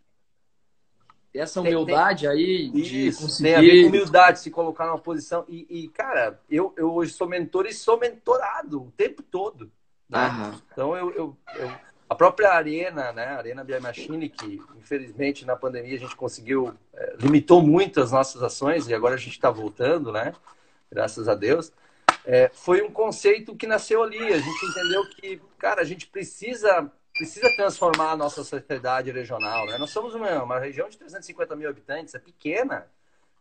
Essa 1.35 1.61
humildade 1.61 2.29
aí 2.29 2.71
de 2.71 3.09
isso, 3.09 3.23
conseguir... 3.23 3.43
Tem 3.43 3.57
a 3.57 3.61
ver 3.61 3.87
humildade, 3.87 4.41
se 4.41 4.51
colocar 4.51 4.87
numa 4.87 4.99
posição. 4.99 5.45
E, 5.49 5.67
e, 5.69 5.89
cara, 5.89 6.41
eu, 6.49 6.73
eu 6.77 6.93
hoje 6.93 7.13
sou 7.13 7.29
mentor 7.29 7.67
e 7.67 7.73
sou 7.73 7.99
mentorado 7.99 8.83
o 8.83 8.93
tempo 8.93 9.23
todo. 9.23 9.71
Né? 10.09 10.61
Então, 10.73 10.97
eu, 10.97 11.11
eu, 11.11 11.37
eu, 11.57 11.73
a 12.09 12.15
própria 12.15 12.53
Arena, 12.53 13.13
né? 13.13 13.27
Arena 13.29 13.65
BI 13.65 13.81
Machine, 13.81 14.29
que 14.29 14.61
infelizmente 14.79 15.45
na 15.45 15.57
pandemia 15.57 15.97
a 15.97 16.01
gente 16.01 16.15
conseguiu, 16.15 16.73
é, 16.93 17.17
limitou 17.19 17.63
muito 17.63 18.01
as 18.01 18.13
nossas 18.13 18.43
ações 18.43 18.87
e 18.87 18.95
agora 18.95 19.15
a 19.15 19.19
gente 19.19 19.33
está 19.33 19.51
voltando, 19.51 20.13
né? 20.13 20.33
Graças 20.91 21.29
a 21.29 21.35
Deus. 21.35 21.73
É, 22.25 22.51
foi 22.55 22.83
um 22.83 22.91
conceito 22.91 23.57
que 23.57 23.67
nasceu 23.67 24.03
ali. 24.03 24.19
A 24.19 24.39
gente 24.39 24.67
entendeu 24.67 25.11
que, 25.11 25.41
cara, 25.59 25.83
a 25.83 25.85
gente 25.85 26.07
precisa 26.07 26.91
precisa 27.15 27.49
transformar 27.55 28.11
a 28.11 28.17
nossa 28.17 28.43
sociedade 28.43 29.11
regional. 29.13 29.67
Né? 29.67 29.79
Nós 29.79 29.91
somos 29.91 30.15
uma, 30.15 30.43
uma 30.43 30.59
região 30.59 30.89
de 30.89 30.99
350 30.99 31.55
mil 31.55 31.69
habitantes, 31.69 32.15
é 32.15 32.19
pequena, 32.19 32.87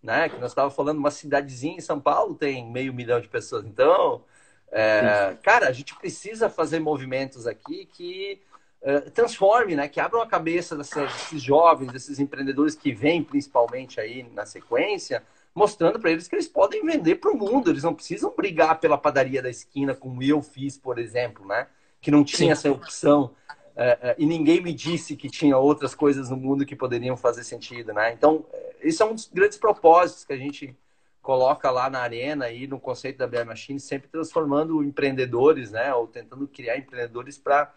né? 0.02 0.30
Que 0.30 0.38
nós 0.38 0.52
estávamos 0.52 0.76
falando, 0.76 1.00
uma 1.00 1.10
cidadezinha 1.10 1.78
em 1.78 1.82
São 1.82 2.00
Paulo 2.00 2.36
tem 2.36 2.70
meio 2.70 2.94
milhão 2.94 3.20
de 3.20 3.28
pessoas. 3.28 3.66
Então, 3.66 4.24
é, 4.72 5.36
cara, 5.42 5.68
a 5.68 5.72
gente 5.72 5.96
precisa 5.96 6.50
fazer 6.50 6.80
movimentos 6.80 7.48
aqui 7.48 7.86
que 7.86 8.42
é, 8.82 9.00
transforme, 9.00 9.76
né? 9.76 9.88
Que 9.88 10.00
abram 10.00 10.22
a 10.22 10.28
cabeça 10.28 10.76
desses 10.76 11.42
jovens, 11.42 11.92
desses 11.92 12.20
empreendedores 12.20 12.76
que 12.76 12.94
vêm 12.94 13.24
principalmente 13.24 14.00
aí 14.00 14.24
na 14.34 14.46
sequência, 14.46 15.24
mostrando 15.56 16.00
para 16.00 16.12
eles 16.12 16.28
que 16.28 16.36
eles 16.36 16.48
podem 16.48 16.86
vender 16.86 17.16
para 17.16 17.32
o 17.32 17.38
mundo. 17.38 17.72
Eles 17.72 17.84
não 17.84 17.96
precisam 17.96 18.32
brigar 18.36 18.80
pela 18.80 19.00
padaria 19.00 19.42
da 19.42 19.50
esquina, 19.50 19.96
como 19.96 20.22
eu 20.22 20.44
fiz, 20.44 20.78
por 20.78 21.00
exemplo, 21.00 21.48
né? 21.48 21.66
Que 22.00 22.12
não 22.12 22.24
tinha 22.24 22.56
Sim. 22.56 22.70
essa 22.70 22.72
opção 22.72 23.34
é, 23.76 23.98
é, 24.02 24.16
e 24.18 24.26
ninguém 24.26 24.62
me 24.62 24.74
disse 24.74 25.16
que 25.16 25.30
tinha 25.30 25.58
outras 25.58 25.96
coisas 25.96 26.30
no 26.30 26.38
mundo 26.38 26.66
que 26.66 26.76
poderiam 26.76 27.18
fazer 27.18 27.44
sentido, 27.44 27.94
né? 27.94 28.14
Então, 28.14 28.46
isso 28.82 29.02
é 29.02 29.06
um 29.06 29.16
dos 29.16 29.30
grandes 29.32 29.58
propósitos 29.58 30.24
que 30.24 30.34
a 30.34 30.38
gente 30.38 30.76
coloca 31.22 31.72
lá 31.72 31.90
na 31.90 32.00
arena 32.00 32.50
e 32.50 32.68
no 32.68 32.80
conceito 32.80 33.18
da 33.18 33.28
BR 33.28 33.46
Machine, 33.46 33.80
sempre 33.80 34.10
transformando 34.10 34.84
empreendedores, 34.84 35.72
né? 35.72 35.94
Ou 35.94 36.06
tentando 36.06 36.48
criar 36.48 36.78
empreendedores 36.78 37.38
para 37.38 37.74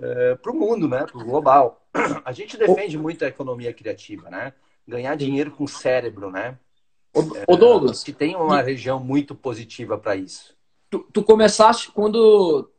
é, 0.00 0.36
o 0.44 0.52
mundo, 0.52 0.88
né? 0.88 1.06
Para 1.06 1.22
o 1.22 1.24
global. 1.24 1.86
A 2.24 2.32
gente 2.32 2.56
defende 2.56 2.98
muito 2.98 3.24
a 3.24 3.28
economia 3.28 3.72
criativa, 3.72 4.28
né? 4.28 4.52
Ganhar 4.86 5.14
dinheiro 5.14 5.50
com 5.52 5.66
cérebro, 5.66 6.30
né? 6.30 6.58
Ô, 7.46 7.56
Douglas. 7.56 8.02
Que 8.02 8.12
tem 8.12 8.34
uma 8.34 8.60
região 8.62 8.98
muito 8.98 9.34
positiva 9.34 9.96
para 9.98 10.16
isso. 10.16 10.56
Tu, 10.90 10.98
tu, 11.12 11.22
começaste 11.22 11.90
quando 11.90 12.70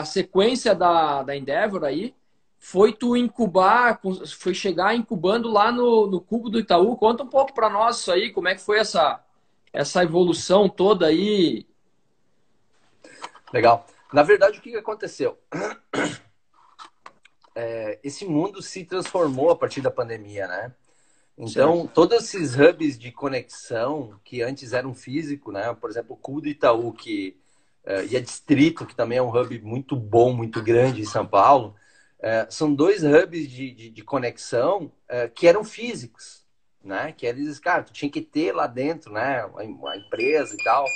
a 0.00 0.04
sequência 0.04 0.74
da, 0.74 1.22
da 1.22 1.34
Endeavor 1.34 1.82
aí 1.84 2.14
foi 2.58 2.92
tu 2.92 3.16
incubar, 3.16 3.98
foi 4.38 4.52
chegar 4.52 4.94
incubando 4.94 5.50
lá 5.50 5.72
no, 5.72 6.06
no 6.06 6.20
Cubo 6.20 6.50
do 6.50 6.58
Itaú. 6.58 6.96
Conta 6.96 7.22
um 7.22 7.28
pouco 7.28 7.54
para 7.54 7.70
nós 7.70 8.00
isso 8.00 8.12
aí, 8.12 8.30
como 8.30 8.48
é 8.48 8.54
que 8.54 8.60
foi 8.60 8.78
essa, 8.78 9.24
essa 9.72 10.02
evolução 10.02 10.68
toda 10.68 11.06
aí? 11.06 11.66
Legal. 13.50 13.86
Na 14.12 14.22
verdade, 14.22 14.58
o 14.58 14.62
que 14.62 14.76
aconteceu? 14.76 15.38
É, 17.54 17.98
esse 18.04 18.26
mundo 18.26 18.60
se 18.60 18.84
transformou 18.84 19.50
a 19.50 19.56
partir 19.56 19.80
da 19.80 19.90
pandemia, 19.90 20.46
né? 20.46 20.74
Então, 21.38 21.82
Sim. 21.82 21.86
todos 21.94 22.18
esses 22.18 22.54
hubs 22.54 22.98
de 22.98 23.10
conexão 23.10 24.20
que 24.22 24.42
antes 24.42 24.74
eram 24.74 24.92
físicos, 24.92 25.54
né? 25.54 25.72
Por 25.72 25.88
exemplo, 25.88 26.12
o 26.12 26.18
Cubo 26.18 26.42
do 26.42 26.48
Itaú, 26.48 26.92
que 26.92 27.34
e 28.08 28.16
a 28.16 28.20
Distrito, 28.20 28.86
que 28.86 28.94
também 28.94 29.18
é 29.18 29.22
um 29.22 29.34
hub 29.34 29.60
muito 29.62 29.96
bom, 29.96 30.32
muito 30.32 30.62
grande 30.62 31.02
em 31.02 31.06
São 31.06 31.26
Paulo, 31.26 31.74
uh, 32.18 32.52
são 32.52 32.74
dois 32.74 33.02
hubs 33.04 33.48
de, 33.48 33.70
de, 33.70 33.90
de 33.90 34.02
conexão 34.02 34.92
uh, 35.10 35.30
que 35.34 35.46
eram 35.46 35.62
físicos 35.62 36.46
né? 36.86 37.12
Que 37.12 37.26
eles, 37.26 37.58
cara, 37.58 37.82
tu 37.82 37.92
tinha 37.92 38.10
que 38.10 38.22
ter 38.22 38.52
lá 38.52 38.66
dentro, 38.66 39.12
né? 39.12 39.44
A, 39.56 39.96
empresa 39.96 40.54
e 40.54 40.64
tal. 40.64 40.86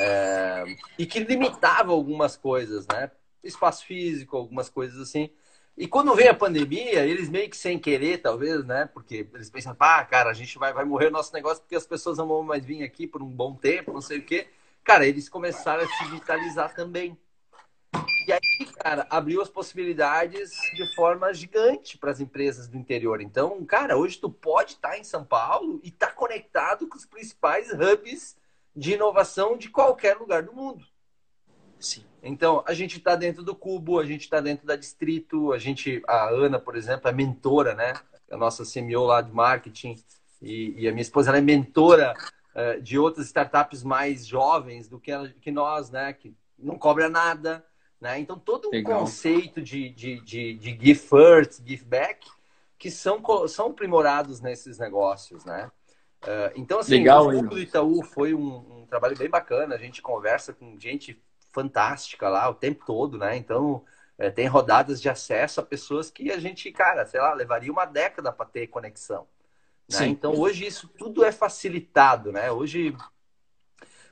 É, 0.00 0.64
e 0.98 1.06
que 1.06 1.20
limitava 1.20 1.92
algumas 1.92 2.36
coisas, 2.36 2.86
né? 2.88 3.10
Espaço 3.44 3.84
físico, 3.84 4.36
algumas 4.36 4.68
coisas 4.68 4.98
assim. 5.00 5.30
E 5.76 5.86
quando 5.86 6.14
vem 6.14 6.28
a 6.28 6.34
pandemia, 6.34 7.04
eles 7.04 7.28
meio 7.28 7.50
que 7.50 7.56
sem 7.56 7.78
querer, 7.78 8.18
talvez, 8.18 8.64
né? 8.64 8.88
Porque 8.92 9.28
eles 9.34 9.50
pensam, 9.50 9.74
pá, 9.74 10.02
cara, 10.04 10.30
a 10.30 10.34
gente 10.34 10.58
vai, 10.58 10.72
vai 10.72 10.86
morrer 10.86 11.08
o 11.08 11.12
nosso 11.12 11.32
negócio 11.34 11.62
porque 11.62 11.76
as 11.76 11.86
pessoas 11.86 12.16
não 12.16 12.26
vão 12.26 12.42
mais 12.42 12.64
vir 12.64 12.82
aqui 12.82 13.06
por 13.06 13.22
um 13.22 13.28
bom 13.28 13.54
tempo, 13.54 13.92
não 13.92 14.00
sei 14.00 14.18
o 14.18 14.24
quê. 14.24 14.48
Cara, 14.86 15.04
eles 15.04 15.28
começaram 15.28 15.82
a 15.82 15.88
se 15.88 16.04
digitalizar 16.04 16.72
também. 16.72 17.18
E 18.24 18.32
aí, 18.32 18.66
cara, 18.78 19.04
abriu 19.10 19.42
as 19.42 19.48
possibilidades 19.48 20.52
de 20.74 20.94
forma 20.94 21.34
gigante 21.34 21.98
para 21.98 22.12
as 22.12 22.20
empresas 22.20 22.68
do 22.68 22.76
interior. 22.76 23.20
Então, 23.20 23.64
cara, 23.64 23.96
hoje 23.96 24.16
tu 24.16 24.30
pode 24.30 24.74
estar 24.74 24.90
tá 24.90 24.98
em 24.98 25.02
São 25.02 25.24
Paulo 25.24 25.80
e 25.82 25.88
estar 25.88 26.06
tá 26.06 26.12
conectado 26.12 26.86
com 26.86 26.96
os 26.96 27.04
principais 27.04 27.72
hubs 27.72 28.36
de 28.76 28.94
inovação 28.94 29.58
de 29.58 29.70
qualquer 29.70 30.18
lugar 30.18 30.44
do 30.44 30.52
mundo. 30.52 30.86
Sim. 31.80 32.04
Então, 32.22 32.62
a 32.64 32.72
gente 32.72 32.98
está 32.98 33.16
dentro 33.16 33.42
do 33.42 33.56
Cubo, 33.56 33.98
a 33.98 34.06
gente 34.06 34.22
está 34.22 34.40
dentro 34.40 34.64
da 34.64 34.76
Distrito, 34.76 35.52
a 35.52 35.58
gente, 35.58 36.00
a 36.06 36.28
Ana, 36.28 36.60
por 36.60 36.76
exemplo, 36.76 37.08
é 37.08 37.12
mentora, 37.12 37.74
né? 37.74 37.92
A 38.30 38.36
nossa 38.36 38.62
CMO 38.62 39.04
lá 39.04 39.20
de 39.20 39.32
marketing 39.32 39.96
e, 40.40 40.74
e 40.78 40.88
a 40.88 40.92
minha 40.92 41.02
esposa, 41.02 41.30
ela 41.30 41.38
é 41.38 41.42
mentora 41.42 42.14
de 42.82 42.98
outras 42.98 43.26
startups 43.26 43.82
mais 43.82 44.26
jovens 44.26 44.88
do 44.88 44.98
que, 44.98 45.12
que 45.40 45.50
nós, 45.50 45.90
né? 45.90 46.12
Que 46.12 46.34
não 46.58 46.78
cobra 46.78 47.08
nada, 47.08 47.64
né? 48.00 48.18
Então, 48.18 48.38
todo 48.38 48.68
um 48.68 48.70
Legal. 48.70 49.00
conceito 49.00 49.60
de, 49.60 49.90
de, 49.90 50.20
de, 50.20 50.54
de 50.54 50.70
give 50.70 50.94
first, 50.94 51.62
give 51.66 51.84
back, 51.84 52.26
que 52.78 52.90
são, 52.90 53.22
são 53.48 53.68
aprimorados 53.68 54.40
nesses 54.40 54.78
negócios, 54.78 55.44
né? 55.44 55.70
Uh, 56.22 56.52
então, 56.56 56.80
assim, 56.80 56.98
Legal, 56.98 57.28
o 57.28 57.32
Fundo 57.32 57.50
do 57.50 57.58
Itaú 57.58 58.02
foi 58.02 58.34
um, 58.34 58.80
um, 58.80 58.86
trabalho 58.86 59.16
bem 59.16 59.28
bacana. 59.28 59.74
A 59.74 59.78
gente 59.78 60.02
conversa 60.02 60.52
com 60.52 60.78
gente 60.78 61.22
fantástica 61.52 62.28
lá 62.28 62.48
o 62.48 62.54
tempo 62.54 62.84
todo, 62.84 63.18
né? 63.18 63.36
Então, 63.36 63.84
é, 64.18 64.30
tem 64.30 64.46
rodadas 64.46 65.00
de 65.00 65.08
acesso 65.08 65.60
a 65.60 65.64
pessoas 65.64 66.10
que 66.10 66.30
a 66.30 66.38
gente, 66.38 66.70
cara, 66.72 67.06
sei 67.06 67.20
lá, 67.20 67.32
levaria 67.32 67.70
uma 67.70 67.84
década 67.84 68.32
para 68.32 68.46
ter 68.46 68.66
conexão. 68.66 69.26
Né? 69.90 70.06
Então, 70.06 70.34
hoje 70.34 70.66
isso 70.66 70.88
tudo 70.88 71.24
é 71.24 71.30
facilitado, 71.30 72.32
né? 72.32 72.50
Hoje 72.50 72.96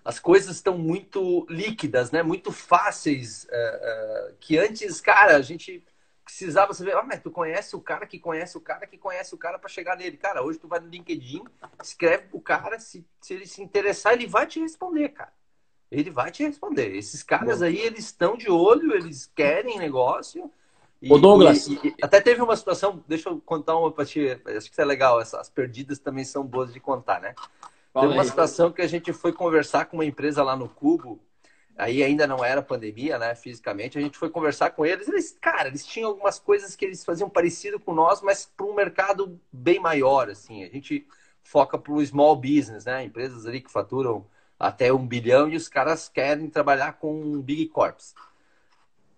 as 0.05 0.18
coisas 0.18 0.57
estão 0.57 0.77
muito 0.77 1.47
líquidas, 1.49 2.11
né? 2.11 2.22
Muito 2.22 2.53
fáceis. 2.53 3.45
Uh, 3.45 3.49
uh, 3.49 4.37
que 4.39 4.59
antes, 4.59 5.01
cara, 5.01 5.37
a 5.37 5.43
gente 5.43 5.85
precisava 6.25 6.72
saber, 6.72 6.97
ah, 6.97 7.03
mas 7.03 7.20
tu 7.20 7.31
conhece 7.31 7.77
o 7.77 7.81
cara 7.81 8.07
que 8.07 8.18
conhece 8.18 8.57
o 8.57 8.61
cara 8.61 8.87
que 8.87 8.97
conhece 8.97 9.35
o 9.35 9.39
cara 9.39 9.59
para 9.59 9.68
chegar 9.68 9.97
nele. 9.97 10.16
Cara, 10.16 10.43
hoje 10.43 10.59
tu 10.59 10.68
vai 10.68 10.81
no 10.81 10.89
LinkedIn, 10.89 11.45
escreve 11.83 12.29
pro 12.29 12.41
cara, 12.41 12.79
se, 12.79 13.07
se 13.20 13.35
ele 13.35 13.47
se 13.47 13.62
interessar, 13.62 14.14
ele 14.14 14.27
vai 14.27 14.47
te 14.47 14.61
responder, 14.61 15.11
cara. 15.11 15.33
Ele 15.91 16.11
vai 16.11 16.31
te 16.31 16.43
responder. 16.43 16.97
Esses 16.97 17.22
caras 17.22 17.62
aí, 17.62 17.79
eles 17.79 18.07
estão 18.07 18.37
de 18.37 18.51
olho, 18.51 18.95
eles 18.95 19.31
querem 19.35 19.79
negócio. 19.79 20.51
E, 21.05 21.13
Ô 21.13 21.19
Douglas. 21.19 21.67
E, 21.67 21.75
e, 21.85 21.95
até 22.01 22.19
teve 22.19 22.41
uma 22.41 22.57
situação, 22.57 23.05
deixa 23.07 23.29
eu 23.29 23.39
contar 23.39 23.77
uma 23.77 23.93
pra 23.93 24.07
ti, 24.07 24.27
acho 24.47 24.67
que 24.67 24.73
isso 24.73 24.81
é 24.81 24.85
legal, 24.87 25.19
as 25.19 25.51
perdidas 25.51 25.99
também 25.99 26.25
são 26.25 26.43
boas 26.43 26.73
de 26.73 26.81
contar, 26.81 27.21
né? 27.21 27.35
Fala 27.93 28.07
Teve 28.07 28.19
uma 28.19 28.23
aí. 28.23 28.29
situação 28.29 28.73
que 28.73 28.81
a 28.81 28.87
gente 28.87 29.13
foi 29.13 29.31
conversar 29.31 29.85
com 29.85 29.99
uma 29.99 30.05
empresa 30.07 30.43
lá 30.43 30.57
no 30.57 30.67
Cubo, 30.67 31.21
aí 31.77 32.03
ainda 32.03 32.27
não 32.27 32.43
era 32.43 32.63
pandemia, 32.63 33.19
né, 33.19 33.35
fisicamente, 33.35 33.99
a 33.99 34.01
gente 34.01 34.17
foi 34.17 34.31
conversar 34.31 34.71
com 34.71 34.87
eles, 34.87 35.07
eles, 35.07 35.37
cara, 35.39 35.69
eles 35.69 35.85
tinham 35.85 36.09
algumas 36.09 36.39
coisas 36.39 36.75
que 36.75 36.87
eles 36.87 37.05
faziam 37.05 37.29
parecido 37.29 37.79
com 37.79 37.93
nós, 37.93 38.23
mas 38.23 38.51
para 38.57 38.65
um 38.65 38.75
mercado 38.75 39.39
bem 39.53 39.79
maior, 39.79 40.31
assim, 40.31 40.65
a 40.65 40.71
gente 40.71 41.07
foca 41.43 41.77
para 41.77 41.93
o 41.93 42.05
small 42.07 42.35
business, 42.35 42.87
né, 42.87 43.05
empresas 43.05 43.45
ali 43.45 43.61
que 43.61 43.71
faturam 43.71 44.25
até 44.59 44.91
um 44.91 45.07
bilhão 45.07 45.51
e 45.51 45.57
os 45.57 45.69
caras 45.69 46.09
querem 46.09 46.49
trabalhar 46.49 46.95
com 46.95 47.43
big 47.43 47.67
corps. 47.67 48.15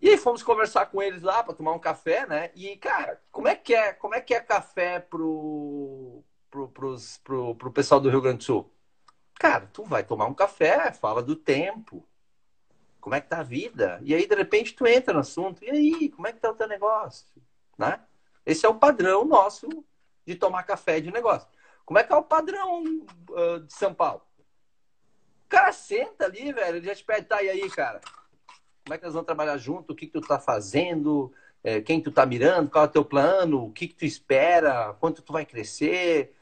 E 0.06 0.10
aí 0.10 0.16
fomos 0.16 0.40
conversar 0.40 0.86
com 0.86 1.02
eles 1.02 1.20
lá 1.20 1.42
para 1.42 1.52
tomar 1.52 1.72
um 1.72 1.80
café, 1.80 2.24
né? 2.28 2.52
E 2.54 2.76
cara, 2.76 3.20
como 3.32 3.48
é 3.48 3.56
que 3.56 3.74
é, 3.74 3.92
como 3.92 4.14
é 4.14 4.20
que 4.20 4.32
é 4.32 4.38
café 4.38 5.00
pro 5.00 6.22
pro, 6.48 6.68
pros, 6.68 7.18
pro, 7.24 7.56
pro 7.56 7.72
pessoal 7.72 8.00
do 8.00 8.08
Rio 8.08 8.20
Grande 8.20 8.38
do 8.38 8.44
Sul? 8.44 8.72
Cara, 9.34 9.68
tu 9.72 9.82
vai 9.82 10.04
tomar 10.04 10.26
um 10.26 10.32
café, 10.32 10.92
fala 10.92 11.24
do 11.24 11.34
tempo, 11.34 12.08
como 13.00 13.16
é 13.16 13.20
que 13.20 13.26
tá 13.26 13.40
a 13.40 13.42
vida, 13.42 13.98
e 14.04 14.14
aí 14.14 14.28
de 14.28 14.34
repente 14.36 14.76
tu 14.76 14.86
entra 14.86 15.12
no 15.12 15.18
assunto, 15.18 15.64
e 15.64 15.70
aí, 15.70 16.08
como 16.10 16.28
é 16.28 16.32
que 16.32 16.38
tá 16.38 16.52
o 16.52 16.54
teu 16.54 16.68
negócio? 16.68 17.26
Né? 17.76 17.98
Esse 18.46 18.64
é 18.64 18.68
o 18.68 18.78
padrão 18.78 19.24
nosso 19.24 19.66
de 20.24 20.36
tomar 20.36 20.62
café 20.62 21.00
de 21.00 21.10
negócio. 21.10 21.48
Como 21.84 21.98
é 21.98 22.04
que 22.04 22.12
é 22.12 22.16
o 22.16 22.22
padrão 22.22 22.84
uh, 22.84 23.58
de 23.58 23.72
São 23.72 23.92
Paulo? 23.92 24.22
O 25.46 25.48
cara 25.48 25.72
senta 25.72 26.26
ali, 26.26 26.52
velho, 26.52 26.76
ele 26.76 26.86
já 26.86 26.94
te 26.94 27.02
pede, 27.02 27.26
tá, 27.26 27.42
e 27.42 27.48
aí, 27.48 27.68
cara? 27.70 28.00
Como 28.86 28.94
é 28.94 28.98
que 28.98 29.04
nós 29.04 29.14
vamos 29.14 29.26
trabalhar 29.26 29.58
junto? 29.58 29.92
O 29.92 29.96
que, 29.96 30.06
que 30.06 30.12
tu 30.12 30.20
tá 30.20 30.38
fazendo? 30.38 31.32
É, 31.64 31.80
quem 31.80 32.00
tu 32.00 32.12
tá 32.12 32.24
mirando? 32.24 32.70
Qual 32.70 32.84
é 32.84 32.86
o 32.86 32.90
teu 32.90 33.04
plano? 33.04 33.64
O 33.64 33.72
que, 33.72 33.88
que 33.88 33.96
tu 33.96 34.04
espera? 34.04 34.94
Quanto 35.00 35.22
tu 35.22 35.32
vai 35.32 35.44
crescer? 35.44 36.32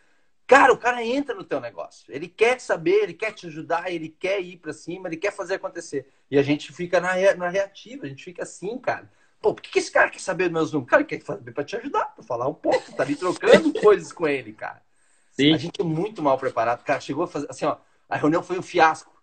Cara, 0.47 0.71
o 0.71 0.77
cara 0.77 1.03
entra 1.03 1.35
no 1.35 1.43
teu 1.43 1.59
negócio. 1.59 2.05
Ele 2.15 2.29
quer 2.29 2.61
saber, 2.61 3.03
ele 3.03 3.15
quer 3.15 3.33
te 3.33 3.47
ajudar, 3.47 3.91
ele 3.91 4.11
quer 4.11 4.43
ir 4.43 4.59
para 4.59 4.75
cima, 4.75 5.09
ele 5.09 5.17
quer 5.17 5.33
fazer 5.33 5.55
acontecer. 5.55 6.07
E 6.31 6.39
a 6.39 6.43
gente 6.43 6.71
fica 6.71 7.01
na, 7.01 7.15
na 7.35 7.49
reativa, 7.49 8.05
a 8.05 8.09
gente 8.11 8.23
fica 8.23 8.43
assim, 8.43 8.77
cara. 8.77 9.11
Pô, 9.41 9.55
por 9.55 9.63
que, 9.63 9.71
que 9.71 9.79
esse 9.79 9.91
cara 9.91 10.11
quer 10.11 10.21
saber 10.21 10.45
dos 10.45 10.53
meus 10.53 10.71
números? 10.71 10.91
Cara, 10.91 11.01
ele 11.01 11.09
quer 11.09 11.25
saber 11.25 11.51
para 11.51 11.65
te 11.65 11.77
ajudar, 11.77 12.15
para 12.15 12.25
falar 12.25 12.47
um 12.47 12.53
pouco, 12.53 12.95
tá 12.95 13.05
ali 13.05 13.17
trocando 13.17 13.73
coisas 13.81 14.13
com 14.13 14.29
ele, 14.29 14.53
cara. 14.53 14.83
Sim. 15.31 15.55
A 15.55 15.57
gente 15.57 15.81
é 15.81 15.85
muito 15.85 16.23
mal 16.23 16.37
preparado. 16.37 16.85
Cara, 16.85 17.01
chegou 17.01 17.25
a 17.25 17.27
fazer 17.27 17.47
assim, 17.49 17.65
ó. 17.65 17.79
A 18.07 18.19
reunião 18.19 18.43
foi 18.43 18.59
um 18.59 18.63
fiasco. 18.63 19.14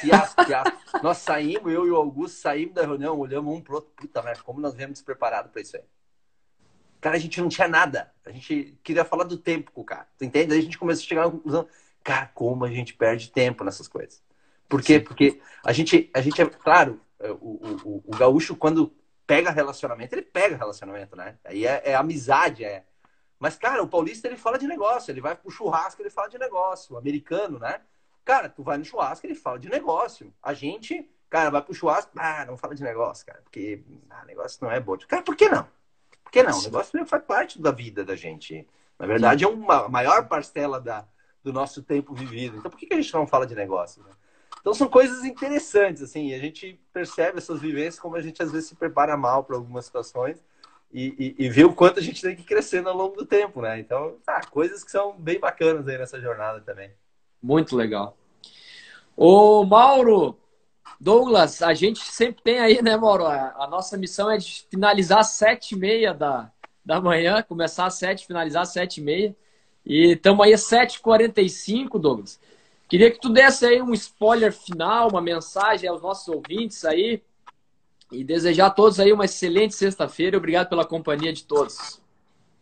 Fiasco, 0.00 0.44
fiasco. 0.44 0.78
nós 1.02 1.18
saímos, 1.18 1.72
eu 1.72 1.86
e 1.86 1.90
o 1.90 1.96
Augusto 1.96 2.38
saímos 2.38 2.74
da 2.74 2.82
reunião, 2.82 3.18
olhamos 3.18 3.54
um 3.54 3.60
pro 3.60 3.76
outro. 3.76 3.90
Puta 3.96 4.22
merda, 4.22 4.42
como 4.42 4.60
nós 4.60 4.74
viemos 4.74 4.94
despreparados 4.94 5.50
para 5.50 5.62
isso 5.62 5.76
aí. 5.76 5.82
Cara, 7.00 7.16
a 7.16 7.18
gente 7.18 7.40
não 7.40 7.48
tinha 7.48 7.66
nada. 7.66 8.12
A 8.24 8.30
gente 8.30 8.78
queria 8.84 9.04
falar 9.04 9.24
do 9.24 9.38
tempo 9.38 9.72
com 9.72 9.80
o 9.80 9.84
cara. 9.84 10.06
Tu 10.18 10.24
entende? 10.24 10.52
Aí 10.52 10.58
a 10.58 10.62
gente 10.62 10.78
começou 10.78 11.02
a 11.02 11.08
chegar 11.08 11.24
na 11.24 11.30
conclusão. 11.30 11.66
Cara, 12.04 12.26
como 12.34 12.64
a 12.64 12.70
gente 12.70 12.92
perde 12.92 13.30
tempo 13.30 13.64
nessas 13.64 13.88
coisas. 13.88 14.22
Por 14.68 14.82
quê? 14.82 14.98
Sim. 14.98 15.04
Porque 15.04 15.40
a 15.64 15.72
gente, 15.72 16.10
a 16.14 16.20
gente 16.20 16.40
é, 16.40 16.46
claro, 16.46 17.00
o, 17.40 17.78
o, 17.84 18.04
o, 18.06 18.16
gaúcho, 18.16 18.54
quando 18.54 18.94
pega 19.26 19.50
relacionamento, 19.50 20.14
ele 20.14 20.22
pega 20.22 20.56
relacionamento, 20.56 21.16
né? 21.16 21.38
Aí 21.44 21.66
é, 21.66 21.82
é, 21.86 21.94
amizade, 21.94 22.64
é. 22.64 22.84
Mas, 23.38 23.56
cara, 23.56 23.82
o 23.82 23.88
paulista, 23.88 24.28
ele 24.28 24.36
fala 24.36 24.58
de 24.58 24.66
negócio. 24.66 25.10
Ele 25.10 25.20
vai 25.20 25.34
pro 25.34 25.50
churrasco, 25.50 26.02
ele 26.02 26.10
fala 26.10 26.28
de 26.28 26.38
negócio. 26.38 26.94
O 26.94 26.98
americano, 26.98 27.58
né? 27.58 27.80
Cara, 28.24 28.48
tu 28.48 28.62
vai 28.62 28.78
no 28.78 28.84
churrasco, 28.84 29.26
ele 29.26 29.34
fala 29.34 29.58
de 29.58 29.68
negócio. 29.68 30.32
A 30.42 30.54
gente, 30.54 31.08
cara, 31.28 31.50
vai 31.50 31.62
pro 31.62 31.74
churrasco, 31.74 32.12
ah, 32.16 32.44
não 32.46 32.56
fala 32.56 32.74
de 32.74 32.82
negócio, 32.82 33.26
cara, 33.26 33.40
porque 33.42 33.82
ah, 34.08 34.24
negócio 34.26 34.58
não 34.62 34.70
é 34.70 34.80
bom. 34.80 34.96
Cara, 35.08 35.22
por 35.22 35.36
que 35.36 35.48
não? 35.48 35.66
Por 36.22 36.30
que 36.30 36.42
não? 36.42 36.58
O 36.58 36.62
negócio 36.62 37.06
faz 37.06 37.24
parte 37.24 37.60
da 37.60 37.70
vida 37.70 38.04
da 38.04 38.14
gente. 38.14 38.66
Na 38.98 39.06
verdade, 39.06 39.44
é 39.44 39.48
uma 39.48 39.88
maior 39.88 40.28
parcela 40.28 40.80
da, 40.80 41.06
do 41.42 41.52
nosso 41.52 41.82
tempo 41.82 42.14
vivido. 42.14 42.58
Então, 42.58 42.70
por 42.70 42.78
que, 42.78 42.92
a 42.92 42.96
gente 42.96 43.12
não 43.14 43.26
fala 43.26 43.46
de 43.46 43.54
negócio? 43.54 44.02
Né? 44.02 44.10
Então, 44.60 44.74
são 44.74 44.88
coisas 44.88 45.24
interessantes, 45.24 46.02
assim, 46.02 46.34
a 46.34 46.38
gente 46.38 46.78
percebe 46.92 47.38
essas 47.38 47.60
vivências 47.60 47.98
como 47.98 48.16
a 48.16 48.20
gente 48.20 48.42
às 48.42 48.52
vezes 48.52 48.68
se 48.68 48.74
prepara 48.74 49.16
mal 49.16 49.42
para 49.42 49.56
algumas 49.56 49.86
situações 49.86 50.44
e, 50.92 51.34
e, 51.38 51.46
e, 51.46 51.48
vê 51.48 51.64
o 51.64 51.72
quanto 51.72 52.00
a 52.00 52.02
gente 52.02 52.20
tem 52.20 52.34
que 52.34 52.42
crescer 52.42 52.86
ao 52.86 52.96
longo 52.96 53.16
do 53.16 53.24
tempo, 53.24 53.62
né? 53.62 53.78
Então, 53.78 54.18
tá, 54.24 54.40
coisas 54.50 54.82
que 54.82 54.90
são 54.90 55.16
bem 55.16 55.38
bacanas 55.38 55.86
aí 55.86 55.96
nessa 55.96 56.20
jornada 56.20 56.60
também. 56.60 56.92
Muito 57.42 57.76
legal. 57.76 58.16
Ô, 59.16 59.64
Mauro, 59.64 60.36
Douglas, 61.00 61.62
a 61.62 61.72
gente 61.74 62.00
sempre 62.00 62.42
tem 62.42 62.58
aí, 62.58 62.82
né, 62.82 62.96
Mauro? 62.96 63.26
A, 63.26 63.66
nossa 63.70 63.96
missão 63.96 64.30
é 64.30 64.36
de 64.36 64.66
finalizar 64.70 65.20
às 65.20 65.28
sete 65.28 65.74
e 65.74 65.78
meia 65.78 66.12
da, 66.12 66.50
da 66.84 67.00
manhã, 67.00 67.42
começar 67.42 67.86
às 67.86 67.94
sete, 67.94 68.26
finalizar 68.26 68.62
às 68.62 68.68
sete 68.70 69.00
e 69.00 69.02
meia. 69.02 69.36
E 69.84 70.12
estamos 70.12 70.44
aí 70.44 70.52
às 70.52 70.62
7h45, 70.62 71.98
Douglas. 71.98 72.38
Queria 72.88 73.10
que 73.10 73.20
tu 73.20 73.28
desse 73.28 73.64
aí 73.64 73.80
um 73.80 73.94
spoiler 73.94 74.52
final, 74.52 75.08
uma 75.08 75.22
mensagem 75.22 75.88
aos 75.88 76.02
nossos 76.02 76.28
ouvintes 76.28 76.84
aí. 76.84 77.22
E 78.12 78.24
desejar 78.24 78.66
a 78.66 78.70
todos 78.70 78.98
aí 78.98 79.12
uma 79.12 79.24
excelente 79.24 79.74
sexta-feira. 79.74 80.36
Obrigado 80.36 80.68
pela 80.68 80.84
companhia 80.84 81.32
de 81.32 81.44
todos. 81.44 82.00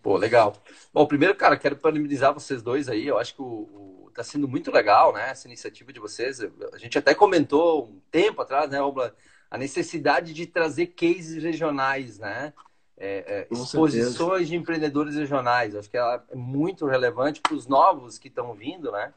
Pô, 0.03 0.17
legal. 0.17 0.55
Bom, 0.93 1.07
primeiro, 1.07 1.35
cara, 1.35 1.57
quero 1.57 1.77
parabenizar 1.77 2.35
vocês 2.35 2.63
dois 2.63 2.89
aí. 2.89 3.07
Eu 3.07 3.19
acho 3.19 3.35
que 3.35 3.41
o, 3.41 3.98
tá 4.19 4.25
sendo 4.25 4.49
muito 4.49 4.73
legal, 4.73 5.13
né? 5.13 5.31
Essa 5.31 5.47
iniciativa 5.47 5.93
de 5.93 6.01
vocês. 6.01 6.41
A 6.73 6.79
gente 6.79 6.99
até 6.99 7.15
comentou 7.15 7.85
um 7.85 8.01
tempo 8.11 8.43
atrás, 8.43 8.69
né, 8.69 8.83
Obla, 8.83 9.15
a 9.49 9.57
necessidade 9.57 10.35
de 10.35 10.45
trazer 10.45 10.89
cases 10.89 11.43
regionais, 11.43 12.19
né? 12.19 12.53
É, 13.01 13.47
é, 13.49 13.49
exposições 13.49 13.93
certeza. 13.93 14.45
de 14.45 14.57
empreendedores 14.57 15.15
regionais. 15.15 15.77
Acho 15.77 15.89
que 15.89 15.97
ela 15.97 16.25
é 16.31 16.35
muito 16.35 16.85
relevante 16.85 17.41
para 17.41 17.55
os 17.55 17.69
novos 17.69 18.19
que 18.19 18.27
estão 18.27 18.53
vindo, 18.55 18.91
né? 18.91 19.13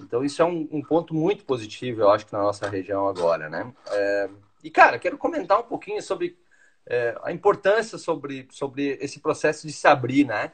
Então, 0.00 0.24
isso 0.24 0.42
é 0.42 0.44
um, 0.44 0.68
um, 0.72 0.82
ponto 0.82 1.14
muito 1.14 1.44
positivo, 1.44 2.00
eu 2.00 2.10
acho, 2.10 2.26
que 2.26 2.32
na 2.32 2.42
nossa 2.42 2.68
região 2.68 3.06
agora, 3.06 3.48
né? 3.48 3.72
É, 3.92 4.28
e, 4.64 4.70
cara, 4.70 4.98
quero 4.98 5.16
comentar 5.16 5.60
um 5.60 5.64
pouquinho 5.64 6.02
sobre 6.02 6.36
é, 6.84 7.16
a 7.22 7.30
importância 7.30 7.96
sobre, 7.96 8.48
sobre 8.50 8.98
esse 9.00 9.20
processo 9.20 9.68
de 9.68 9.72
se 9.72 9.86
abrir, 9.86 10.26
né? 10.26 10.50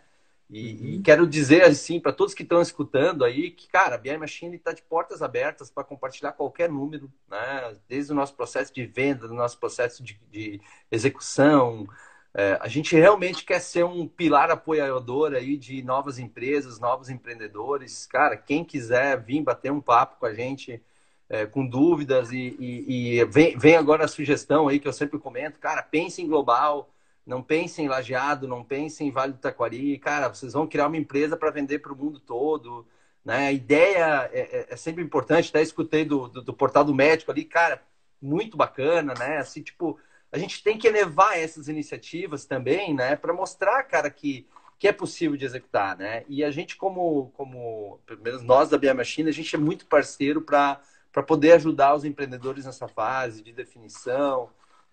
E, 0.50 0.72
uhum. 0.72 0.86
e 0.88 1.02
quero 1.02 1.26
dizer, 1.26 1.62
assim, 1.64 2.00
para 2.00 2.12
todos 2.12 2.32
que 2.32 2.42
estão 2.42 2.62
escutando 2.62 3.24
aí, 3.24 3.50
que, 3.50 3.68
cara, 3.68 3.96
a 3.96 3.98
BI 3.98 4.16
Machine 4.16 4.56
está 4.56 4.72
de 4.72 4.82
portas 4.82 5.20
abertas 5.20 5.70
para 5.70 5.84
compartilhar 5.84 6.32
qualquer 6.32 6.70
número, 6.70 7.12
né? 7.28 7.76
Desde 7.86 8.12
o 8.12 8.14
nosso 8.14 8.34
processo 8.34 8.72
de 8.72 8.86
venda, 8.86 9.28
do 9.28 9.34
nosso 9.34 9.58
processo 9.58 10.02
de, 10.02 10.18
de 10.30 10.60
execução, 10.90 11.86
é, 12.34 12.58
a 12.60 12.68
gente 12.68 12.94
realmente 12.94 13.44
quer 13.44 13.60
ser 13.60 13.84
um 13.84 14.06
pilar 14.06 14.50
apoiador 14.50 15.34
aí 15.34 15.56
de 15.56 15.82
novas 15.82 16.18
empresas, 16.18 16.78
novos 16.78 17.10
empreendedores. 17.10 18.06
Cara, 18.06 18.36
quem 18.36 18.64
quiser 18.64 19.20
vir 19.22 19.42
bater 19.42 19.72
um 19.72 19.80
papo 19.80 20.16
com 20.18 20.26
a 20.26 20.32
gente, 20.32 20.82
é, 21.28 21.46
com 21.46 21.66
dúvidas 21.66 22.30
e, 22.32 22.56
e, 22.58 23.18
e 23.18 23.24
vem, 23.26 23.56
vem, 23.58 23.76
agora 23.76 24.04
a 24.04 24.08
sugestão 24.08 24.68
aí 24.68 24.78
que 24.78 24.88
eu 24.88 24.92
sempre 24.92 25.18
comento, 25.18 25.58
cara, 25.58 25.82
pense 25.82 26.22
em 26.22 26.26
global, 26.26 26.88
não 27.28 27.42
pense 27.42 27.82
em 27.82 27.88
lajeado, 27.88 28.48
não 28.48 28.64
pense 28.64 29.04
em 29.04 29.10
Vale 29.10 29.34
do 29.34 29.38
Taquari. 29.38 29.98
Cara, 29.98 30.30
vocês 30.30 30.54
vão 30.54 30.66
criar 30.66 30.86
uma 30.86 30.96
empresa 30.96 31.36
para 31.36 31.50
vender 31.50 31.80
para 31.80 31.92
o 31.92 31.96
mundo 31.96 32.18
todo. 32.18 32.86
Né? 33.22 33.48
A 33.48 33.52
ideia 33.52 34.30
é, 34.32 34.40
é, 34.40 34.66
é, 34.70 34.76
sempre 34.76 35.04
importante. 35.04 35.50
Até 35.50 35.60
escutei 35.60 36.06
do, 36.06 36.26
do, 36.26 36.40
do 36.40 36.54
portal 36.54 36.82
do 36.82 36.94
médico 36.94 37.30
ali, 37.30 37.44
cara, 37.44 37.82
muito 38.20 38.56
bacana, 38.56 39.12
né? 39.12 39.36
Assim, 39.36 39.60
tipo, 39.60 40.00
a 40.32 40.38
gente 40.38 40.62
tem 40.62 40.78
que 40.78 40.88
elevar 40.88 41.38
essas 41.38 41.68
iniciativas 41.68 42.46
também, 42.46 42.94
né, 42.94 43.14
para 43.14 43.34
mostrar, 43.34 43.82
cara, 43.82 44.10
que, 44.10 44.48
que 44.78 44.88
é 44.88 44.92
possível 44.92 45.36
de 45.36 45.44
executar, 45.44 45.98
né? 45.98 46.24
E 46.30 46.42
a 46.42 46.50
gente, 46.50 46.76
como, 46.76 47.30
como 47.36 48.00
pelo 48.06 48.22
menos 48.22 48.42
nós 48.42 48.70
da 48.70 48.78
Bia 48.78 48.94
Machine, 48.94 49.28
a 49.28 49.32
gente 49.32 49.54
é 49.54 49.58
muito 49.58 49.84
parceiro 49.84 50.40
para 50.40 50.80
poder 51.26 51.52
ajudar 51.52 51.94
os 51.94 52.06
empreendedores 52.06 52.64
nessa 52.64 52.88
fase 52.88 53.42
de 53.42 53.52
definição. 53.52 54.48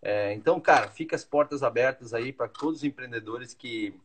É, 0.07 0.31
então, 0.35 0.59
cara, 0.61 0.87
fica 0.87 1.15
as 1.15 1.23
portas 1.23 1.63
abertas 1.63 2.13
aí 2.13 2.31
para 2.31 2.47
todos 2.47 2.77
os 2.77 2.83
empreendedores 2.83 3.55
que, 3.55 3.99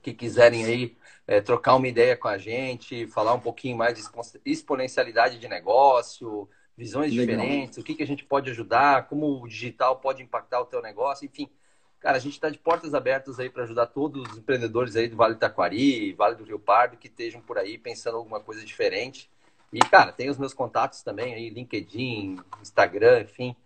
que 0.00 0.14
quiserem 0.14 0.64
aí 0.64 0.96
é, 1.26 1.40
trocar 1.40 1.74
uma 1.74 1.88
ideia 1.88 2.16
com 2.16 2.28
a 2.28 2.38
gente, 2.38 3.08
falar 3.08 3.34
um 3.34 3.40
pouquinho 3.40 3.76
mais 3.76 3.98
de 3.98 4.04
exponencialidade 4.44 5.40
de 5.40 5.48
negócio, 5.48 6.48
visões 6.76 7.12
Legal. 7.12 7.26
diferentes, 7.26 7.78
o 7.78 7.82
que, 7.82 7.96
que 7.96 8.02
a 8.04 8.06
gente 8.06 8.24
pode 8.24 8.48
ajudar, 8.48 9.08
como 9.08 9.42
o 9.42 9.48
digital 9.48 9.96
pode 9.96 10.22
impactar 10.22 10.60
o 10.60 10.66
teu 10.66 10.80
negócio, 10.80 11.26
enfim. 11.26 11.50
Cara, 11.98 12.16
a 12.16 12.20
gente 12.20 12.34
está 12.34 12.48
de 12.48 12.58
portas 12.58 12.94
abertas 12.94 13.40
aí 13.40 13.50
para 13.50 13.64
ajudar 13.64 13.86
todos 13.86 14.30
os 14.30 14.38
empreendedores 14.38 14.94
aí 14.94 15.08
do 15.08 15.16
Vale 15.16 15.34
do 15.34 15.40
Taquari, 15.40 16.12
Vale 16.12 16.36
do 16.36 16.44
Rio 16.44 16.60
Pardo, 16.60 16.96
que 16.96 17.08
estejam 17.08 17.40
por 17.40 17.58
aí 17.58 17.76
pensando 17.76 18.18
alguma 18.18 18.38
coisa 18.38 18.64
diferente. 18.64 19.28
E, 19.72 19.80
cara, 19.80 20.12
tem 20.12 20.30
os 20.30 20.38
meus 20.38 20.54
contatos 20.54 21.02
também 21.02 21.34
aí, 21.34 21.50
LinkedIn, 21.50 22.38
Instagram, 22.62 23.22
enfim, 23.22 23.56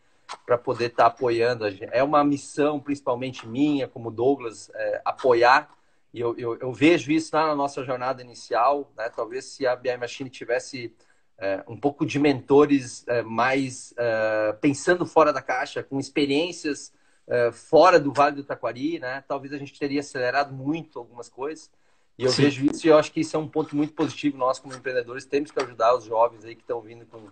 para 0.44 0.58
poder 0.58 0.86
estar 0.86 1.04
tá 1.04 1.08
apoiando. 1.08 1.64
A 1.64 1.70
gente. 1.70 1.88
É 1.92 2.02
uma 2.02 2.22
missão, 2.24 2.80
principalmente 2.80 3.46
minha, 3.46 3.88
como 3.88 4.10
Douglas, 4.10 4.70
é, 4.74 5.02
apoiar. 5.04 5.70
E 6.12 6.20
eu, 6.20 6.34
eu, 6.38 6.58
eu, 6.58 6.72
vejo 6.72 7.12
isso 7.12 7.34
lá 7.34 7.46
na 7.46 7.54
nossa 7.54 7.84
jornada 7.84 8.22
inicial. 8.22 8.90
Né? 8.96 9.10
Talvez 9.10 9.44
se 9.44 9.66
a 9.66 9.76
BI 9.76 9.96
Machine 9.96 10.30
tivesse 10.30 10.94
é, 11.38 11.62
um 11.68 11.76
pouco 11.76 12.04
de 12.04 12.18
mentores 12.18 13.06
é, 13.06 13.22
mais 13.22 13.94
é, 13.96 14.52
pensando 14.60 15.06
fora 15.06 15.32
da 15.32 15.42
caixa, 15.42 15.82
com 15.82 15.98
experiências 15.98 16.92
é, 17.26 17.52
fora 17.52 18.00
do 18.00 18.12
Vale 18.12 18.36
do 18.36 18.44
Taquari, 18.44 18.98
né? 18.98 19.22
Talvez 19.28 19.52
a 19.52 19.58
gente 19.58 19.78
teria 19.78 20.00
acelerado 20.00 20.52
muito 20.52 20.98
algumas 20.98 21.28
coisas. 21.28 21.70
E 22.18 22.24
eu 22.24 22.30
Sim. 22.30 22.42
vejo 22.42 22.66
isso 22.66 22.86
e 22.86 22.90
eu 22.90 22.98
acho 22.98 23.12
que 23.12 23.20
isso 23.20 23.36
é 23.36 23.38
um 23.38 23.46
ponto 23.46 23.76
muito 23.76 23.92
positivo. 23.92 24.36
Nós, 24.36 24.58
como 24.58 24.74
empreendedores, 24.74 25.24
temos 25.24 25.52
que 25.52 25.62
ajudar 25.62 25.94
os 25.94 26.04
jovens 26.04 26.44
aí 26.44 26.56
que 26.56 26.62
estão 26.62 26.80
vindo 26.80 27.06
com, 27.06 27.28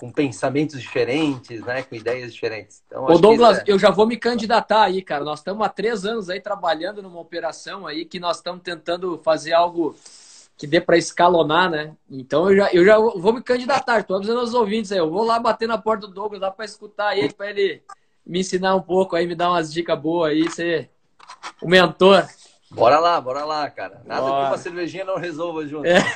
com 0.00 0.10
pensamentos 0.10 0.80
diferentes, 0.80 1.60
né? 1.60 1.82
Com 1.82 1.94
ideias 1.94 2.32
diferentes. 2.32 2.82
Então, 2.86 3.04
Ô, 3.04 3.18
Douglas, 3.18 3.58
é... 3.58 3.64
eu 3.66 3.78
já 3.78 3.90
vou 3.90 4.06
me 4.06 4.16
candidatar 4.16 4.84
aí, 4.84 5.02
cara. 5.02 5.22
Nós 5.22 5.40
estamos 5.40 5.64
há 5.64 5.68
três 5.68 6.06
anos 6.06 6.30
aí 6.30 6.40
trabalhando 6.40 7.02
numa 7.02 7.20
operação 7.20 7.86
aí 7.86 8.06
que 8.06 8.18
nós 8.18 8.38
estamos 8.38 8.62
tentando 8.62 9.20
fazer 9.22 9.52
algo 9.52 9.94
que 10.56 10.66
dê 10.66 10.80
para 10.80 10.96
escalonar, 10.96 11.70
né? 11.70 11.94
Então 12.10 12.50
eu 12.50 12.56
já, 12.56 12.72
eu 12.72 12.84
já 12.84 12.98
vou 12.98 13.34
me 13.34 13.42
candidatar, 13.42 14.00
estou 14.00 14.16
avisando 14.16 14.40
aos 14.40 14.54
ouvintes 14.54 14.90
aí, 14.90 14.98
eu 14.98 15.10
vou 15.10 15.22
lá 15.22 15.38
bater 15.38 15.68
na 15.68 15.76
porta 15.76 16.06
do 16.06 16.14
Douglas 16.14 16.40
lá 16.40 16.50
para 16.50 16.64
escutar 16.64 17.16
ele, 17.16 17.32
para 17.32 17.50
ele 17.50 17.82
me 18.26 18.40
ensinar 18.40 18.74
um 18.74 18.82
pouco 18.82 19.16
aí, 19.16 19.26
me 19.26 19.34
dar 19.34 19.50
umas 19.50 19.70
dicas 19.70 19.98
boas 19.98 20.32
aí, 20.32 20.50
ser 20.50 20.90
o 21.62 21.68
mentor. 21.68 22.26
Bora 22.70 22.98
lá, 22.98 23.20
bora 23.20 23.44
lá, 23.44 23.68
cara. 23.68 24.02
Nada 24.06 24.22
bora. 24.22 24.44
que 24.44 24.50
uma 24.52 24.58
cervejinha 24.58 25.04
não 25.04 25.18
resolva 25.18 25.66
junto. 25.66 25.86
É. 25.86 25.98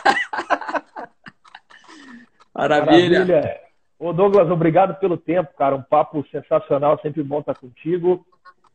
Maravilha. 2.55 3.27
Maravilha. 3.27 3.64
Ô 4.05 4.13
Douglas, 4.13 4.51
obrigado 4.51 4.95
pelo 5.01 5.17
tempo, 5.17 5.55
cara. 5.57 5.75
Um 5.75 5.83
papo 5.83 6.23
sensacional, 6.31 7.01
sempre 7.01 7.23
bom 7.23 7.41
estar 7.41 7.55
contigo. 7.55 8.23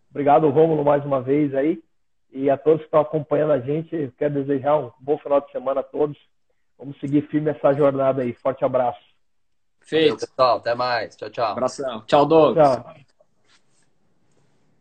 Obrigado, 0.09 0.49
Rômulo, 0.49 0.83
mais 0.83 1.05
uma 1.05 1.21
vez 1.21 1.53
aí. 1.53 1.83
E 2.31 2.49
a 2.49 2.57
todos 2.57 2.79
que 2.79 2.85
estão 2.85 3.01
acompanhando 3.01 3.51
a 3.51 3.59
gente, 3.59 4.11
quero 4.17 4.33
desejar 4.33 4.79
um 4.79 4.91
bom 4.99 5.19
final 5.19 5.39
de 5.39 5.51
semana 5.51 5.81
a 5.81 5.83
todos. 5.83 6.17
Vamos 6.79 6.99
seguir 6.99 7.27
firme 7.27 7.51
essa 7.51 7.71
jornada 7.73 8.23
aí. 8.23 8.33
Forte 8.33 8.65
abraço. 8.65 8.97
Feito. 9.81 10.17
pessoal. 10.17 10.57
Até 10.57 10.73
mais. 10.73 11.15
Tchau, 11.15 11.29
tchau. 11.29 11.51
Abração. 11.51 12.03
Tchau, 12.07 12.25
Douglas. 12.25 12.77
Tchau. 12.77 12.95